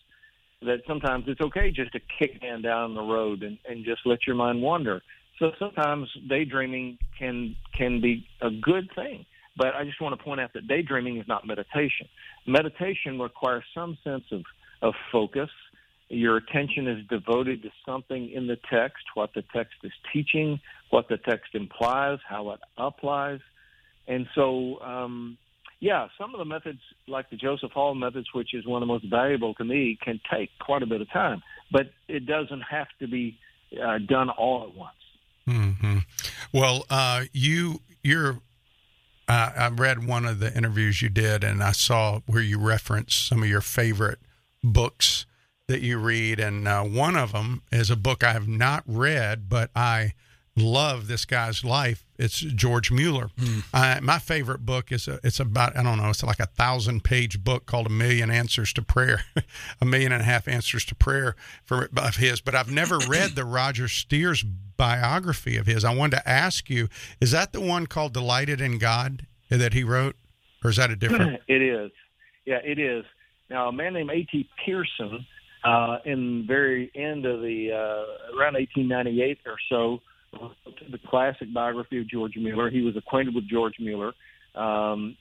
That 0.62 0.82
sometimes 0.86 1.24
it's 1.26 1.40
okay 1.40 1.70
just 1.70 1.92
to 1.92 2.00
kick 2.18 2.42
man 2.42 2.60
down 2.60 2.94
the 2.94 3.02
road 3.02 3.42
and, 3.42 3.58
and 3.68 3.84
just 3.84 4.02
let 4.04 4.26
your 4.26 4.36
mind 4.36 4.60
wander. 4.60 5.00
So 5.38 5.52
sometimes 5.58 6.08
daydreaming 6.28 6.98
can 7.18 7.56
can 7.76 8.00
be 8.00 8.26
a 8.42 8.50
good 8.50 8.90
thing. 8.94 9.24
But 9.56 9.74
I 9.74 9.84
just 9.84 10.00
want 10.00 10.16
to 10.18 10.22
point 10.22 10.40
out 10.40 10.52
that 10.54 10.68
daydreaming 10.68 11.18
is 11.18 11.26
not 11.26 11.46
meditation. 11.46 12.08
Meditation 12.46 13.18
requires 13.18 13.64
some 13.74 13.98
sense 14.04 14.24
of, 14.32 14.42
of 14.80 14.94
focus. 15.10 15.50
Your 16.08 16.36
attention 16.38 16.88
is 16.88 17.06
devoted 17.08 17.62
to 17.62 17.70
something 17.86 18.30
in 18.30 18.46
the 18.46 18.58
text, 18.70 19.04
what 19.14 19.34
the 19.34 19.44
text 19.54 19.74
is 19.82 19.92
teaching, 20.12 20.60
what 20.90 21.08
the 21.08 21.18
text 21.18 21.54
implies, 21.54 22.18
how 22.28 22.50
it 22.50 22.60
applies. 22.78 23.40
And 24.10 24.26
so 24.34 24.80
um, 24.80 25.38
yeah, 25.80 26.08
some 26.18 26.34
of 26.34 26.38
the 26.38 26.44
methods, 26.44 26.80
like 27.08 27.30
the 27.30 27.36
Joseph 27.36 27.72
Hall 27.72 27.94
methods, 27.94 28.26
which 28.34 28.52
is 28.52 28.66
one 28.66 28.82
of 28.82 28.86
the 28.86 28.92
most 28.92 29.06
valuable 29.06 29.54
to 29.54 29.64
me, 29.64 29.98
can 30.02 30.20
take 30.30 30.50
quite 30.58 30.82
a 30.82 30.86
bit 30.86 31.00
of 31.00 31.10
time, 31.10 31.42
but 31.72 31.90
it 32.06 32.26
doesn't 32.26 32.60
have 32.60 32.88
to 33.00 33.08
be 33.08 33.38
uh, 33.82 33.98
done 33.98 34.28
all 34.28 34.64
at 34.68 34.76
once. 34.76 34.94
hmm 35.46 35.98
Well, 36.52 36.84
uh, 36.90 37.24
you 37.32 37.80
you're. 38.02 38.40
Uh, 39.26 39.52
I 39.56 39.68
read 39.68 40.08
one 40.08 40.26
of 40.26 40.40
the 40.40 40.52
interviews 40.56 41.02
you 41.02 41.08
did, 41.08 41.44
and 41.44 41.62
I 41.62 41.70
saw 41.70 42.18
where 42.26 42.42
you 42.42 42.58
referenced 42.58 43.28
some 43.28 43.44
of 43.44 43.48
your 43.48 43.60
favorite 43.60 44.18
books 44.64 45.24
that 45.68 45.82
you 45.82 45.98
read, 45.98 46.40
and 46.40 46.66
uh, 46.66 46.82
one 46.82 47.14
of 47.14 47.30
them 47.30 47.62
is 47.70 47.90
a 47.90 47.96
book 47.96 48.24
I 48.24 48.32
have 48.32 48.48
not 48.48 48.82
read, 48.86 49.48
but 49.48 49.70
I 49.76 50.14
love 50.60 51.08
this 51.08 51.24
guy's 51.24 51.64
life. 51.64 52.04
It's 52.18 52.38
George 52.38 52.90
Mueller. 52.90 53.30
Uh, 53.72 53.98
my 54.02 54.18
favorite 54.18 54.66
book 54.66 54.92
is 54.92 55.08
a, 55.08 55.18
it's 55.24 55.40
about 55.40 55.76
I 55.76 55.82
don't 55.82 55.98
know 55.98 56.10
it's 56.10 56.22
like 56.22 56.40
a 56.40 56.46
thousand 56.46 57.02
page 57.02 57.42
book 57.42 57.66
called 57.66 57.86
A 57.86 57.90
Million 57.90 58.30
Answers 58.30 58.72
to 58.74 58.82
Prayer, 58.82 59.24
a 59.80 59.84
million 59.84 60.12
and 60.12 60.22
a 60.22 60.24
half 60.24 60.46
answers 60.46 60.84
to 60.86 60.94
prayer 60.94 61.34
for 61.64 61.88
of 61.96 62.16
his. 62.16 62.40
But 62.40 62.54
I've 62.54 62.70
never 62.70 62.98
read 63.08 63.34
the 63.34 63.44
Roger 63.44 63.88
Steer's 63.88 64.42
biography 64.42 65.56
of 65.56 65.66
his. 65.66 65.84
I 65.84 65.94
wanted 65.94 66.16
to 66.16 66.28
ask 66.28 66.68
you: 66.68 66.88
Is 67.20 67.30
that 67.30 67.52
the 67.52 67.60
one 67.60 67.86
called 67.86 68.12
Delighted 68.12 68.60
in 68.60 68.78
God 68.78 69.26
that 69.48 69.72
he 69.72 69.82
wrote, 69.82 70.16
or 70.62 70.70
is 70.70 70.76
that 70.76 70.90
a 70.90 70.96
different? 70.96 71.40
it 71.48 71.62
is. 71.62 71.90
Yeah, 72.44 72.58
it 72.64 72.78
is. 72.78 73.04
Now, 73.48 73.68
a 73.68 73.72
man 73.72 73.94
named 73.94 74.10
A.T. 74.10 74.48
Pierson, 74.64 75.26
uh, 75.64 75.98
in 76.04 76.40
the 76.40 76.46
very 76.46 76.90
end 76.94 77.26
of 77.26 77.40
the 77.40 77.72
uh, 77.72 78.36
around 78.38 78.54
1898 78.54 79.38
or 79.46 79.56
so, 79.68 80.00
the 80.32 80.98
classic 81.08 81.52
biography 81.52 82.00
of 82.00 82.08
George 82.08 82.36
Mueller. 82.36 82.70
He 82.70 82.82
was 82.82 82.96
acquainted 82.96 83.34
with 83.34 83.48
George 83.48 83.74
Mueller, 83.78 84.12
um, 84.54 85.16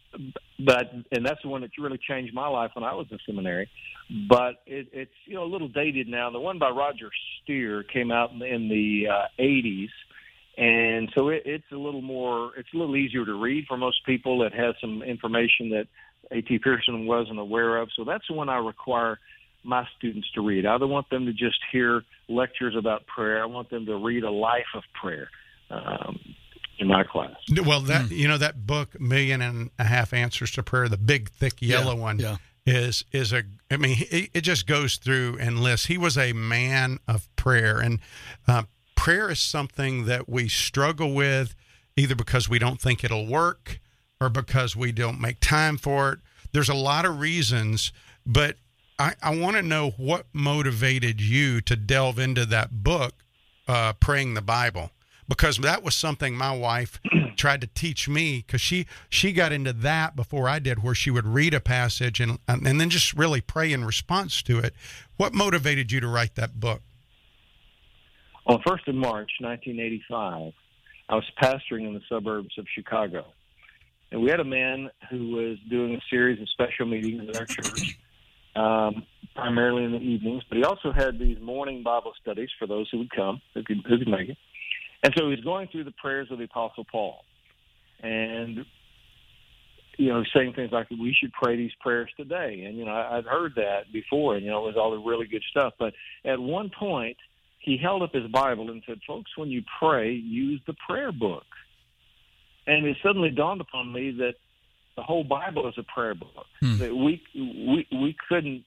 but 0.59 0.91
and 1.11 1.25
that's 1.25 1.41
the 1.43 1.49
one 1.49 1.61
that 1.61 1.71
really 1.77 1.99
changed 2.07 2.33
my 2.33 2.47
life 2.47 2.71
when 2.73 2.83
I 2.83 2.93
was 2.93 3.07
in 3.11 3.19
seminary. 3.25 3.69
But 4.27 4.61
it, 4.65 4.87
it's 4.91 5.11
you 5.25 5.35
know 5.35 5.43
a 5.43 5.51
little 5.51 5.67
dated 5.67 6.07
now. 6.07 6.29
The 6.29 6.39
one 6.39 6.59
by 6.59 6.69
Roger 6.69 7.09
Steer 7.43 7.83
came 7.83 8.11
out 8.11 8.31
in, 8.31 8.69
the 8.69 9.07
uh, 9.07 9.41
80s. 9.41 9.89
And 10.57 11.09
so 11.15 11.29
it, 11.29 11.43
it's 11.45 11.71
a 11.71 11.77
little 11.77 12.01
more, 12.01 12.51
it's 12.57 12.67
a 12.73 12.77
little 12.77 12.97
easier 12.97 13.25
to 13.25 13.33
read 13.33 13.65
for 13.65 13.77
most 13.77 14.05
people. 14.05 14.43
It 14.43 14.53
has 14.53 14.75
some 14.81 15.01
information 15.01 15.69
that 15.69 15.87
A.T. 16.31 16.59
Pierson 16.59 17.05
wasn't 17.05 17.39
aware 17.39 17.77
of. 17.77 17.87
So 17.95 18.03
that's 18.03 18.25
the 18.27 18.33
one 18.33 18.49
I 18.49 18.57
require 18.57 19.19
my 19.63 19.85
students 19.97 20.29
to 20.35 20.41
read. 20.41 20.65
I 20.65 20.77
don't 20.77 20.89
want 20.89 21.09
them 21.09 21.25
to 21.25 21.33
just 21.33 21.59
hear 21.71 22.03
lectures 22.27 22.75
about 22.75 23.05
prayer. 23.07 23.41
I 23.41 23.45
want 23.45 23.69
them 23.69 23.85
to 23.85 23.95
read 23.95 24.23
a 24.23 24.31
life 24.31 24.67
of 24.73 24.83
prayer 24.99 25.29
um, 25.69 26.19
in 26.77 26.87
my 26.87 27.03
class. 27.03 27.35
Well, 27.65 27.81
that 27.81 28.11
you 28.11 28.27
know 28.27 28.37
that 28.37 28.65
book, 28.65 28.99
Million 28.99 29.41
and 29.41 29.69
a 29.77 29.83
Half 29.83 30.13
Answers 30.13 30.51
to 30.51 30.63
Prayer, 30.63 30.87
the 30.87 30.97
big 30.97 31.29
thick 31.29 31.61
yellow 31.61 31.95
Yeah, 31.95 32.01
one, 32.01 32.19
yeah. 32.19 32.37
is 32.65 33.03
is 33.11 33.33
a. 33.33 33.43
I 33.69 33.77
mean, 33.77 33.97
it, 34.09 34.29
it 34.33 34.41
just 34.41 34.65
goes 34.65 34.95
through 34.95 35.37
and 35.39 35.59
lists. 35.59 35.87
He 35.87 35.97
was 35.97 36.17
a 36.17 36.33
man 36.33 36.99
of 37.07 37.27
prayer, 37.35 37.79
and 37.79 37.99
uh, 38.47 38.63
prayer 38.95 39.29
is 39.29 39.39
something 39.39 40.05
that 40.05 40.29
we 40.29 40.47
struggle 40.47 41.13
with, 41.13 41.55
either 41.97 42.15
because 42.15 42.49
we 42.49 42.59
don't 42.59 42.79
think 42.79 43.03
it'll 43.03 43.27
work, 43.27 43.79
or 44.21 44.29
because 44.29 44.75
we 44.75 44.91
don't 44.91 45.19
make 45.19 45.39
time 45.39 45.77
for 45.77 46.13
it. 46.13 46.19
There's 46.51 46.69
a 46.69 46.73
lot 46.73 47.05
of 47.05 47.19
reasons, 47.19 47.91
but 48.25 48.55
I, 48.99 49.15
I 49.23 49.35
want 49.35 49.55
to 49.55 49.61
know 49.61 49.91
what 49.91 50.25
motivated 50.33 51.21
you 51.21 51.61
to 51.61 51.75
delve 51.77 52.19
into 52.19 52.45
that 52.45 52.83
book, 52.83 53.13
uh, 53.67 53.93
praying 53.93 54.33
the 54.33 54.41
Bible, 54.41 54.91
because 55.27 55.57
that 55.59 55.81
was 55.83 55.95
something 55.95 56.35
my 56.35 56.55
wife 56.55 56.99
tried 57.37 57.61
to 57.61 57.67
teach 57.67 58.09
me. 58.09 58.43
Because 58.45 58.59
she 58.59 58.85
she 59.09 59.31
got 59.31 59.53
into 59.53 59.71
that 59.71 60.15
before 60.15 60.49
I 60.49 60.59
did, 60.59 60.83
where 60.83 60.95
she 60.95 61.09
would 61.09 61.25
read 61.25 61.53
a 61.53 61.61
passage 61.61 62.19
and 62.19 62.39
and 62.47 62.65
then 62.65 62.89
just 62.89 63.13
really 63.13 63.39
pray 63.39 63.71
in 63.71 63.85
response 63.85 64.43
to 64.43 64.59
it. 64.59 64.73
What 65.15 65.33
motivated 65.33 65.91
you 65.91 66.01
to 66.01 66.07
write 66.07 66.35
that 66.35 66.59
book? 66.59 66.81
On 68.45 68.59
the 68.65 68.69
1st 68.69 68.87
of 68.87 68.95
March, 68.95 69.31
1985, 69.41 70.53
I 71.07 71.15
was 71.15 71.23
pastoring 71.39 71.87
in 71.87 71.93
the 71.93 72.01
suburbs 72.09 72.57
of 72.57 72.65
Chicago. 72.73 73.25
And 74.11 74.23
we 74.23 74.31
had 74.31 74.39
a 74.39 74.45
man 74.45 74.89
who 75.11 75.29
was 75.29 75.57
doing 75.69 75.93
a 75.93 76.01
series 76.09 76.41
of 76.41 76.49
special 76.49 76.87
meetings 76.87 77.29
at 77.29 77.37
our 77.37 77.45
church, 77.45 77.99
um, 78.55 79.03
primarily 79.35 79.83
in 79.83 79.91
the 79.91 79.99
evenings, 79.99 80.43
but 80.49 80.57
he 80.57 80.63
also 80.63 80.91
had 80.91 81.19
these 81.19 81.39
morning 81.39 81.83
Bible 81.83 82.13
studies 82.21 82.49
for 82.57 82.67
those 82.67 82.89
who 82.91 82.99
would 82.99 83.11
come, 83.11 83.41
who 83.53 83.63
could, 83.63 83.77
who 83.87 83.97
could 83.97 84.07
make 84.07 84.29
it. 84.29 84.37
And 85.03 85.13
so 85.17 85.25
he 85.25 85.31
was 85.31 85.39
going 85.41 85.67
through 85.67 85.85
the 85.85 85.93
prayers 85.93 86.27
of 86.31 86.39
the 86.39 86.43
Apostle 86.45 86.85
Paul. 86.91 87.23
And, 88.01 88.65
you 89.97 90.09
know, 90.09 90.23
saying 90.35 90.53
things 90.53 90.71
like, 90.71 90.89
we 90.89 91.15
should 91.17 91.31
pray 91.33 91.55
these 91.55 91.71
prayers 91.79 92.09
today. 92.17 92.63
And, 92.65 92.77
you 92.77 92.85
know, 92.85 92.91
I, 92.91 93.17
I'd 93.17 93.25
heard 93.25 93.53
that 93.55 93.91
before, 93.93 94.35
and, 94.35 94.43
you 94.43 94.51
know, 94.51 94.63
it 94.65 94.75
was 94.75 94.77
all 94.77 94.91
the 94.91 94.97
really 94.97 95.27
good 95.27 95.43
stuff. 95.49 95.73
But 95.79 95.93
at 96.25 96.39
one 96.39 96.69
point, 96.77 97.17
he 97.59 97.77
held 97.77 98.03
up 98.03 98.13
his 98.13 98.27
Bible 98.27 98.71
and 98.71 98.81
said, 98.87 98.99
folks, 99.05 99.31
when 99.37 99.49
you 99.49 99.61
pray, 99.79 100.11
use 100.13 100.61
the 100.65 100.75
prayer 100.87 101.11
book. 101.11 101.45
And 102.67 102.85
it 102.85 102.97
suddenly 103.03 103.31
dawned 103.31 103.61
upon 103.61 103.91
me 103.91 104.11
that 104.11 104.35
the 104.99 105.03
whole 105.03 105.23
Bible 105.23 105.65
is 105.69 105.75
a 105.77 105.83
prayer 105.95 106.13
book. 106.13 106.45
That 106.79 106.93
we 106.93 107.13
we 107.33 107.87
we 107.91 108.15
couldn't 108.27 108.65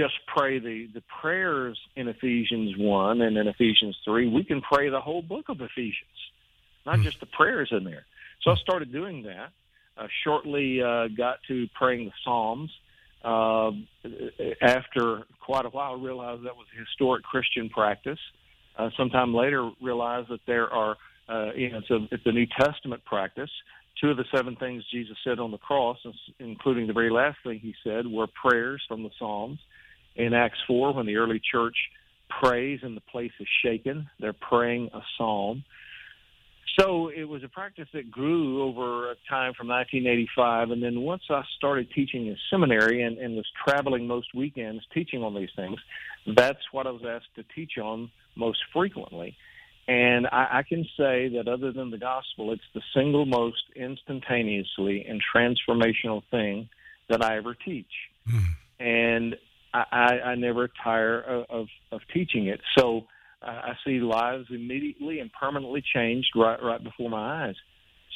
just 0.00 0.14
pray 0.34 0.58
the 0.58 0.88
the 0.94 1.02
prayers 1.20 1.78
in 1.94 2.08
Ephesians 2.08 2.70
one 2.78 3.20
and 3.20 3.36
in 3.36 3.46
Ephesians 3.46 3.96
three. 4.02 4.26
We 4.28 4.44
can 4.44 4.60
pray 4.62 4.88
the 4.88 5.00
whole 5.08 5.20
book 5.20 5.46
of 5.50 5.60
Ephesians, 5.60 6.18
not 6.86 7.00
just 7.00 7.20
the 7.20 7.26
prayers 7.26 7.68
in 7.70 7.84
there. 7.84 8.06
So 8.42 8.50
I 8.50 8.56
started 8.56 8.90
doing 8.92 9.24
that. 9.24 9.50
Uh, 9.98 10.08
shortly 10.24 10.68
uh, 10.82 11.08
got 11.24 11.36
to 11.48 11.66
praying 11.80 12.06
the 12.06 12.12
Psalms. 12.24 12.70
Uh, 13.24 13.72
after 14.62 15.04
quite 15.48 15.66
a 15.66 15.72
while, 15.76 15.94
realized 16.10 16.44
that 16.44 16.56
was 16.56 16.66
a 16.74 16.80
historic 16.80 17.22
Christian 17.24 17.68
practice. 17.68 18.22
Uh, 18.78 18.88
sometime 18.96 19.34
later, 19.34 19.70
realized 19.82 20.28
that 20.28 20.40
there 20.46 20.68
are, 20.70 20.96
uh, 21.28 21.48
you 21.54 21.70
know, 21.70 21.78
it's 21.78 21.90
a, 21.90 21.98
it's 22.14 22.26
a 22.26 22.32
New 22.32 22.46
Testament 22.60 23.02
practice. 23.04 23.50
Two 24.00 24.10
of 24.10 24.16
the 24.16 24.24
seven 24.34 24.56
things 24.56 24.84
Jesus 24.92 25.16
said 25.24 25.38
on 25.38 25.50
the 25.50 25.58
cross, 25.58 25.98
including 26.38 26.86
the 26.86 26.92
very 26.92 27.10
last 27.10 27.38
thing 27.42 27.58
he 27.60 27.74
said, 27.82 28.06
were 28.06 28.26
prayers 28.26 28.82
from 28.86 29.02
the 29.02 29.10
Psalms. 29.18 29.58
In 30.16 30.34
Acts 30.34 30.58
4, 30.66 30.94
when 30.94 31.06
the 31.06 31.16
early 31.16 31.40
church 31.50 31.76
prays 32.28 32.80
and 32.82 32.96
the 32.96 33.02
place 33.02 33.32
is 33.40 33.46
shaken, 33.64 34.08
they're 34.20 34.34
praying 34.34 34.90
a 34.92 35.00
psalm. 35.16 35.64
So 36.78 37.08
it 37.08 37.24
was 37.24 37.42
a 37.42 37.48
practice 37.48 37.88
that 37.94 38.10
grew 38.10 38.62
over 38.62 39.10
a 39.10 39.14
time 39.30 39.54
from 39.54 39.68
1985. 39.68 40.70
And 40.70 40.82
then 40.82 41.00
once 41.00 41.22
I 41.30 41.42
started 41.56 41.88
teaching 41.94 42.26
in 42.26 42.36
seminary 42.50 43.02
and, 43.02 43.16
and 43.16 43.34
was 43.34 43.46
traveling 43.66 44.06
most 44.06 44.34
weekends 44.34 44.84
teaching 44.92 45.22
on 45.22 45.34
these 45.34 45.48
things, 45.56 45.78
that's 46.36 46.60
what 46.72 46.86
I 46.86 46.90
was 46.90 47.02
asked 47.08 47.34
to 47.36 47.44
teach 47.54 47.78
on 47.78 48.10
most 48.34 48.58
frequently. 48.74 49.36
And 49.88 50.26
I, 50.26 50.58
I 50.58 50.62
can 50.68 50.84
say 50.96 51.28
that 51.36 51.46
other 51.46 51.70
than 51.72 51.90
the 51.90 51.98
gospel, 51.98 52.52
it's 52.52 52.62
the 52.74 52.82
single 52.94 53.24
most 53.24 53.62
instantaneously 53.76 55.06
and 55.08 55.22
transformational 55.34 56.22
thing 56.30 56.68
that 57.08 57.24
I 57.24 57.36
ever 57.36 57.54
teach. 57.54 57.86
And 58.80 59.36
I, 59.72 59.84
I, 59.92 60.20
I 60.30 60.34
never 60.34 60.68
tire 60.82 61.20
of, 61.20 61.44
of, 61.48 61.66
of 61.92 62.00
teaching 62.12 62.46
it. 62.46 62.60
So 62.76 63.06
uh, 63.42 63.46
I 63.50 63.72
see 63.84 64.00
lives 64.00 64.46
immediately 64.50 65.20
and 65.20 65.30
permanently 65.32 65.82
changed 65.94 66.30
right 66.34 66.60
right 66.62 66.82
before 66.82 67.10
my 67.10 67.46
eyes. 67.46 67.54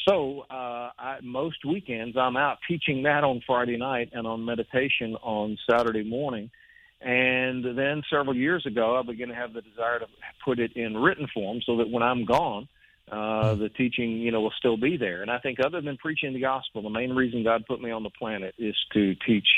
So 0.08 0.46
uh, 0.50 0.90
I, 0.98 1.18
most 1.22 1.64
weekends 1.64 2.16
I'm 2.16 2.36
out 2.36 2.58
teaching 2.66 3.02
that 3.04 3.22
on 3.22 3.42
Friday 3.46 3.76
night 3.76 4.10
and 4.12 4.26
on 4.26 4.44
meditation 4.44 5.14
on 5.22 5.58
Saturday 5.70 6.04
morning. 6.04 6.50
And 7.00 7.78
then 7.78 8.02
several 8.10 8.36
years 8.36 8.66
ago, 8.66 8.98
I 8.98 9.02
began 9.02 9.28
to 9.28 9.34
have 9.34 9.54
the 9.54 9.62
desire 9.62 10.00
to 10.00 10.06
put 10.44 10.58
it 10.58 10.72
in 10.76 10.96
written 10.96 11.26
form 11.32 11.60
so 11.64 11.78
that 11.78 11.90
when 11.90 12.02
I'm 12.02 12.26
gone, 12.26 12.68
uh, 13.10 13.54
the 13.54 13.68
teaching, 13.70 14.18
you 14.18 14.30
know, 14.30 14.40
will 14.40 14.52
still 14.58 14.76
be 14.76 14.96
there. 14.96 15.22
And 15.22 15.30
I 15.30 15.38
think 15.38 15.58
other 15.64 15.80
than 15.80 15.96
preaching 15.96 16.32
the 16.32 16.40
gospel, 16.40 16.82
the 16.82 16.90
main 16.90 17.12
reason 17.12 17.42
God 17.42 17.64
put 17.66 17.80
me 17.80 17.90
on 17.90 18.02
the 18.02 18.10
planet 18.10 18.54
is 18.58 18.76
to 18.92 19.14
teach 19.26 19.48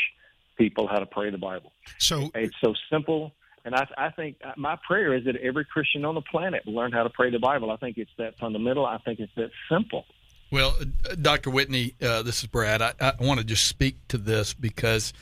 people 0.56 0.86
how 0.86 0.98
to 0.98 1.06
pray 1.06 1.30
the 1.30 1.38
Bible. 1.38 1.72
So 1.98 2.30
It's 2.34 2.54
so 2.62 2.74
simple. 2.90 3.32
And 3.64 3.74
I, 3.74 3.86
I 3.96 4.10
think 4.10 4.36
my 4.56 4.76
prayer 4.86 5.14
is 5.14 5.24
that 5.24 5.36
every 5.36 5.64
Christian 5.64 6.04
on 6.04 6.14
the 6.14 6.22
planet 6.22 6.64
will 6.66 6.74
learn 6.74 6.92
how 6.92 7.02
to 7.02 7.10
pray 7.10 7.30
the 7.30 7.38
Bible. 7.38 7.70
I 7.70 7.76
think 7.76 7.98
it's 7.98 8.10
that 8.18 8.38
fundamental. 8.38 8.86
I 8.86 8.98
think 8.98 9.20
it's 9.20 9.32
that 9.36 9.50
simple. 9.70 10.04
Well, 10.50 10.76
uh, 10.80 11.14
Dr. 11.20 11.50
Whitney, 11.50 11.94
uh, 12.02 12.22
this 12.22 12.42
is 12.42 12.46
Brad. 12.46 12.82
I, 12.82 12.92
I 13.00 13.14
want 13.20 13.40
to 13.40 13.44
just 13.44 13.66
speak 13.66 13.96
to 14.08 14.18
this 14.18 14.52
because 14.52 15.12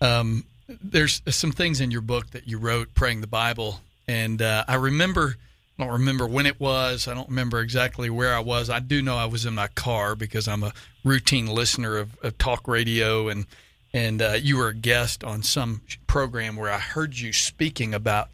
um, 0.00 0.44
there's 0.68 1.22
some 1.28 1.52
things 1.52 1.80
in 1.80 1.90
your 1.90 2.00
book 2.00 2.30
that 2.30 2.48
you 2.48 2.58
wrote, 2.58 2.94
praying 2.94 3.20
the 3.20 3.26
Bible, 3.26 3.80
and 4.06 4.40
uh, 4.40 4.64
I 4.66 4.76
remember. 4.76 5.36
I 5.76 5.82
don't 5.82 5.92
remember 5.94 6.24
when 6.28 6.46
it 6.46 6.60
was. 6.60 7.08
I 7.08 7.14
don't 7.14 7.28
remember 7.28 7.60
exactly 7.60 8.08
where 8.08 8.32
I 8.32 8.38
was. 8.38 8.70
I 8.70 8.78
do 8.78 9.02
know 9.02 9.16
I 9.16 9.24
was 9.24 9.44
in 9.44 9.56
my 9.56 9.66
car 9.66 10.14
because 10.14 10.46
I'm 10.46 10.62
a 10.62 10.72
routine 11.02 11.48
listener 11.48 11.96
of, 11.96 12.16
of 12.22 12.38
talk 12.38 12.68
radio, 12.68 13.28
and 13.28 13.46
and 13.92 14.22
uh, 14.22 14.36
you 14.40 14.56
were 14.56 14.68
a 14.68 14.74
guest 14.74 15.24
on 15.24 15.42
some 15.42 15.80
program 16.06 16.54
where 16.54 16.70
I 16.70 16.78
heard 16.78 17.18
you 17.18 17.32
speaking 17.32 17.92
about 17.92 18.28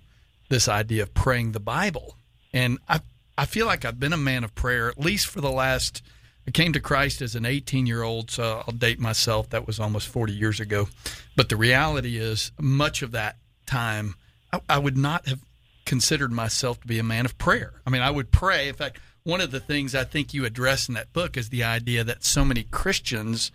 this 0.51 0.69
idea 0.69 1.05
of 1.05 1.15
praying 1.15 1.53
the 1.53 1.61
Bible, 1.61 2.15
and 2.53 2.79
I 2.89 3.01
I 3.39 3.47
feel 3.47 3.65
like 3.65 3.87
I've 3.87 3.99
been 3.99 4.13
a 4.13 4.19
man 4.19 4.45
of 4.45 4.55
prayer 4.55 4.91
at 4.91 4.99
least 4.99 5.27
for 5.27 5.41
the 5.41 5.51
last 5.51 6.03
I 6.51 6.53
came 6.53 6.73
to 6.73 6.81
Christ 6.81 7.23
as 7.23 7.37
an 7.37 7.47
18 7.47 7.87
year 7.87 8.03
old, 8.03 8.29
so 8.29 8.65
I'll 8.67 8.75
date 8.75 8.99
myself. 8.99 9.51
That 9.51 9.69
was 9.69 9.79
almost 9.79 10.09
40 10.09 10.33
years 10.33 10.59
ago. 10.59 10.89
But 11.37 11.49
the 11.49 11.55
reality 11.55 12.19
is, 12.19 12.51
much 12.59 13.03
of 13.03 13.13
that 13.13 13.37
time, 13.67 14.17
I, 14.53 14.61
I 14.69 14.79
would 14.79 14.97
not 14.97 15.29
have 15.29 15.45
considered 15.85 16.33
myself 16.33 16.81
to 16.81 16.89
be 16.89 16.99
a 16.99 17.05
man 17.05 17.25
of 17.25 17.39
prayer. 17.39 17.75
I 17.87 17.91
mean, 17.91 18.03
I 18.03 18.11
would 18.11 18.33
pray. 18.33 18.69
In 18.69 18.75
fact, 18.75 18.99
one 19.23 19.41
of 19.41 19.53
the 19.53 19.61
things 19.61 19.95
I 19.95 20.03
think 20.03 20.35
you 20.35 20.45
address 20.45 20.89
in 20.89 20.95
that 20.95 21.13
book 21.13 21.37
is 21.37 21.51
the 21.51 21.63
idea 21.63 22.03
that 22.03 22.25
so 22.25 22.45
many 22.45 22.65
Christians 22.65 23.53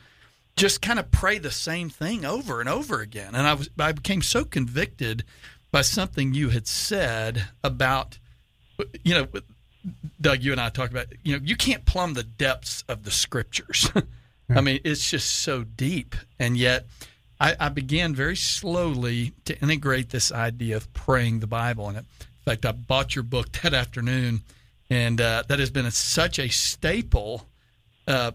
just 0.56 0.82
kind 0.82 0.98
of 0.98 1.12
pray 1.12 1.38
the 1.38 1.52
same 1.52 1.89
thing 1.89 2.24
over 2.24 2.62
and 2.62 2.70
over 2.70 3.02
again. 3.02 3.36
And 3.36 3.46
I 3.46 3.56
was 3.56 3.70
I 3.78 3.91
became 3.91 4.22
so 4.22 4.46
convicted 4.46 5.26
by 5.70 5.82
something 5.82 6.34
you 6.34 6.48
had 6.48 6.66
said 6.66 7.50
about 7.62 8.20
you 9.04 9.14
know 9.14 9.28
Doug, 10.19 10.41
you 10.41 10.51
and 10.51 10.61
I 10.61 10.69
talked 10.69 10.91
about, 10.91 11.07
you 11.23 11.38
know, 11.38 11.41
you 11.43 11.55
can't 11.55 11.86
plumb 11.86 12.13
the 12.13 12.23
depths 12.23 12.83
of 12.88 13.03
the 13.03 13.11
scriptures. 13.11 13.91
I 14.49 14.61
mean, 14.61 14.79
it's 14.83 15.09
just 15.09 15.29
so 15.29 15.63
deep. 15.63 16.15
And 16.39 16.57
yet, 16.57 16.86
I, 17.39 17.55
I, 17.59 17.69
began 17.69 18.15
very 18.15 18.36
slowly 18.36 19.33
to 19.45 19.59
integrate 19.59 20.09
this 20.09 20.31
idea 20.31 20.77
of 20.77 20.91
praying 20.93 21.39
the 21.39 21.47
Bible. 21.47 21.89
in 21.89 21.97
it. 21.97 22.05
in 22.19 22.43
fact, 22.45 22.65
I 22.65 22.71
bought 22.71 23.15
your 23.15 23.23
book 23.23 23.51
that 23.63 23.73
afternoon, 23.73 24.41
and 24.89 25.19
uh, 25.19 25.43
that 25.47 25.59
has 25.59 25.69
been 25.69 25.86
a, 25.86 25.91
such 25.91 26.39
a 26.39 26.47
staple 26.47 27.45
uh, 28.07 28.31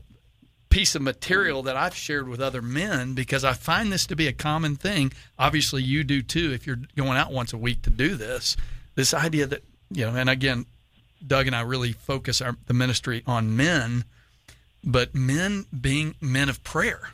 piece 0.69 0.95
of 0.95 1.03
material 1.03 1.63
that 1.63 1.77
I've 1.77 1.95
shared 1.95 2.29
with 2.29 2.41
other 2.41 2.63
men 2.63 3.15
because 3.15 3.45
I 3.45 3.55
find 3.55 3.93
this 3.93 4.07
to 4.07 4.17
be 4.17 4.27
a 4.27 4.33
common 4.33 4.77
thing. 4.77 5.13
Obviously, 5.39 5.83
you 5.83 6.05
do 6.05 6.23
too 6.23 6.53
if 6.53 6.67
you're 6.67 6.81
going 6.97 7.17
out 7.17 7.33
once 7.33 7.53
a 7.53 7.59
week 7.59 7.83
to 7.83 7.91
do 7.91 8.17
this. 8.17 8.57
This 8.95 9.15
idea 9.15 9.47
that, 9.47 9.65
you 9.91 10.07
know, 10.07 10.15
and 10.15 10.29
again, 10.29 10.67
Doug 11.27 11.47
and 11.47 11.57
I 11.57 11.61
really 11.61 11.93
focus 11.93 12.41
our 12.41 12.57
the 12.67 12.75
ministry 12.75 13.23
on 13.27 13.57
men, 13.57 14.05
but 14.83 15.15
men 15.15 15.67
being 15.79 16.15
men 16.21 16.49
of 16.49 16.63
prayer. 16.65 17.11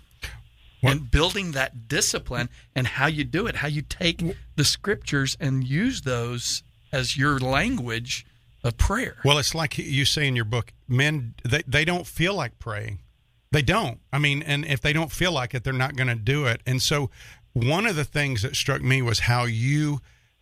What? 0.81 0.93
And 0.93 1.11
building 1.11 1.53
that 1.53 1.89
discipline 1.89 2.49
and 2.75 2.87
how 2.87 3.07
you 3.07 3.25
do 3.25 3.47
it, 3.47 3.57
how 3.57 3.69
you 3.69 3.83
take 3.83 4.23
the 4.57 4.65
scriptures 4.65 5.37
and 5.41 5.65
use 5.65 6.03
those 6.03 6.63
as 6.93 7.17
your 7.17 7.39
language 7.39 8.27
of 8.63 8.77
prayer. 8.77 9.17
Well, 9.25 9.39
it's 9.39 9.55
like 9.55 9.79
you 9.79 10.05
say 10.05 10.29
in 10.29 10.37
your 10.37 10.45
book, 10.45 10.73
men 10.87 11.35
they, 11.45 11.63
they 11.67 11.85
don't 11.85 12.07
feel 12.07 12.35
like 12.35 12.59
praying. 12.59 13.01
They 13.53 13.63
don't. 13.63 14.01
I 14.13 14.19
mean, 14.19 14.43
and 14.43 14.65
if 14.65 14.81
they 14.81 14.93
don't 14.93 15.13
feel 15.13 15.33
like 15.33 15.55
it, 15.55 15.65
they're 15.65 15.73
not 15.73 15.97
going 15.97 16.09
to 16.09 16.15
do 16.15 16.47
it. 16.47 16.61
And 16.67 16.83
so 16.83 17.11
one 17.53 17.87
of 17.87 17.97
the 17.97 18.05
things 18.05 18.43
that 18.43 18.55
struck 18.55 18.83
me 18.83 19.01
was 19.01 19.21
how 19.21 19.45
you 19.45 20.01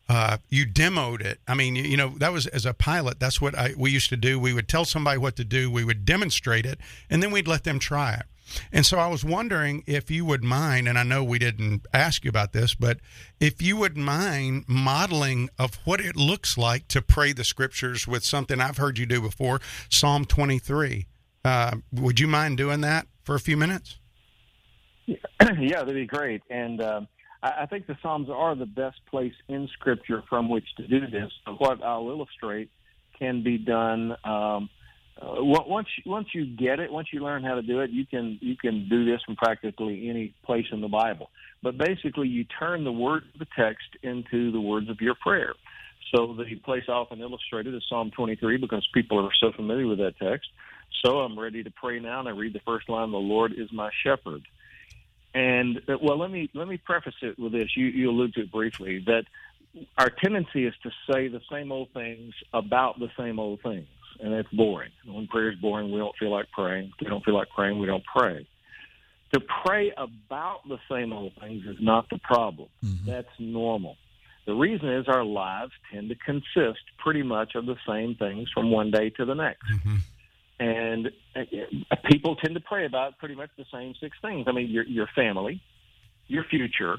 uh, 0.08 0.38
you 0.50 0.66
demoed 0.66 1.20
it. 1.22 1.40
I 1.48 1.54
mean, 1.54 1.76
you, 1.76 1.96
know, 1.96 2.10
that 2.18 2.32
was 2.32 2.46
as 2.48 2.66
a 2.66 2.74
pilot. 2.74 3.20
That's 3.20 3.40
what 3.40 3.56
I, 3.56 3.72
we 3.76 3.90
used 3.90 4.10
to 4.10 4.16
do. 4.16 4.38
We 4.38 4.52
would 4.52 4.68
tell 4.68 4.84
somebody 4.84 5.18
what 5.18 5.36
to 5.36 5.44
do. 5.44 5.70
We 5.70 5.84
would 5.84 6.04
demonstrate 6.04 6.66
it, 6.66 6.78
and 7.08 7.22
then 7.22 7.30
we'd 7.30 7.48
let 7.48 7.64
them 7.64 7.78
try 7.78 8.14
it. 8.14 8.26
And 8.70 8.84
so 8.84 8.98
I 8.98 9.06
was 9.06 9.24
wondering 9.24 9.82
if 9.86 10.10
you 10.10 10.24
would 10.26 10.44
mind, 10.44 10.86
and 10.86 10.98
I 10.98 11.02
know 11.02 11.24
we 11.24 11.38
didn't 11.38 11.86
ask 11.94 12.24
you 12.24 12.28
about 12.28 12.52
this, 12.52 12.74
but 12.74 12.98
if 13.40 13.62
you 13.62 13.76
would 13.78 13.96
mind 13.96 14.64
modeling 14.68 15.48
of 15.58 15.76
what 15.84 16.00
it 16.00 16.14
looks 16.14 16.58
like 16.58 16.86
to 16.88 17.00
pray 17.00 17.32
the 17.32 17.44
scriptures 17.44 18.06
with 18.06 18.24
something 18.24 18.60
I've 18.60 18.76
heard 18.76 18.98
you 18.98 19.06
do 19.06 19.20
before, 19.20 19.60
Psalm 19.88 20.26
23. 20.26 21.06
Uh, 21.44 21.76
would 21.92 22.20
you 22.20 22.26
mind 22.26 22.56
doing 22.56 22.80
that 22.82 23.06
for 23.22 23.34
a 23.34 23.40
few 23.40 23.56
minutes? 23.56 23.98
Yeah, 25.58 25.80
that'd 25.80 25.94
be 25.94 26.06
great. 26.06 26.42
And 26.48 26.80
um, 26.80 27.08
I 27.44 27.66
think 27.66 27.86
the 27.86 27.96
Psalms 28.02 28.28
are 28.30 28.54
the 28.54 28.66
best 28.66 28.96
place 29.10 29.34
in 29.48 29.68
Scripture 29.74 30.22
from 30.28 30.48
which 30.48 30.64
to 30.78 30.86
do 30.86 31.00
this. 31.00 31.30
What 31.58 31.82
I'll 31.82 32.08
illustrate 32.08 32.70
can 33.18 33.42
be 33.42 33.58
done 33.58 34.16
um, 34.24 34.70
uh, 35.20 35.36
once 35.44 35.86
once 36.04 36.26
you 36.34 36.44
get 36.44 36.80
it, 36.80 36.90
once 36.90 37.08
you 37.12 37.20
learn 37.20 37.44
how 37.44 37.54
to 37.54 37.62
do 37.62 37.80
it, 37.80 37.90
you 37.90 38.04
can 38.04 38.38
you 38.40 38.56
can 38.56 38.88
do 38.88 39.04
this 39.04 39.20
from 39.24 39.36
practically 39.36 40.08
any 40.08 40.34
place 40.44 40.66
in 40.72 40.80
the 40.80 40.88
Bible. 40.88 41.30
But 41.62 41.78
basically, 41.78 42.28
you 42.28 42.44
turn 42.44 42.82
the 42.82 42.92
words 42.92 43.26
of 43.32 43.38
the 43.38 43.46
text 43.56 43.86
into 44.02 44.50
the 44.50 44.60
words 44.60 44.90
of 44.90 45.00
your 45.00 45.14
prayer. 45.14 45.54
So 46.14 46.34
the 46.34 46.44
place 46.64 46.84
often 46.88 47.20
illustrated 47.20 47.74
is 47.74 47.82
Psalm 47.88 48.10
23 48.14 48.56
because 48.56 48.86
people 48.92 49.24
are 49.24 49.30
so 49.40 49.52
familiar 49.54 49.86
with 49.86 49.98
that 49.98 50.14
text. 50.20 50.48
So 51.04 51.18
I'm 51.18 51.38
ready 51.38 51.62
to 51.62 51.70
pray 51.70 52.00
now, 52.00 52.20
and 52.20 52.28
I 52.28 52.32
read 52.32 52.52
the 52.52 52.60
first 52.66 52.88
line: 52.88 53.12
"The 53.12 53.18
Lord 53.18 53.52
is 53.56 53.70
my 53.72 53.90
shepherd." 54.02 54.42
And 55.34 55.78
uh, 55.88 55.98
well, 56.00 56.18
let 56.18 56.30
me 56.30 56.48
let 56.54 56.68
me 56.68 56.76
preface 56.76 57.14
it 57.22 57.38
with 57.38 57.52
this. 57.52 57.76
You 57.76 57.86
you 57.86 58.10
alluded 58.10 58.34
to 58.34 58.40
it 58.42 58.52
briefly 58.52 59.02
that 59.06 59.24
our 59.98 60.08
tendency 60.08 60.64
is 60.64 60.74
to 60.84 60.90
say 61.10 61.26
the 61.26 61.40
same 61.50 61.72
old 61.72 61.88
things 61.92 62.32
about 62.52 63.00
the 63.00 63.08
same 63.18 63.40
old 63.40 63.60
things, 63.60 63.88
and 64.20 64.32
that's 64.32 64.48
boring. 64.52 64.92
When 65.04 65.26
prayer 65.26 65.50
is 65.50 65.58
boring, 65.58 65.90
we 65.90 65.98
don't 65.98 66.14
feel 66.16 66.30
like 66.30 66.50
praying. 66.52 66.92
If 66.94 67.04
we 67.04 67.08
don't 67.08 67.24
feel 67.24 67.34
like 67.34 67.48
praying, 67.48 67.80
we 67.80 67.86
don't 67.86 68.04
pray. 68.04 68.46
To 69.32 69.40
pray 69.66 69.92
about 69.96 70.60
the 70.68 70.78
same 70.88 71.12
old 71.12 71.32
things 71.40 71.64
is 71.66 71.78
not 71.80 72.08
the 72.08 72.18
problem. 72.18 72.68
Mm-hmm. 72.84 73.10
That's 73.10 73.26
normal. 73.40 73.96
The 74.46 74.54
reason 74.54 74.88
is 74.88 75.08
our 75.08 75.24
lives 75.24 75.72
tend 75.92 76.10
to 76.10 76.14
consist 76.14 76.82
pretty 76.98 77.24
much 77.24 77.56
of 77.56 77.66
the 77.66 77.76
same 77.88 78.14
things 78.14 78.48
from 78.54 78.70
one 78.70 78.92
day 78.92 79.10
to 79.10 79.24
the 79.24 79.34
next. 79.34 79.64
Mm-hmm 79.72 79.96
and 80.94 81.10
uh, 81.90 81.96
people 82.10 82.36
tend 82.36 82.54
to 82.54 82.60
pray 82.60 82.86
about 82.86 83.18
pretty 83.18 83.34
much 83.34 83.50
the 83.58 83.64
same 83.72 83.94
six 84.00 84.16
things. 84.22 84.46
I 84.46 84.52
mean, 84.52 84.70
your 84.70 84.84
your 84.84 85.08
family, 85.14 85.60
your 86.26 86.44
future, 86.44 86.98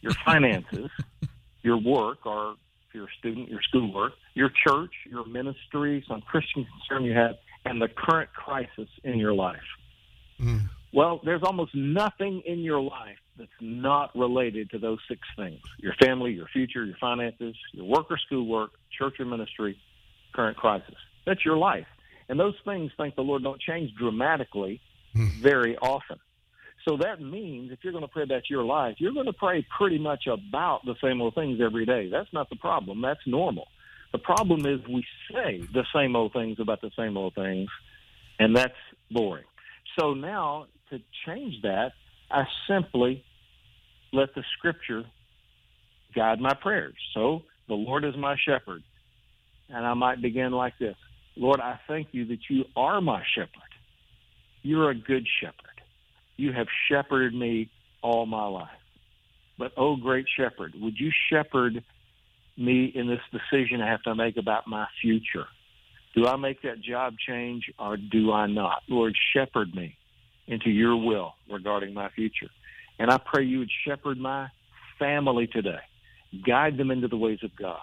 your 0.00 0.12
finances, 0.24 0.90
your 1.62 1.76
work, 1.76 2.26
or 2.26 2.52
if 2.88 2.94
you're 2.94 3.04
a 3.04 3.14
student, 3.18 3.48
your 3.48 3.62
schoolwork, 3.62 4.12
your 4.34 4.50
church, 4.66 4.92
your 5.08 5.24
ministry, 5.26 6.04
some 6.08 6.20
Christian 6.22 6.66
concern 6.66 7.04
you 7.04 7.14
have, 7.14 7.36
and 7.64 7.80
the 7.80 7.88
current 7.88 8.32
crisis 8.32 8.88
in 9.04 9.18
your 9.18 9.34
life. 9.34 9.60
Mm. 10.40 10.68
Well, 10.92 11.20
there's 11.24 11.42
almost 11.42 11.74
nothing 11.74 12.42
in 12.44 12.58
your 12.60 12.80
life 12.80 13.16
that's 13.38 13.50
not 13.60 14.14
related 14.14 14.70
to 14.70 14.78
those 14.78 14.98
six 15.08 15.20
things 15.36 15.60
your 15.78 15.94
family, 15.94 16.32
your 16.32 16.48
future, 16.48 16.84
your 16.84 16.96
finances, 17.00 17.56
your 17.72 17.86
work 17.86 18.10
or 18.10 18.18
schoolwork, 18.18 18.72
church 18.98 19.18
or 19.18 19.24
ministry, 19.24 19.78
current 20.34 20.56
crisis. 20.56 20.96
That's 21.24 21.44
your 21.44 21.56
life. 21.56 21.86
And 22.32 22.40
those 22.40 22.54
things, 22.64 22.90
thank 22.96 23.14
the 23.14 23.20
Lord, 23.20 23.42
don't 23.42 23.60
change 23.60 23.92
dramatically 23.94 24.80
hmm. 25.12 25.26
very 25.42 25.76
often. 25.76 26.18
So 26.88 26.96
that 26.96 27.20
means 27.20 27.70
if 27.70 27.80
you're 27.82 27.92
going 27.92 28.06
to 28.06 28.08
pray 28.08 28.22
about 28.22 28.48
your 28.48 28.64
life, 28.64 28.94
you're 28.96 29.12
going 29.12 29.26
to 29.26 29.34
pray 29.34 29.66
pretty 29.76 29.98
much 29.98 30.26
about 30.26 30.80
the 30.86 30.94
same 31.04 31.20
old 31.20 31.34
things 31.34 31.60
every 31.62 31.84
day. 31.84 32.08
That's 32.10 32.32
not 32.32 32.48
the 32.48 32.56
problem. 32.56 33.02
That's 33.02 33.20
normal. 33.26 33.68
The 34.12 34.18
problem 34.18 34.64
is 34.64 34.80
we 34.88 35.04
say 35.30 35.60
the 35.74 35.84
same 35.94 36.16
old 36.16 36.32
things 36.32 36.56
about 36.58 36.80
the 36.80 36.90
same 36.96 37.18
old 37.18 37.34
things, 37.34 37.68
and 38.38 38.56
that's 38.56 38.72
boring. 39.10 39.44
So 39.98 40.14
now 40.14 40.68
to 40.88 41.00
change 41.26 41.60
that, 41.64 41.92
I 42.30 42.44
simply 42.66 43.26
let 44.10 44.34
the 44.34 44.42
scripture 44.56 45.04
guide 46.14 46.40
my 46.40 46.54
prayers. 46.54 46.96
So 47.12 47.42
the 47.68 47.74
Lord 47.74 48.06
is 48.06 48.16
my 48.16 48.36
shepherd. 48.42 48.82
And 49.68 49.84
I 49.84 49.92
might 49.92 50.22
begin 50.22 50.52
like 50.52 50.78
this 50.78 50.96
Lord, 51.36 51.60
I 51.60 51.78
thank 51.88 52.08
you 52.12 52.26
that 52.26 52.40
you 52.48 52.64
are 52.76 53.00
my 53.00 53.22
shepherd. 53.34 53.50
You're 54.62 54.90
a 54.90 54.94
good 54.94 55.26
shepherd. 55.40 55.56
You 56.36 56.52
have 56.52 56.66
shepherded 56.88 57.34
me 57.34 57.70
all 58.02 58.26
my 58.26 58.46
life. 58.46 58.68
But, 59.58 59.72
oh, 59.76 59.96
great 59.96 60.26
shepherd, 60.36 60.74
would 60.80 60.98
you 60.98 61.10
shepherd 61.30 61.82
me 62.56 62.92
in 62.94 63.06
this 63.06 63.20
decision 63.30 63.80
I 63.80 63.88
have 63.90 64.02
to 64.02 64.14
make 64.14 64.36
about 64.36 64.66
my 64.66 64.86
future? 65.00 65.46
Do 66.14 66.26
I 66.26 66.36
make 66.36 66.62
that 66.62 66.80
job 66.80 67.14
change 67.26 67.70
or 67.78 67.96
do 67.96 68.32
I 68.32 68.46
not? 68.46 68.82
Lord, 68.88 69.16
shepherd 69.34 69.74
me 69.74 69.96
into 70.46 70.70
your 70.70 70.96
will 70.96 71.34
regarding 71.50 71.94
my 71.94 72.10
future. 72.10 72.50
And 72.98 73.10
I 73.10 73.18
pray 73.18 73.44
you 73.44 73.60
would 73.60 73.70
shepherd 73.86 74.18
my 74.18 74.48
family 74.98 75.46
today. 75.46 75.80
Guide 76.46 76.76
them 76.76 76.90
into 76.90 77.08
the 77.08 77.16
ways 77.16 77.38
of 77.42 77.54
God. 77.56 77.78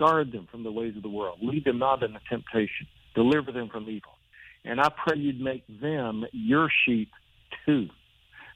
Guard 0.00 0.32
them 0.32 0.48
from 0.50 0.64
the 0.64 0.72
ways 0.72 0.96
of 0.96 1.02
the 1.02 1.10
world. 1.10 1.38
Lead 1.42 1.64
them 1.64 1.78
not 1.78 2.02
into 2.02 2.18
temptation. 2.28 2.86
Deliver 3.14 3.52
them 3.52 3.68
from 3.68 3.84
evil. 3.84 4.12
And 4.64 4.80
I 4.80 4.88
pray 4.88 5.18
you'd 5.18 5.40
make 5.40 5.62
them 5.80 6.24
your 6.32 6.70
sheep 6.84 7.10
too. 7.66 7.88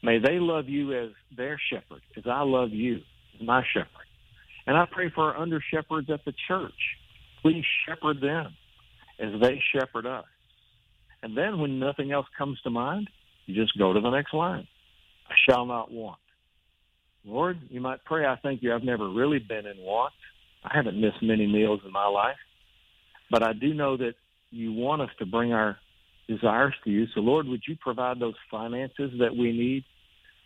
May 0.03 0.18
they 0.18 0.38
love 0.38 0.70
you 0.70 0.92
as 0.99 1.11
their 1.36 1.61
shepherd, 1.70 2.01
as 2.16 2.24
I 2.26 2.40
love 2.40 2.70
you 2.70 2.97
as 3.34 3.47
my 3.47 3.62
shepherd. 3.74 3.88
And 4.66 4.76
I 4.76 4.86
pray 4.90 5.11
for 5.14 5.24
our 5.24 5.36
under 5.36 5.62
shepherds 5.72 6.09
at 6.11 6.24
the 6.24 6.32
church. 6.49 6.72
Please 7.42 7.64
shepherd 7.86 8.22
them 8.22 8.55
as 9.18 9.38
they 9.42 9.62
shepherd 9.74 10.07
us. 10.07 10.24
And 11.22 11.36
then 11.36 11.59
when 11.59 11.78
nothing 11.78 12.11
else 12.11 12.26
comes 12.38 12.59
to 12.62 12.70
mind, 12.70 13.11
you 13.45 13.55
just 13.55 13.76
go 13.78 13.92
to 13.92 14.01
the 14.01 14.11
next 14.11 14.32
line. 14.32 14.66
I 15.28 15.34
shall 15.47 15.66
not 15.66 15.90
want. 15.90 16.18
Lord, 17.24 17.59
you 17.70 17.80
might 17.80 18.05
pray, 18.05 18.26
I 18.26 18.36
thank 18.42 18.62
you 18.62 18.74
I've 18.74 18.82
never 18.82 19.11
really 19.11 19.38
been 19.38 19.66
in 19.66 19.78
want. 19.78 20.12
I 20.64 20.76
haven't 20.76 21.00
missed 21.00 21.22
many 21.22 21.46
meals 21.46 21.80
in 21.84 21.92
my 21.92 22.06
life, 22.06 22.36
but 23.30 23.42
I 23.46 23.52
do 23.52 23.74
know 23.74 23.96
that 23.96 24.14
you 24.50 24.72
want 24.72 25.02
us 25.02 25.10
to 25.18 25.26
bring 25.26 25.52
our 25.52 25.76
desires 26.28 26.74
to 26.84 26.90
you. 26.90 27.06
So, 27.14 27.20
Lord, 27.20 27.46
would 27.46 27.62
you 27.68 27.76
provide 27.80 28.18
those 28.18 28.34
finances 28.50 29.12
that 29.18 29.36
we 29.36 29.52
need 29.52 29.84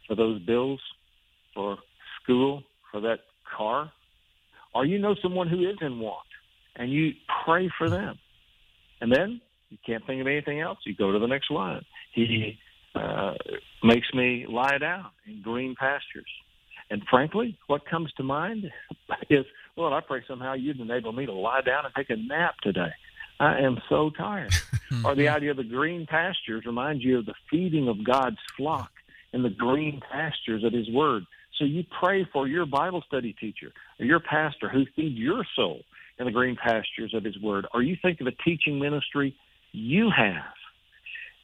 for 0.06 0.16
those 0.16 0.40
bills, 0.42 0.80
for 1.54 1.78
school, 2.22 2.62
for 2.90 3.00
that 3.02 3.20
car? 3.56 3.92
Or 4.74 4.84
you 4.84 4.98
know 4.98 5.14
someone 5.22 5.48
who 5.48 5.60
is 5.68 5.76
in 5.80 6.00
want, 6.00 6.26
and 6.76 6.92
you 6.92 7.12
pray 7.44 7.70
for 7.78 7.88
them. 7.88 8.18
And 9.00 9.12
then 9.12 9.40
You 9.70 9.78
can't 9.84 10.04
think 10.06 10.20
of 10.20 10.26
anything 10.26 10.60
else. 10.60 10.78
You 10.84 10.94
go 10.94 11.12
to 11.12 11.18
the 11.18 11.26
next 11.26 11.50
line. 11.50 11.84
He 12.14 12.58
uh, 12.94 13.34
makes 13.82 14.06
me 14.14 14.46
lie 14.48 14.78
down 14.78 15.06
in 15.26 15.42
green 15.42 15.74
pastures. 15.78 16.30
And 16.90 17.02
frankly, 17.10 17.58
what 17.66 17.86
comes 17.86 18.10
to 18.16 18.22
mind 18.22 18.64
is, 19.30 19.44
Lord, 19.78 19.92
I 19.92 20.00
pray 20.00 20.22
somehow 20.26 20.54
you'd 20.54 20.80
enable 20.80 21.12
me 21.12 21.24
to 21.24 21.32
lie 21.32 21.60
down 21.60 21.84
and 21.84 21.94
take 21.94 22.10
a 22.10 22.16
nap 22.16 22.56
today. 22.64 22.90
I 23.38 23.60
am 23.60 23.80
so 23.88 24.10
tired. 24.10 24.52
or 25.04 25.14
the 25.14 25.28
idea 25.28 25.52
of 25.52 25.56
the 25.56 25.62
green 25.62 26.04
pastures 26.04 26.64
reminds 26.66 27.04
you 27.04 27.20
of 27.20 27.26
the 27.26 27.34
feeding 27.48 27.86
of 27.88 28.04
God's 28.04 28.38
flock 28.56 28.90
in 29.32 29.44
the 29.44 29.50
green 29.50 30.02
pastures 30.10 30.64
of 30.64 30.72
His 30.72 30.90
Word. 30.90 31.26
So 31.58 31.64
you 31.64 31.84
pray 32.00 32.28
for 32.32 32.48
your 32.48 32.66
Bible 32.66 33.04
study 33.06 33.36
teacher 33.40 33.72
or 34.00 34.04
your 34.04 34.18
pastor 34.18 34.68
who 34.68 34.84
feeds 34.96 35.16
your 35.16 35.44
soul 35.54 35.82
in 36.18 36.26
the 36.26 36.32
green 36.32 36.56
pastures 36.56 37.14
of 37.14 37.22
His 37.22 37.38
Word. 37.40 37.68
Or 37.72 37.80
you 37.80 37.96
think 38.02 38.20
of 38.20 38.26
a 38.26 38.32
teaching 38.32 38.80
ministry 38.80 39.36
you 39.70 40.10
have. 40.10 40.42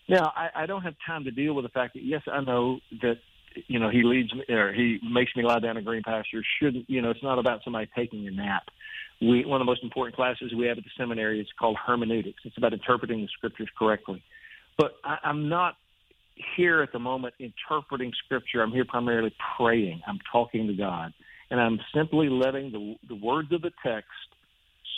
Now, 0.08 0.32
I, 0.34 0.62
I 0.62 0.66
don't 0.66 0.82
have 0.82 0.96
time 1.06 1.22
to 1.24 1.30
deal 1.30 1.54
with 1.54 1.64
the 1.64 1.70
fact 1.70 1.94
that 1.94 2.02
yes, 2.02 2.22
I 2.26 2.40
know 2.40 2.80
that 3.00 3.18
you 3.66 3.78
know 3.78 3.90
he 3.90 4.02
leads 4.02 4.32
me 4.34 4.44
or 4.48 4.72
he 4.72 4.98
makes 5.02 5.34
me 5.36 5.42
lie 5.42 5.58
down 5.58 5.76
in 5.76 5.84
green 5.84 6.02
pastures. 6.02 6.46
Shouldn't 6.60 6.88
you 6.88 7.02
know? 7.02 7.10
It's 7.10 7.22
not 7.22 7.38
about 7.38 7.60
somebody 7.64 7.88
taking 7.96 8.26
a 8.26 8.30
nap. 8.30 8.64
We 9.20 9.44
one 9.44 9.60
of 9.60 9.66
the 9.66 9.70
most 9.70 9.82
important 9.82 10.16
classes 10.16 10.52
we 10.56 10.66
have 10.66 10.78
at 10.78 10.84
the 10.84 10.90
seminary 10.96 11.40
is 11.40 11.46
called 11.58 11.76
hermeneutics. 11.84 12.42
It's 12.44 12.56
about 12.56 12.72
interpreting 12.72 13.20
the 13.20 13.28
scriptures 13.36 13.68
correctly. 13.78 14.22
But 14.76 14.92
I, 15.04 15.18
I'm 15.24 15.48
not 15.48 15.76
here 16.56 16.82
at 16.82 16.92
the 16.92 16.98
moment 16.98 17.34
interpreting 17.38 18.12
scripture. 18.24 18.62
I'm 18.62 18.72
here 18.72 18.84
primarily 18.84 19.34
praying. 19.56 20.02
I'm 20.06 20.18
talking 20.30 20.66
to 20.66 20.74
God, 20.74 21.12
and 21.50 21.60
I'm 21.60 21.78
simply 21.94 22.28
letting 22.28 22.72
the 22.72 22.96
the 23.08 23.14
words 23.14 23.52
of 23.52 23.62
the 23.62 23.72
text 23.84 24.10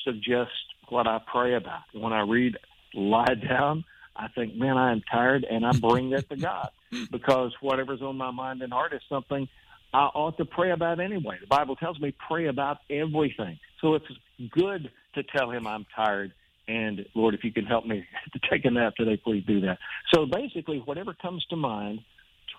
suggest 0.05 0.51
what 0.89 1.07
I 1.07 1.19
pray 1.31 1.55
about. 1.55 1.83
When 1.93 2.13
I 2.13 2.21
read 2.21 2.57
lie 2.95 3.35
down, 3.49 3.85
I 4.19 4.29
think, 4.29 4.55
man, 4.57 4.77
I 4.77 4.93
am 4.93 5.03
tired, 5.11 5.45
and 5.49 5.65
I 5.65 5.73
bring 5.73 6.11
that 6.11 6.29
to 6.31 6.37
God 6.37 6.71
because 7.11 7.53
whatever's 7.61 8.03
on 8.03 8.17
my 8.17 8.31
mind 8.31 8.63
and 8.63 8.73
heart 8.73 8.93
is 8.93 9.03
something 9.09 9.49
I 9.93 10.07
ought 10.15 10.37
to 10.39 10.45
pray 10.45 10.73
about 10.73 11.01
anyway. 11.01 11.39
The 11.41 11.47
Bible 11.47 11.77
tells 11.77 11.99
me 12.01 12.15
pray 12.29 12.47
about 12.47 12.79
everything. 12.91 13.59
So 13.81 13.95
it's 13.95 14.07
good 14.51 14.91
to 15.15 15.23
tell 15.23 15.51
him 15.51 15.67
I'm 15.67 15.87
tired 15.95 16.33
and 16.69 17.07
Lord, 17.15 17.35
if 17.35 17.45
you 17.45 17.53
can 17.53 17.65
help 17.65 17.87
me 17.87 18.05
to 18.33 18.41
take 18.51 18.65
a 18.65 18.71
nap 18.71 18.97
today, 18.97 19.17
please 19.23 19.45
do 19.47 19.61
that. 19.63 19.79
So 20.13 20.27
basically, 20.27 20.79
whatever 20.85 21.15
comes 21.15 21.45
to 21.51 21.57
mind, 21.57 22.01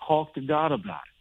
talk 0.06 0.34
to 0.34 0.40
God 0.40 0.72
about 0.72 1.02
it 1.02 1.17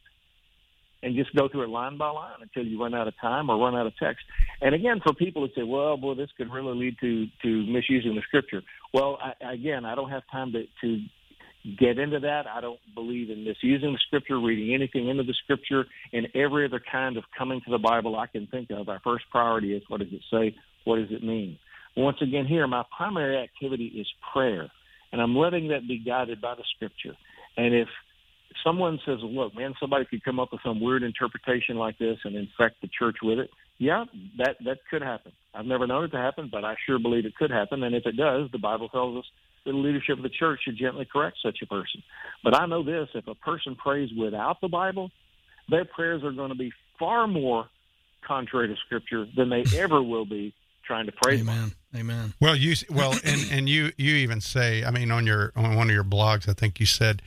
and 1.03 1.15
just 1.15 1.33
go 1.35 1.47
through 1.47 1.63
it 1.63 1.69
line 1.69 1.97
by 1.97 2.09
line 2.09 2.37
until 2.41 2.65
you 2.65 2.81
run 2.81 2.95
out 2.95 3.07
of 3.07 3.13
time 3.19 3.49
or 3.49 3.57
run 3.57 3.75
out 3.75 3.85
of 3.87 3.95
text. 3.97 4.23
And 4.61 4.73
again, 4.73 4.99
for 5.03 5.13
people 5.13 5.45
who 5.45 5.53
say, 5.53 5.63
"Well, 5.63 5.97
boy, 5.97 6.15
this 6.15 6.29
could 6.37 6.51
really 6.51 6.75
lead 6.75 6.97
to 7.01 7.27
to 7.43 7.65
misusing 7.67 8.15
the 8.15 8.21
scripture," 8.21 8.63
well, 8.93 9.19
I, 9.21 9.53
again, 9.53 9.85
I 9.85 9.95
don't 9.95 10.09
have 10.09 10.23
time 10.31 10.51
to 10.53 10.65
to 10.81 11.01
get 11.79 11.99
into 11.99 12.19
that. 12.21 12.47
I 12.47 12.61
don't 12.61 12.79
believe 12.95 13.29
in 13.29 13.43
misusing 13.43 13.91
the 13.91 13.99
scripture, 14.07 14.39
reading 14.39 14.73
anything 14.73 15.09
into 15.09 15.23
the 15.23 15.33
scripture, 15.43 15.85
and 16.13 16.27
every 16.33 16.65
other 16.65 16.81
kind 16.91 17.17
of 17.17 17.23
coming 17.37 17.61
to 17.65 17.71
the 17.71 17.77
Bible 17.77 18.15
I 18.15 18.27
can 18.27 18.47
think 18.47 18.71
of. 18.71 18.89
Our 18.89 18.99
first 19.03 19.25
priority 19.31 19.73
is 19.73 19.83
what 19.87 19.99
does 19.99 20.13
it 20.13 20.21
say? 20.31 20.55
What 20.85 20.97
does 20.97 21.11
it 21.11 21.23
mean? 21.23 21.59
Once 21.95 22.17
again, 22.21 22.45
here, 22.45 22.67
my 22.67 22.83
primary 22.95 23.37
activity 23.37 23.87
is 23.87 24.07
prayer, 24.31 24.69
and 25.11 25.21
I'm 25.21 25.35
letting 25.35 25.69
that 25.69 25.87
be 25.87 25.97
guided 25.97 26.39
by 26.41 26.55
the 26.55 26.63
scripture. 26.75 27.17
And 27.57 27.73
if 27.73 27.87
someone 28.63 28.99
says, 29.05 29.19
"Look, 29.21 29.55
man, 29.55 29.73
somebody 29.79 30.05
could 30.05 30.23
come 30.23 30.39
up 30.39 30.51
with 30.51 30.61
some 30.63 30.79
weird 30.79 31.03
interpretation 31.03 31.77
like 31.77 31.97
this 31.97 32.17
and 32.23 32.35
infect 32.35 32.81
the 32.81 32.87
church 32.87 33.17
with 33.21 33.39
it," 33.39 33.49
yeah, 33.77 34.05
that 34.37 34.57
that 34.65 34.79
could 34.89 35.01
happen. 35.01 35.31
I've 35.53 35.65
never 35.65 35.87
known 35.87 36.05
it 36.05 36.11
to 36.11 36.17
happen, 36.17 36.49
but 36.51 36.63
I 36.63 36.75
sure 36.85 36.99
believe 36.99 37.25
it 37.25 37.35
could 37.35 37.51
happen. 37.51 37.83
And 37.83 37.95
if 37.95 38.05
it 38.05 38.17
does, 38.17 38.49
the 38.51 38.57
Bible 38.57 38.89
tells 38.89 39.17
us 39.17 39.25
that 39.65 39.71
the 39.71 39.77
leadership 39.77 40.17
of 40.17 40.23
the 40.23 40.29
church 40.29 40.61
should 40.63 40.77
gently 40.77 41.07
correct 41.11 41.37
such 41.43 41.59
a 41.61 41.65
person. 41.65 42.03
But 42.43 42.55
I 42.55 42.65
know 42.65 42.83
this: 42.83 43.09
if 43.13 43.27
a 43.27 43.35
person 43.35 43.75
prays 43.75 44.09
without 44.17 44.61
the 44.61 44.67
Bible, 44.67 45.11
their 45.69 45.85
prayers 45.85 46.23
are 46.23 46.31
going 46.31 46.49
to 46.49 46.55
be 46.55 46.71
far 46.99 47.27
more 47.27 47.69
contrary 48.25 48.67
to 48.67 48.75
Scripture 48.85 49.25
than 49.35 49.49
they 49.49 49.63
ever 49.77 50.01
will 50.01 50.25
be 50.25 50.53
trying 50.85 51.05
to 51.05 51.11
pray. 51.11 51.39
Amen. 51.39 51.73
Amen. 51.95 52.33
Well, 52.39 52.55
you 52.55 52.75
well, 52.89 53.13
and 53.23 53.47
and 53.51 53.69
you 53.69 53.91
you 53.97 54.15
even 54.15 54.41
say, 54.41 54.83
I 54.83 54.91
mean, 54.91 55.11
on 55.11 55.25
your 55.25 55.51
on 55.55 55.75
one 55.75 55.89
of 55.89 55.93
your 55.93 56.03
blogs, 56.03 56.49
I 56.49 56.53
think 56.53 56.79
you 56.79 56.85
said 56.85 57.21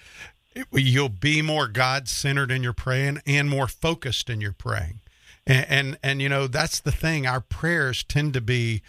you'll 0.73 1.09
be 1.09 1.43
more 1.43 1.69
God 1.69 2.09
centered 2.09 2.51
in 2.51 2.63
your 2.63 2.73
praying 2.73 3.21
and 3.27 3.49
more 3.49 3.69
focused 3.69 4.29
in 4.29 4.41
your 4.41 4.53
praying, 4.53 5.01
and, 5.47 5.67
and 5.69 5.99
and 6.03 6.23
you 6.23 6.29
know 6.29 6.47
that's 6.47 6.81
the 6.81 6.93
thing. 6.93 7.27
Our 7.27 7.41
prayers 7.41 8.05
tend 8.05 8.35
to 8.35 8.41
be, 8.41 8.83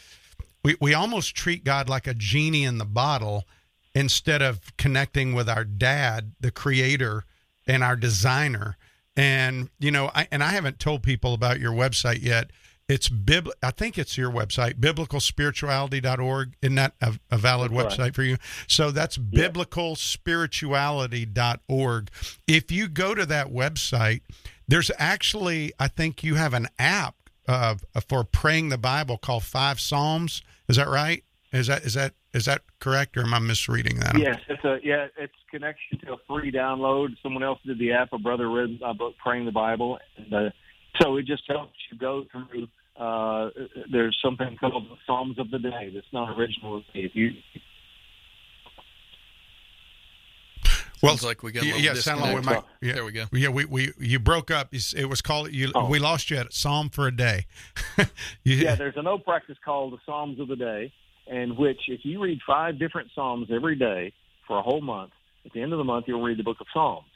we 0.63 0.75
we 0.79 0.93
almost 0.93 1.35
treat 1.35 1.63
God 1.63 1.89
like 1.89 2.07
a 2.07 2.13
genie 2.13 2.63
in 2.63 2.77
the 2.77 2.85
bottle 2.85 3.45
instead 3.93 4.41
of 4.41 4.75
connecting 4.77 5.33
with 5.33 5.49
our 5.49 5.65
Dad, 5.65 6.33
the 6.39 6.51
Creator, 6.51 7.25
and 7.67 7.83
our 7.83 7.95
Designer. 7.95 8.77
And 9.15 9.69
you 9.79 9.91
know, 9.91 10.09
I 10.15 10.27
and 10.31 10.43
I 10.43 10.49
haven't 10.49 10.79
told 10.79 11.03
people 11.03 11.33
about 11.33 11.59
your 11.59 11.73
website 11.73 12.23
yet. 12.23 12.51
It's 12.91 13.07
bib. 13.07 13.49
I 13.63 13.71
think 13.71 13.97
it's 13.97 14.17
your 14.17 14.29
website, 14.29 14.73
biblicalspirituality.org. 14.73 16.55
Isn't 16.61 16.75
that 16.75 16.93
a, 16.99 17.13
a 17.31 17.37
valid 17.37 17.71
That's 17.71 17.95
website 17.95 17.99
right. 17.99 18.13
for 18.13 18.23
you? 18.23 18.35
So 18.67 18.91
that's 18.91 19.17
biblicalspirituality.org. 19.17 22.11
If 22.47 22.69
you 22.69 22.89
go 22.89 23.15
to 23.15 23.25
that 23.25 23.47
website, 23.47 24.23
there's 24.67 24.91
actually, 24.97 25.71
I 25.79 25.87
think 25.87 26.21
you 26.21 26.35
have 26.35 26.53
an 26.53 26.67
app 26.77 27.15
uh, 27.47 27.75
for 28.09 28.25
praying 28.25 28.67
the 28.69 28.77
Bible 28.77 29.17
called 29.17 29.45
Five 29.45 29.79
Psalms. 29.79 30.41
Is 30.67 30.75
that 30.75 30.89
right? 30.89 31.23
Is 31.53 31.67
that 31.67 31.85
is 31.85 31.93
that 31.93 32.15
is 32.33 32.43
that 32.45 32.63
correct, 32.79 33.15
or 33.15 33.21
am 33.21 33.33
I 33.33 33.39
misreading 33.39 33.99
that? 33.99 34.17
Yes, 34.17 34.39
it's 34.49 34.65
a 34.65 34.79
yeah, 34.83 35.07
it's 35.17 35.31
connection 35.49 35.97
to 36.05 36.13
a 36.13 36.17
free 36.27 36.51
download. 36.51 37.15
Someone 37.23 37.43
else 37.43 37.59
did 37.65 37.79
the 37.79 37.93
app. 37.93 38.11
A 38.11 38.17
brother 38.17 38.49
read 38.49 38.81
my 38.81 38.91
book, 38.93 39.13
Praying 39.23 39.45
the 39.45 39.51
Bible, 39.51 39.97
and 40.17 40.33
uh, 40.33 40.49
so 41.01 41.15
it 41.17 41.25
just 41.25 41.43
helps 41.47 41.73
you 41.89 41.97
go 41.97 42.25
through. 42.31 42.67
Uh, 43.01 43.49
there's 43.91 44.15
something 44.23 44.55
called 44.59 44.85
the 44.87 44.95
Psalms 45.07 45.39
of 45.39 45.49
the 45.49 45.57
Day. 45.57 45.91
That's 45.91 46.05
not 46.13 46.37
original. 46.37 46.83
If 46.93 47.15
you 47.15 47.31
Well, 51.01 51.13
Sounds 51.13 51.23
like 51.25 51.41
we 51.41 51.51
got 51.51 51.63
a 51.63 51.65
yeah, 51.65 51.73
little 51.73 51.85
yeah, 51.87 51.93
sound 51.95 52.21
like 52.21 52.35
we 52.35 52.41
might. 52.41 52.63
Yeah, 52.79 52.93
There 52.93 53.05
we 53.05 53.11
go. 53.11 53.25
Yeah, 53.31 53.49
we, 53.49 53.65
we 53.65 53.91
you 53.97 54.19
broke 54.19 54.51
up. 54.51 54.69
It 54.71 55.09
was 55.09 55.19
called 55.19 55.51
you. 55.51 55.71
Oh. 55.73 55.89
We 55.89 55.97
lost 55.97 56.29
you 56.29 56.37
at 56.37 56.53
Psalm 56.53 56.89
for 56.89 57.07
a 57.07 57.15
day. 57.15 57.47
You- 58.43 58.57
yeah, 58.57 58.75
there's 58.75 58.97
an 58.97 59.07
old 59.07 59.25
practice 59.25 59.57
called 59.65 59.93
the 59.93 59.97
Psalms 60.05 60.39
of 60.39 60.47
the 60.47 60.55
Day, 60.55 60.93
in 61.27 61.55
which 61.55 61.81
if 61.87 62.01
you 62.03 62.21
read 62.21 62.39
five 62.45 62.77
different 62.77 63.09
Psalms 63.15 63.47
every 63.51 63.75
day 63.75 64.13
for 64.47 64.59
a 64.59 64.61
whole 64.61 64.81
month, 64.81 65.11
at 65.45 65.53
the 65.53 65.61
end 65.61 65.73
of 65.73 65.77
the 65.79 65.83
month 65.83 66.05
you'll 66.07 66.21
read 66.21 66.37
the 66.37 66.43
book 66.43 66.57
of 66.61 66.67
Psalms. 66.71 67.07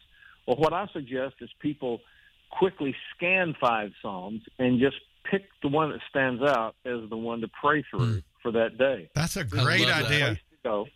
Well, 0.47 0.57
what 0.57 0.73
I 0.73 0.87
suggest 0.93 1.35
is 1.41 1.49
people 1.59 2.01
quickly 2.49 2.95
scan 3.15 3.55
five 3.61 3.91
Psalms 4.01 4.41
and 4.57 4.79
just 4.79 4.97
pick 5.29 5.43
the 5.61 5.67
one 5.67 5.91
that 5.91 5.99
stands 6.09 6.41
out 6.43 6.75
as 6.85 7.09
the 7.09 7.17
one 7.17 7.41
to 7.41 7.47
pray 7.61 7.83
through 7.89 8.21
for 8.41 8.51
that 8.51 8.77
day. 8.77 9.09
That's 9.15 9.37
a 9.37 9.43
great 9.43 9.87
idea. 9.87 10.25
Place 10.25 10.37
to 10.37 10.57
go. 10.63 10.87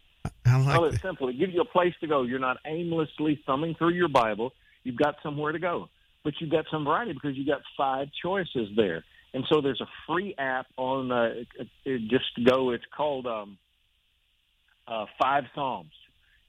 I 0.45 0.57
like 0.57 0.67
Well, 0.67 0.81
that. 0.83 0.93
it's 0.93 1.01
simple. 1.01 1.29
It 1.29 1.37
gives 1.37 1.53
you 1.53 1.61
a 1.61 1.65
place 1.65 1.93
to 2.01 2.07
go. 2.07 2.23
You're 2.23 2.39
not 2.39 2.57
aimlessly 2.65 3.41
thumbing 3.45 3.75
through 3.75 3.93
your 3.93 4.09
Bible. 4.09 4.51
You've 4.83 4.97
got 4.97 5.15
somewhere 5.23 5.51
to 5.51 5.59
go, 5.59 5.89
but 6.23 6.33
you've 6.39 6.51
got 6.51 6.65
some 6.71 6.85
variety 6.85 7.13
because 7.13 7.35
you've 7.37 7.47
got 7.47 7.61
five 7.77 8.07
choices 8.21 8.69
there. 8.75 9.03
And 9.33 9.45
so 9.49 9.61
there's 9.61 9.81
a 9.81 9.87
free 10.07 10.33
app 10.39 10.65
on 10.77 11.11
uh, 11.11 11.33
it, 11.59 11.67
it 11.85 12.01
just 12.09 12.25
go. 12.45 12.71
It's 12.71 12.83
called 12.95 13.27
um, 13.27 13.57
uh, 14.87 15.05
Five 15.21 15.43
Psalms. 15.53 15.91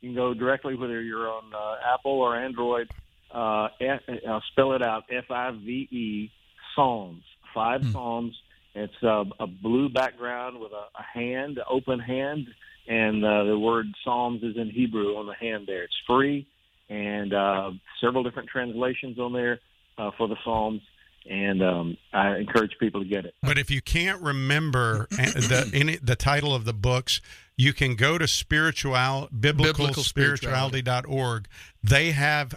You 0.01 0.09
can 0.11 0.17
go 0.17 0.33
directly 0.33 0.77
whether 0.77 1.01
you're 1.03 1.29
on 1.29 1.53
uh, 1.55 1.77
Apple 1.95 2.13
or 2.23 2.37
Android. 2.37 2.91
Uh, 3.31 3.69
F, 3.81 4.01
I'll 4.27 4.43
spell 4.53 4.73
it 4.73 4.83
out: 4.83 5.05
F 5.11 5.31
I 5.31 5.51
V 5.51 5.89
E 5.91 6.31
Psalms. 6.75 7.23
Five 7.55 7.85
Psalms. 7.93 8.35
It's 8.75 9.03
uh, 9.03 9.25
a 9.41 9.47
blue 9.47 9.89
background 9.89 10.61
with 10.61 10.73
a, 10.73 10.87
a 10.99 11.03
hand, 11.13 11.59
open 11.69 11.99
hand, 11.99 12.47
and 12.87 13.25
uh, 13.25 13.45
the 13.45 13.59
word 13.59 13.87
Psalms 14.05 14.43
is 14.43 14.57
in 14.57 14.71
Hebrew 14.71 15.17
on 15.17 15.27
the 15.27 15.35
hand 15.35 15.65
there. 15.67 15.83
It's 15.83 15.97
free, 16.07 16.47
and 16.89 17.33
uh, 17.33 17.71
several 18.01 18.23
different 18.23 18.49
translations 18.49 19.19
on 19.19 19.33
there 19.33 19.61
uh, 19.99 20.11
for 20.17 20.29
the 20.29 20.37
Psalms. 20.45 20.83
And 21.29 21.63
um, 21.63 21.97
I 22.15 22.39
encourage 22.39 22.73
people 22.81 23.03
to 23.03 23.07
get 23.07 23.27
it. 23.27 23.35
But 23.43 23.59
if 23.59 23.71
you 23.71 23.83
can't 23.83 24.23
remember 24.23 25.07
the 25.11 25.71
any, 25.75 25.97
the 25.97 26.17
title 26.17 26.55
of 26.55 26.65
the 26.65 26.73
books, 26.73 27.21
you 27.59 27.75
can 27.75 27.95
go 27.95 28.17
to 28.17 28.27
spiritual 28.27 29.29
biblical, 29.39 29.85
Biblical 29.85 30.03
spirituality.org. 30.03 31.47
They 31.83 32.13
have 32.13 32.55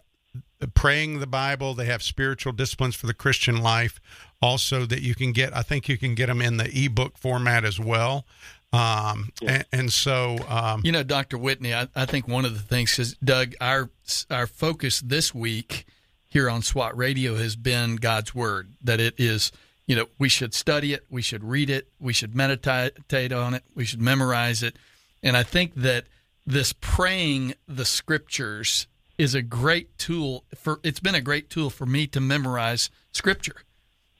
praying 0.67 1.19
the 1.19 1.27
Bible. 1.27 1.73
They 1.73 1.85
have 1.85 2.03
spiritual 2.03 2.53
disciplines 2.53 2.95
for 2.95 3.07
the 3.07 3.13
Christian 3.13 3.61
life. 3.61 3.99
Also, 4.41 4.85
that 4.85 5.01
you 5.01 5.15
can 5.15 5.31
get. 5.31 5.55
I 5.55 5.61
think 5.61 5.87
you 5.87 5.97
can 5.97 6.15
get 6.15 6.27
them 6.27 6.41
in 6.41 6.57
the 6.57 6.69
ebook 6.85 7.17
format 7.17 7.63
as 7.63 7.79
well. 7.79 8.25
Um, 8.73 9.29
and, 9.45 9.65
and 9.71 9.93
so, 9.93 10.37
um, 10.49 10.81
You 10.83 10.91
know, 10.91 11.03
Dr. 11.03 11.37
Whitney, 11.37 11.73
I, 11.73 11.87
I 11.95 12.05
think 12.05 12.27
one 12.27 12.43
of 12.43 12.53
the 12.53 12.59
things, 12.59 12.91
because 12.91 13.13
Doug, 13.23 13.53
our 13.61 13.89
our 14.29 14.47
focus 14.47 14.99
this 14.99 15.33
week 15.33 15.85
here 16.27 16.49
on 16.49 16.61
SWAT 16.63 16.97
Radio 16.97 17.35
has 17.35 17.55
been 17.55 17.97
God's 17.97 18.33
Word. 18.33 18.73
That 18.83 18.99
it 18.99 19.13
is, 19.17 19.51
you 19.85 19.95
know, 19.95 20.07
we 20.17 20.27
should 20.27 20.53
study 20.53 20.91
it, 20.91 21.05
we 21.09 21.21
should 21.21 21.43
read 21.43 21.69
it, 21.69 21.87
we 21.99 22.13
should 22.13 22.35
meditate 22.35 23.31
on 23.31 23.53
it, 23.53 23.63
we 23.75 23.85
should 23.85 24.01
memorize 24.01 24.63
it, 24.63 24.75
And 25.21 25.37
I 25.37 25.43
think 25.43 25.75
that 25.75 26.07
this 26.45 26.73
praying 26.73 27.53
the 27.67 27.85
scriptures 27.85 28.87
is 29.17 29.35
a 29.35 29.41
great 29.41 29.97
tool 29.97 30.43
for 30.55 30.79
it's 30.83 30.99
been 30.99 31.15
a 31.15 31.21
great 31.21 31.49
tool 31.49 31.69
for 31.69 31.85
me 31.85 32.07
to 32.07 32.19
memorize 32.19 32.89
scripture. 33.11 33.57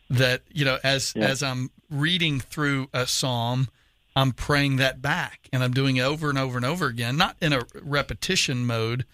That 0.10 0.42
you 0.52 0.66
know 0.66 0.80
as 0.84 1.14
Yeah. 1.16 1.28
as 1.28 1.42
I'm 1.42 1.72
reading 1.90 2.40
through 2.40 2.90
a 2.94 3.08
psalm 3.08 3.70
I'm 4.16 4.32
praying 4.32 4.76
that 4.76 5.02
back 5.02 5.50
and 5.52 5.64
I'm 5.64 5.74
doing 5.74 5.96
it 5.98 6.04
over 6.04 6.30
and 6.30 6.38
over 6.38 6.58
and 6.58 6.66
over 6.66 6.88
again 6.88 7.18
not 7.18 7.36
in 7.42 7.54
a 7.54 7.62
repetition 7.82 8.66
mode 8.66 9.06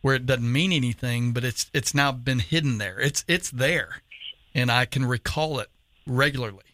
where 0.00 0.16
it 0.16 0.26
doesn't 0.26 0.50
mean 0.50 0.72
anything 0.72 1.32
but 1.32 1.44
it's 1.44 1.70
it's 1.72 1.94
now 1.94 2.10
been 2.12 2.40
hidden 2.40 2.78
there. 2.78 2.98
It's 2.98 3.24
it's 3.28 3.50
there 3.50 4.02
and 4.54 4.70
I 4.72 4.84
can 4.86 5.04
recall 5.04 5.60
it 5.60 5.68
regularly. 6.06 6.64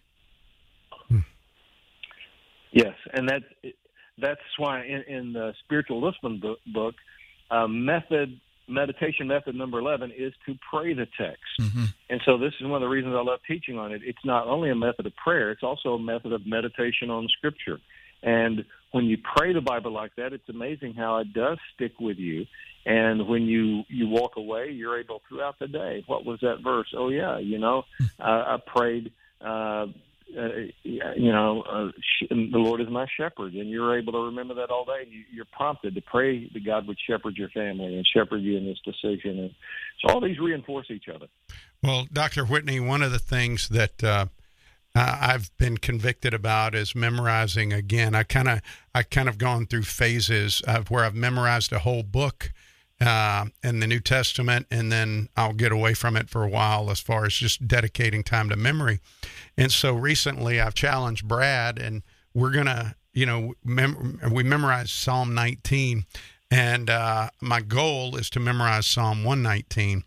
Yes, 2.72 2.94
and 3.12 3.28
that 3.28 3.42
that's 4.18 4.40
why 4.58 4.84
in, 4.84 5.02
in 5.02 5.32
the 5.32 5.52
spiritual 5.64 6.00
discipline 6.10 6.40
book, 6.40 6.58
book 6.72 6.94
uh, 7.50 7.68
method 7.68 8.40
meditation 8.68 9.26
method 9.26 9.54
number 9.54 9.78
eleven 9.78 10.10
is 10.10 10.32
to 10.46 10.54
pray 10.70 10.94
the 10.94 11.06
text. 11.18 11.42
And 12.10 12.20
so 12.24 12.38
this 12.38 12.52
is 12.60 12.66
one 12.66 12.74
of 12.74 12.80
the 12.80 12.88
reasons 12.88 13.14
I 13.16 13.22
love 13.22 13.40
teaching 13.46 13.78
on 13.78 13.92
it. 13.92 14.02
It's 14.04 14.24
not 14.24 14.46
only 14.46 14.70
a 14.70 14.74
method 14.74 15.06
of 15.06 15.16
prayer; 15.16 15.50
it's 15.50 15.62
also 15.62 15.94
a 15.94 15.98
method 15.98 16.32
of 16.32 16.46
meditation 16.46 17.10
on 17.10 17.28
Scripture. 17.28 17.78
And 18.22 18.64
when 18.92 19.04
you 19.04 19.18
pray 19.18 19.52
the 19.52 19.60
Bible 19.60 19.92
like 19.92 20.14
that, 20.16 20.32
it's 20.32 20.48
amazing 20.48 20.94
how 20.94 21.18
it 21.18 21.32
does 21.34 21.58
stick 21.74 21.92
with 22.00 22.16
you. 22.16 22.46
And 22.86 23.28
when 23.28 23.42
you 23.42 23.82
you 23.88 24.08
walk 24.08 24.36
away, 24.36 24.70
you're 24.70 24.98
able 24.98 25.20
throughout 25.28 25.58
the 25.58 25.68
day. 25.68 26.04
What 26.06 26.24
was 26.24 26.40
that 26.40 26.62
verse? 26.62 26.92
Oh 26.96 27.08
yeah, 27.08 27.38
you 27.38 27.58
know, 27.58 27.84
I, 28.18 28.54
I 28.54 28.58
prayed. 28.64 29.12
Uh, 29.40 29.86
uh, 30.36 30.48
you 30.82 31.32
know, 31.32 31.62
uh, 31.62 31.90
the 32.28 32.58
Lord 32.58 32.80
is 32.80 32.88
my 32.88 33.06
shepherd, 33.16 33.54
and 33.54 33.70
you're 33.70 33.98
able 33.98 34.12
to 34.12 34.18
remember 34.18 34.54
that 34.54 34.70
all 34.70 34.84
day. 34.84 35.06
You, 35.08 35.22
you're 35.32 35.46
prompted 35.52 35.94
to 35.94 36.00
pray 36.00 36.50
that 36.52 36.64
God 36.64 36.86
would 36.88 36.98
shepherd 37.06 37.36
your 37.36 37.50
family 37.50 37.94
and 37.94 38.06
shepherd 38.06 38.38
you 38.38 38.56
in 38.56 38.64
this 38.64 38.78
decision, 38.84 39.38
and 39.38 39.54
so 40.00 40.12
all 40.12 40.20
these 40.20 40.38
reinforce 40.38 40.86
each 40.90 41.08
other. 41.14 41.26
Well, 41.82 42.06
Dr. 42.12 42.44
Whitney, 42.44 42.80
one 42.80 43.02
of 43.02 43.12
the 43.12 43.18
things 43.18 43.68
that 43.68 44.02
uh, 44.02 44.26
I've 44.94 45.56
been 45.56 45.78
convicted 45.78 46.34
about 46.34 46.74
is 46.74 46.94
memorizing 46.94 47.72
again. 47.72 48.14
I 48.14 48.22
kind 48.22 48.48
of 48.48 48.60
I 48.94 49.02
kind 49.02 49.28
of 49.28 49.38
gone 49.38 49.66
through 49.66 49.82
phases 49.82 50.62
of 50.66 50.90
where 50.90 51.04
I've 51.04 51.14
memorized 51.14 51.72
a 51.72 51.80
whole 51.80 52.02
book 52.02 52.52
uh, 53.01 53.47
in 53.62 53.80
the 53.80 53.86
New 53.86 54.01
Testament, 54.01 54.66
and 54.70 54.90
then 54.90 55.28
I'll 55.36 55.53
get 55.53 55.72
away 55.72 55.95
from 55.95 56.16
it 56.16 56.28
for 56.28 56.42
a 56.42 56.49
while 56.49 56.90
as 56.90 57.01
far 57.01 57.24
as 57.24 57.34
just 57.34 57.66
dedicating 57.66 58.22
time 58.22 58.49
to 58.51 58.57
memory. 58.57 59.01
And 59.57 59.72
so 59.72 59.95
recently, 59.95 60.61
I've 60.61 60.74
challenged 60.74 61.26
Brad, 61.26 61.78
and 61.78 62.03
we're 62.32 62.53
gonna, 62.53 62.97
you 63.12 63.26
know, 63.26 63.55
mem- 63.64 64.20
we 64.30 64.42
memorized 64.42 64.90
Psalm 64.90 65.34
19, 65.34 66.05
and 66.51 66.88
uh, 66.88 67.30
my 67.40 67.61
goal 67.61 68.16
is 68.16 68.30
to 68.30 68.40
memorize 68.40 68.86
Psalm 68.86 69.24
119. 69.24 70.05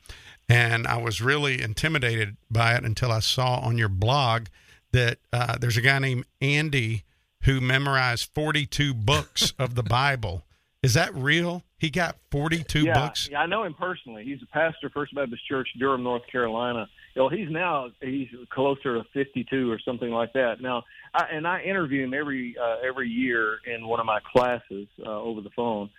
And 0.49 0.87
I 0.87 0.97
was 0.97 1.21
really 1.21 1.61
intimidated 1.61 2.37
by 2.49 2.75
it 2.75 2.85
until 2.85 3.11
I 3.11 3.19
saw 3.19 3.59
on 3.59 3.77
your 3.77 3.89
blog 3.89 4.45
that 4.93 5.19
uh, 5.33 5.57
there's 5.57 5.75
a 5.75 5.81
guy 5.81 5.99
named 5.99 6.25
Andy 6.39 7.03
who 7.43 7.59
memorized 7.59 8.29
42 8.33 8.93
books 8.93 9.53
of 9.59 9.75
the 9.75 9.83
Bible. 9.83 10.45
Is 10.81 10.93
that 10.93 11.13
real? 11.13 11.63
He 11.79 11.91
got 11.91 12.17
42 12.31 12.85
yeah, 12.85 12.93
books. 12.93 13.29
yeah, 13.31 13.39
I 13.39 13.45
know 13.45 13.63
him 13.63 13.75
personally. 13.75 14.23
He's 14.23 14.41
a 14.41 14.47
pastor, 14.47 14.89
First 14.89 15.13
Baptist 15.13 15.47
Church, 15.47 15.67
Durham, 15.77 16.01
North 16.01 16.23
Carolina. 16.31 16.87
You 17.15 17.21
know, 17.21 17.29
he's 17.29 17.51
now 17.51 17.89
he's 18.01 18.29
closer 18.49 18.95
to 18.95 19.03
52 19.13 19.71
or 19.71 19.79
something 19.85 20.09
like 20.09 20.33
that. 20.33 20.59
Now, 20.59 20.83
I, 21.13 21.27
and 21.31 21.47
I 21.47 21.61
interview 21.61 22.03
him 22.03 22.15
every 22.15 22.55
uh, 22.59 22.77
every 22.87 23.09
year 23.09 23.59
in 23.71 23.87
one 23.87 23.99
of 23.99 24.07
my 24.07 24.19
classes 24.33 24.87
uh, 25.05 25.21
over 25.21 25.41
the 25.41 25.51
phone. 25.51 25.89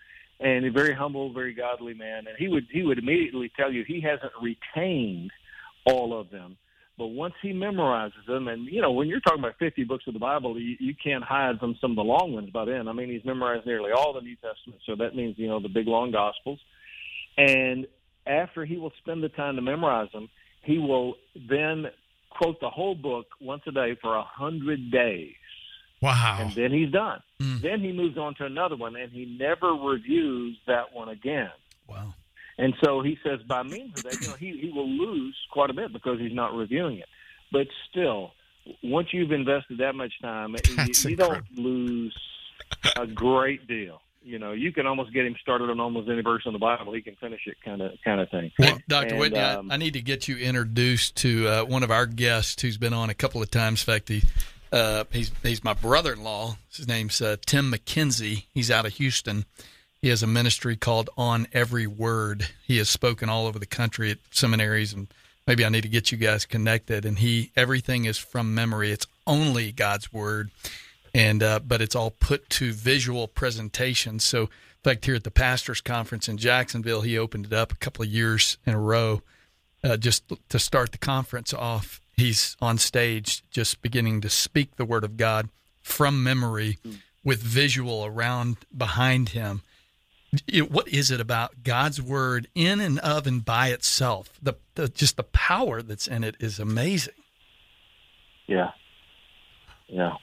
And 0.40 0.64
a 0.64 0.70
very 0.70 0.94
humble, 0.94 1.32
very 1.32 1.52
godly 1.52 1.94
man. 1.94 2.26
And 2.28 2.36
he 2.38 2.48
would 2.48 2.66
he 2.72 2.82
would 2.82 2.98
immediately 2.98 3.52
tell 3.56 3.72
you 3.72 3.84
he 3.86 4.00
hasn't 4.00 4.32
retained 4.42 5.30
all 5.84 6.18
of 6.18 6.30
them. 6.30 6.56
But 6.98 7.06
once 7.08 7.34
he 7.40 7.52
memorizes 7.52 8.26
them, 8.26 8.48
and 8.48 8.66
you 8.66 8.82
know, 8.82 8.90
when 8.90 9.06
you're 9.06 9.20
talking 9.20 9.38
about 9.38 9.54
50 9.60 9.84
books 9.84 10.04
of 10.08 10.14
the 10.14 10.18
Bible, 10.20 10.58
you, 10.60 10.76
you 10.80 10.94
can't 11.02 11.22
hide 11.22 11.60
from 11.60 11.76
some 11.80 11.92
of 11.92 11.96
the 11.96 12.02
long 12.02 12.32
ones 12.34 12.50
by 12.50 12.64
then. 12.64 12.88
I 12.88 12.92
mean, 12.92 13.08
he's 13.08 13.24
memorized 13.24 13.64
nearly 13.66 13.92
all 13.92 14.12
the 14.12 14.20
New 14.20 14.34
Testament, 14.34 14.80
so 14.84 14.96
that 14.96 15.14
means 15.14 15.36
you 15.38 15.46
know 15.46 15.60
the 15.60 15.68
big 15.68 15.86
long 15.86 16.10
Gospels. 16.10 16.58
And 17.36 17.86
after 18.26 18.64
he 18.64 18.76
will 18.76 18.92
spend 18.98 19.22
the 19.22 19.28
time 19.28 19.54
to 19.56 19.62
memorize 19.62 20.08
them, 20.12 20.28
he 20.62 20.78
will 20.78 21.14
then 21.48 21.86
quote 22.30 22.60
the 22.60 22.68
whole 22.68 22.94
book 22.96 23.26
once 23.40 23.62
a 23.66 23.70
day 23.72 23.96
for 24.02 24.16
a 24.16 24.22
hundred 24.22 24.90
days, 24.90 25.34
Wow. 26.02 26.38
and 26.40 26.52
then 26.54 26.72
he's 26.72 26.90
done. 26.90 27.20
Mm. 27.40 27.62
Then 27.62 27.80
he 27.80 27.92
moves 27.92 28.18
on 28.18 28.34
to 28.36 28.44
another 28.44 28.76
one, 28.76 28.96
and 28.96 29.10
he 29.12 29.24
never 29.38 29.72
reviews 29.72 30.58
that 30.66 30.92
one 30.92 31.08
again. 31.08 31.50
wow 31.88 32.12
And 32.58 32.74
so 32.84 33.02
he 33.02 33.16
says 33.22 33.40
by 33.46 33.62
means 33.62 33.98
of 33.98 34.04
that, 34.04 34.20
you 34.20 34.28
know, 34.28 34.34
he, 34.34 34.58
he 34.58 34.72
will 34.74 34.88
lose 34.88 35.36
quite 35.50 35.70
a 35.70 35.72
bit 35.72 35.92
because 35.92 36.18
he's 36.18 36.34
not 36.34 36.54
reviewing 36.54 36.98
it. 36.98 37.06
But 37.52 37.68
still, 37.88 38.32
once 38.82 39.08
you've 39.12 39.32
invested 39.32 39.78
that 39.78 39.94
much 39.94 40.12
time, 40.20 40.52
you, 40.52 40.76
That's 40.76 41.04
you 41.04 41.16
don't 41.16 41.44
lose 41.56 42.16
a 42.96 43.06
great 43.06 43.66
deal. 43.66 44.00
You 44.22 44.38
know, 44.38 44.52
you 44.52 44.72
can 44.72 44.86
almost 44.86 45.14
get 45.14 45.24
him 45.24 45.36
started 45.40 45.70
on 45.70 45.80
almost 45.80 46.10
any 46.10 46.20
verse 46.20 46.42
in 46.44 46.52
the 46.52 46.58
Bible. 46.58 46.92
He 46.92 47.00
can 47.00 47.14
finish 47.16 47.40
it, 47.46 47.56
kind 47.64 47.80
of, 47.80 47.92
kind 48.04 48.20
of 48.20 48.28
thing. 48.28 48.50
Hey, 48.58 48.74
Dr. 48.88 49.10
And, 49.10 49.18
Whitney, 49.20 49.38
I- 49.38 49.54
um, 49.54 49.70
I, 49.70 49.76
need 49.76 49.94
to 49.94 50.02
get 50.02 50.28
you 50.28 50.36
introduced 50.36 51.16
to 51.18 51.48
uh, 51.48 51.64
one 51.64 51.82
of 51.82 51.90
our 51.90 52.04
guests 52.04 52.60
who's 52.60 52.76
been 52.76 52.92
on 52.92 53.08
a 53.08 53.14
couple 53.14 53.40
of 53.40 53.50
times. 53.50 53.82
In 53.82 53.94
fact, 53.94 54.08
he, 54.08 54.22
uh, 54.72 55.04
he's 55.12 55.30
he's 55.42 55.64
my 55.64 55.72
brother-in-law. 55.72 56.58
His 56.76 56.86
name's 56.86 57.22
uh, 57.22 57.36
Tim 57.46 57.72
McKenzie. 57.72 58.44
He's 58.52 58.70
out 58.70 58.84
of 58.84 58.94
Houston. 58.94 59.46
He 60.00 60.08
has 60.08 60.22
a 60.22 60.28
ministry 60.28 60.76
called 60.76 61.10
On 61.16 61.48
Every 61.52 61.86
Word. 61.86 62.48
He 62.64 62.76
has 62.78 62.88
spoken 62.88 63.28
all 63.28 63.46
over 63.46 63.58
the 63.58 63.66
country 63.66 64.12
at 64.12 64.18
seminaries, 64.30 64.92
and 64.92 65.08
maybe 65.46 65.64
I 65.64 65.68
need 65.68 65.82
to 65.82 65.88
get 65.88 66.12
you 66.12 66.18
guys 66.18 66.46
connected. 66.46 67.04
And 67.04 67.18
he 67.18 67.50
everything 67.56 68.04
is 68.04 68.16
from 68.16 68.54
memory. 68.54 68.92
It's 68.92 69.06
only 69.26 69.72
God's 69.72 70.12
word, 70.12 70.50
and 71.12 71.42
uh, 71.42 71.60
but 71.60 71.82
it's 71.82 71.96
all 71.96 72.12
put 72.12 72.48
to 72.50 72.72
visual 72.72 73.26
presentation. 73.26 74.20
So, 74.20 74.42
in 74.42 74.48
fact, 74.84 75.04
here 75.04 75.16
at 75.16 75.24
the 75.24 75.32
pastors' 75.32 75.80
conference 75.80 76.28
in 76.28 76.38
Jacksonville, 76.38 77.00
he 77.00 77.18
opened 77.18 77.46
it 77.46 77.52
up 77.52 77.72
a 77.72 77.76
couple 77.76 78.04
of 78.04 78.08
years 78.08 78.56
in 78.64 78.74
a 78.74 78.80
row 78.80 79.22
uh, 79.82 79.96
just 79.96 80.22
to 80.48 80.58
start 80.60 80.92
the 80.92 80.98
conference 80.98 81.52
off. 81.52 82.00
He's 82.16 82.56
on 82.60 82.78
stage, 82.78 83.42
just 83.50 83.82
beginning 83.82 84.20
to 84.20 84.28
speak 84.28 84.76
the 84.76 84.84
word 84.84 85.04
of 85.04 85.16
God 85.16 85.48
from 85.82 86.22
memory, 86.22 86.78
with 87.24 87.42
visual 87.42 88.04
around 88.04 88.58
behind 88.76 89.30
him. 89.30 89.62
It- 90.46 90.70
what 90.70 90.88
is 90.88 91.10
it 91.10 91.20
about 91.20 91.62
God's 91.62 92.00
word 92.02 92.48
in 92.54 92.80
and 92.80 92.98
of 93.00 93.26
and 93.26 93.44
by 93.44 93.68
itself? 93.68 94.30
The, 94.42 94.54
the 94.74 94.88
just 94.88 95.16
the 95.16 95.22
power 95.24 95.80
that's 95.82 96.06
in 96.06 96.22
it 96.24 96.36
is 96.40 96.58
amazing. 96.58 97.14
yeah, 98.46 98.72
yeah. 99.88 100.14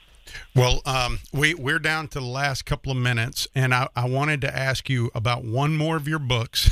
Well, 0.56 0.80
um, 0.84 1.20
we 1.32 1.54
we're 1.54 1.78
down 1.78 2.08
to 2.08 2.18
the 2.18 2.26
last 2.26 2.64
couple 2.66 2.90
of 2.90 2.98
minutes, 2.98 3.46
and 3.54 3.72
I, 3.72 3.88
I 3.94 4.08
wanted 4.08 4.40
to 4.40 4.56
ask 4.56 4.90
you 4.90 5.10
about 5.14 5.44
one 5.44 5.76
more 5.76 5.96
of 5.96 6.08
your 6.08 6.18
books 6.18 6.70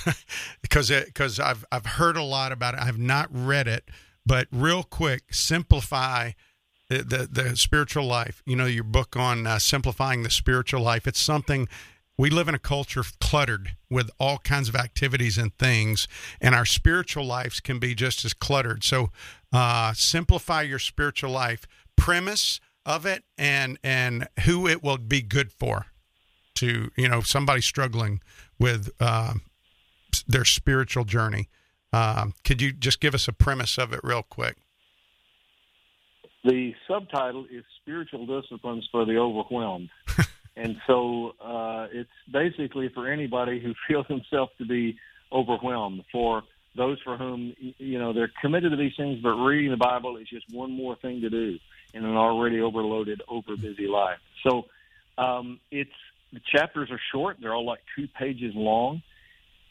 because 0.62 0.91
because 0.91 1.39
I've 1.39 1.64
I've 1.70 1.87
heard 1.87 2.16
a 2.16 2.22
lot 2.22 2.51
about 2.53 2.74
it. 2.74 2.80
I've 2.80 2.99
not 2.99 3.28
read 3.30 3.68
it, 3.68 3.89
but 4.26 4.49
real 4.51 4.82
quick, 4.82 5.32
simplify 5.32 6.32
the 6.89 6.99
the, 7.05 7.28
the 7.30 7.57
spiritual 7.57 8.05
life. 8.07 8.43
You 8.45 8.57
know, 8.57 8.66
your 8.66 8.82
book 8.85 9.16
on 9.16 9.47
uh, 9.47 9.61
simplifying 9.61 10.24
the 10.24 10.30
spiritual 10.30 10.82
life. 10.82 11.07
It's 11.07 11.20
something 11.20 11.68
we 12.16 12.30
live 12.30 12.48
in 12.48 12.54
a 12.54 12.60
culture 12.60 13.02
cluttered 13.20 13.76
with 13.90 14.10
all 14.18 14.38
kinds 14.38 14.68
of 14.68 14.76
activities 14.76 15.36
and 15.36 15.56
things, 15.58 16.06
and 16.40 16.54
our 16.54 16.64
spiritual 16.64 17.24
lives 17.24 17.60
can 17.60 17.78
be 17.78 17.94
just 17.94 18.24
as 18.24 18.32
cluttered. 18.32 18.84
So, 18.84 19.10
uh, 19.52 19.92
simplify 19.94 20.62
your 20.62 20.78
spiritual 20.78 21.30
life. 21.30 21.66
Premise 21.96 22.60
of 22.86 23.06
it 23.06 23.24
and 23.38 23.78
and 23.82 24.28
who 24.44 24.68
it 24.68 24.82
will 24.82 24.98
be 24.98 25.22
good 25.22 25.50
for 25.50 25.86
to 26.54 26.90
you 26.96 27.08
know 27.08 27.20
somebody 27.20 27.60
struggling 27.60 28.20
with 28.58 28.90
um, 29.00 29.42
their 30.26 30.44
spiritual 30.44 31.04
journey. 31.04 31.48
Um, 31.92 32.34
could 32.44 32.60
you 32.60 32.72
just 32.72 33.00
give 33.00 33.14
us 33.14 33.28
a 33.28 33.32
premise 33.32 33.78
of 33.78 33.92
it 33.92 34.00
real 34.02 34.22
quick? 34.22 34.56
The 36.44 36.74
subtitle 36.86 37.46
is 37.50 37.64
Spiritual 37.80 38.26
Disciplines 38.26 38.86
for 38.92 39.06
the 39.06 39.16
Overwhelmed. 39.16 39.88
and 40.57 40.76
so 40.86 41.32
uh, 41.44 41.86
it's 41.92 42.11
basically 42.32 42.88
for 42.94 43.11
anybody 43.11 43.61
who 43.61 43.72
feels 43.88 44.07
himself 44.07 44.50
to 44.59 44.64
be 44.66 44.96
overwhelmed, 45.32 46.05
for 46.12 46.42
those 46.76 46.98
for 47.02 47.16
whom, 47.16 47.55
you 47.78 47.98
know, 47.98 48.12
they're 48.12 48.32
committed 48.40 48.72
to 48.72 48.76
these 48.76 48.92
things, 48.96 49.20
but 49.22 49.30
reading 49.30 49.70
the 49.70 49.76
Bible 49.76 50.16
is 50.16 50.28
just 50.28 50.44
one 50.50 50.72
more 50.72 50.96
thing 50.96 51.20
to 51.20 51.30
do 51.30 51.59
in 51.92 52.05
an 52.05 52.16
already 52.16 52.61
overloaded, 52.61 53.22
over 53.28 53.57
busy 53.57 53.86
life. 53.86 54.18
So 54.46 54.64
um, 55.16 55.61
it's 55.70 55.90
the 56.32 56.40
chapters 56.52 56.90
are 56.90 57.00
short; 57.12 57.36
they're 57.40 57.55
all 57.55 57.64
like 57.64 57.80
two 57.96 58.09
pages 58.18 58.52
long, 58.57 59.02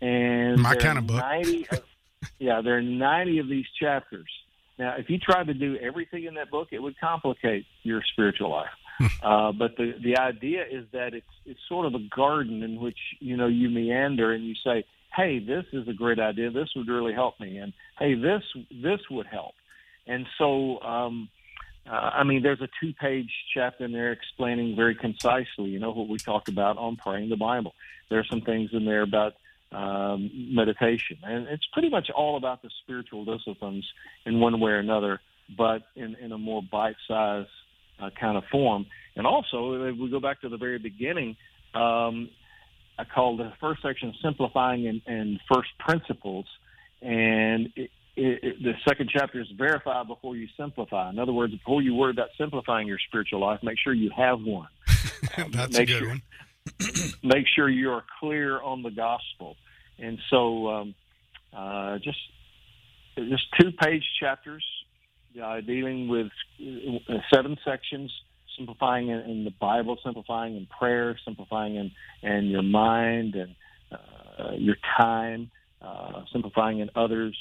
and 0.02 0.62
My 0.62 0.76
kind 0.76 0.98
of 0.98 1.08
book. 1.08 1.18
90 1.18 1.68
of- 1.72 1.84
yeah, 2.40 2.62
there 2.62 2.78
are 2.78 2.82
ninety 2.82 3.40
of 3.40 3.50
these 3.50 3.66
chapters. 3.82 4.30
Now, 4.80 4.96
if 4.98 5.10
you 5.10 5.20
tried 5.20 5.48
to 5.48 5.54
do 5.54 5.78
everything 5.78 6.24
in 6.24 6.36
that 6.36 6.50
book, 6.50 6.70
it 6.72 6.80
would 6.80 6.98
complicate 7.00 7.66
your 7.84 8.02
spiritual 8.14 8.50
life. 8.50 8.70
uh, 9.24 9.52
but 9.52 9.76
the 9.78 9.94
the 10.04 10.18
idea 10.18 10.64
is 10.70 10.86
that 10.92 11.14
it's 11.14 11.26
it's 11.46 11.60
sort 11.68 11.86
of 11.86 11.96
a 11.96 12.08
garden 12.16 12.64
in 12.64 12.80
which 12.80 12.98
you 13.20 13.38
know 13.38 13.48
you 13.48 13.70
meander 13.70 14.32
and 14.32 14.46
you 14.46 14.56
say, 14.64 14.86
"Hey, 15.16 15.40
this 15.40 15.66
is 15.74 15.88
a 15.88 15.94
great 15.94 16.20
idea. 16.20 16.52
This 16.52 16.70
would 16.76 16.88
really 16.88 17.14
help 17.14 17.40
me," 17.40 17.58
and 17.58 17.74
"Hey, 17.98 18.16
this 18.16 18.44
this 18.72 19.00
would 19.10 19.28
help." 19.28 19.56
And 20.06 20.26
so, 20.38 20.80
um, 20.82 21.30
uh, 21.90 22.12
I 22.14 22.24
mean, 22.24 22.44
there's 22.44 22.62
a 22.62 22.68
two-page 22.82 23.32
chapter 23.54 23.86
in 23.86 23.92
there 23.92 24.12
explaining 24.12 24.76
very 24.76 24.96
concisely, 24.96 25.70
you 25.70 25.80
know, 25.80 25.92
what 25.92 26.10
we 26.10 26.18
talked 26.18 26.50
about 26.50 26.78
on 26.78 26.98
praying 26.98 27.30
the 27.30 27.38
Bible. 27.38 27.74
There's 28.10 28.28
some 28.30 28.42
things 28.42 28.72
in 28.74 28.86
there 28.86 29.02
about 29.02 29.34
um, 29.72 30.30
meditation, 30.54 31.18
and 31.24 31.48
it's 31.48 31.66
pretty 31.74 31.90
much 31.90 32.10
all 32.10 32.38
about 32.38 32.62
the 32.62 32.70
spiritual 32.84 33.26
disciplines 33.26 33.86
in 34.26 34.40
one 34.40 34.60
way 34.60 34.72
or 34.72 34.80
another, 34.80 35.20
but 35.58 35.84
in, 35.96 36.16
in 36.22 36.32
a 36.32 36.38
more 36.38 36.62
bite-sized 36.62 37.50
uh, 38.00 38.10
kind 38.20 38.38
of 38.38 38.44
form. 38.52 38.86
And 39.16 39.28
also, 39.28 39.84
if 39.84 39.98
we 39.98 40.10
go 40.10 40.20
back 40.20 40.42
to 40.42 40.50
the 40.50 40.58
very 40.58 40.80
beginning, 40.80 41.36
um, 41.74 42.30
I 42.98 43.06
call 43.06 43.38
the 43.38 43.54
first 43.60 43.82
section 43.82 44.14
"Simplifying 44.22 44.88
and, 44.88 45.02
and 45.06 45.40
First 45.52 45.70
Principles," 45.80 46.46
and 47.02 47.70
it, 47.76 47.92
it, 48.16 48.44
it, 48.44 48.64
the 48.64 48.74
second 48.88 49.10
chapter 49.12 49.42
is 49.42 49.48
verify 49.58 50.04
before 50.04 50.36
you 50.36 50.48
simplify. 50.58 51.10
In 51.10 51.20
other 51.20 51.34
words, 51.34 51.54
before 51.54 51.82
you 51.82 51.96
worry 51.96 52.12
about 52.12 52.30
simplifying 52.38 52.88
your 52.88 53.00
spiritual 53.08 53.40
life, 53.40 53.60
make 53.64 53.78
sure 53.80 53.94
you 53.94 54.12
have 54.16 54.42
one. 54.42 54.68
That's 55.52 55.78
make 55.78 55.90
a 55.90 55.94
good 55.94 56.00
sure, 56.00 56.08
one. 56.10 56.22
make 57.24 57.46
sure 57.56 57.70
you 57.70 57.92
are 57.92 58.04
clear 58.20 58.62
on 58.62 58.84
the 58.84 58.92
gospel. 58.92 59.58
And 60.00 60.20
so, 60.30 60.68
um, 60.70 60.96
uh, 61.56 61.98
just 62.00 62.18
just 63.16 63.44
two 63.60 63.72
page 63.72 64.04
chapters 64.20 64.64
uh, 65.42 65.62
dealing 65.62 66.08
with 66.08 66.28
uh, 66.62 67.14
seven 67.34 67.58
sections, 67.66 68.12
simplifying 68.58 69.10
in, 69.10 69.20
in 69.20 69.44
the 69.44 69.54
Bible, 69.60 69.98
simplifying 70.04 70.56
in 70.56 70.68
prayer, 70.68 71.18
simplifying 71.26 71.76
in, 71.76 71.92
in 72.22 72.46
your 72.46 72.64
mind 72.64 73.36
and 73.36 73.56
uh, 73.92 74.54
your 74.58 74.76
time, 75.00 75.52
uh, 75.82 76.22
simplifying 76.32 76.80
in 76.80 76.90
others. 76.96 77.38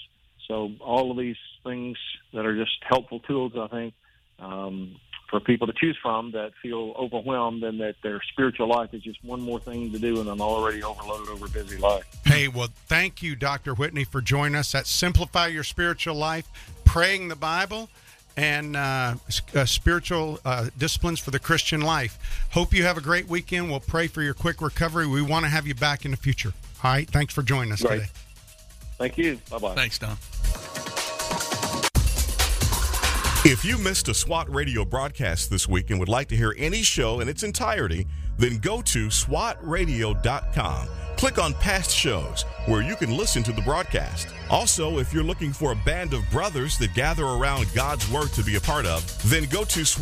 So 0.48 0.70
all 0.80 1.10
of 1.10 1.16
these 1.16 1.36
things 1.64 1.96
that 2.34 2.44
are 2.44 2.56
just 2.56 2.72
helpful 2.88 3.20
tools, 3.20 3.52
I 3.58 3.68
think, 3.68 3.94
um, 4.38 4.96
for 5.32 5.40
people 5.40 5.66
to 5.66 5.72
choose 5.72 5.96
from 6.02 6.30
that 6.32 6.52
feel 6.60 6.92
overwhelmed 6.96 7.64
and 7.64 7.80
that 7.80 7.94
their 8.02 8.20
spiritual 8.32 8.68
life 8.68 8.90
is 8.92 9.02
just 9.02 9.24
one 9.24 9.40
more 9.40 9.58
thing 9.58 9.90
to 9.90 9.98
do 9.98 10.20
in 10.20 10.28
an 10.28 10.42
already 10.42 10.82
overloaded, 10.84 11.30
over 11.30 11.48
busy 11.48 11.78
life. 11.78 12.04
Hey, 12.26 12.48
well, 12.48 12.68
thank 12.86 13.22
you, 13.22 13.34
Dr. 13.34 13.72
Whitney, 13.72 14.04
for 14.04 14.20
joining 14.20 14.56
us 14.56 14.74
at 14.74 14.86
Simplify 14.86 15.46
Your 15.46 15.64
Spiritual 15.64 16.16
Life, 16.16 16.46
Praying 16.84 17.28
the 17.28 17.36
Bible, 17.36 17.88
and 18.36 18.76
uh, 18.76 19.14
uh, 19.54 19.64
spiritual 19.64 20.38
uh, 20.44 20.68
disciplines 20.76 21.18
for 21.18 21.30
the 21.30 21.38
Christian 21.38 21.80
life. 21.80 22.46
Hope 22.50 22.74
you 22.74 22.82
have 22.82 22.98
a 22.98 23.02
great 23.02 23.26
weekend. 23.26 23.70
We'll 23.70 23.80
pray 23.80 24.08
for 24.08 24.20
your 24.20 24.34
quick 24.34 24.60
recovery. 24.60 25.06
We 25.06 25.22
want 25.22 25.46
to 25.46 25.48
have 25.48 25.66
you 25.66 25.74
back 25.74 26.04
in 26.04 26.10
the 26.10 26.18
future. 26.18 26.52
All 26.84 26.92
right. 26.92 27.08
Thanks 27.08 27.32
for 27.32 27.42
joining 27.42 27.72
us 27.72 27.82
Great. 27.82 28.00
today. 28.00 28.10
Thank 28.98 29.16
you. 29.16 29.38
Bye 29.50 29.58
bye. 29.58 29.74
Thanks, 29.74 29.98
Don. 29.98 30.16
If 33.44 33.64
you 33.64 33.76
missed 33.76 34.06
a 34.06 34.14
SWAT 34.14 34.48
radio 34.54 34.84
broadcast 34.84 35.50
this 35.50 35.68
week 35.68 35.90
and 35.90 35.98
would 35.98 36.08
like 36.08 36.28
to 36.28 36.36
hear 36.36 36.54
any 36.56 36.84
show 36.84 37.18
in 37.18 37.28
its 37.28 37.42
entirety, 37.42 38.06
then 38.38 38.58
go 38.58 38.80
to 38.82 39.08
SWATradio.com. 39.08 40.88
Click 41.16 41.38
on 41.38 41.52
past 41.54 41.90
shows 41.90 42.44
where 42.66 42.82
you 42.82 42.94
can 42.94 43.16
listen 43.16 43.42
to 43.42 43.52
the 43.52 43.62
broadcast. 43.62 44.28
Also, 44.48 44.98
if 44.98 45.12
you're 45.12 45.24
looking 45.24 45.52
for 45.52 45.72
a 45.72 45.76
band 45.84 46.14
of 46.14 46.22
brothers 46.30 46.78
that 46.78 46.94
gather 46.94 47.24
around 47.24 47.66
God's 47.74 48.08
Word 48.12 48.28
to 48.34 48.44
be 48.44 48.54
a 48.54 48.60
part 48.60 48.86
of, 48.86 49.04
then 49.28 49.46
go 49.46 49.64
to 49.64 49.84
SWAT. 49.84 50.00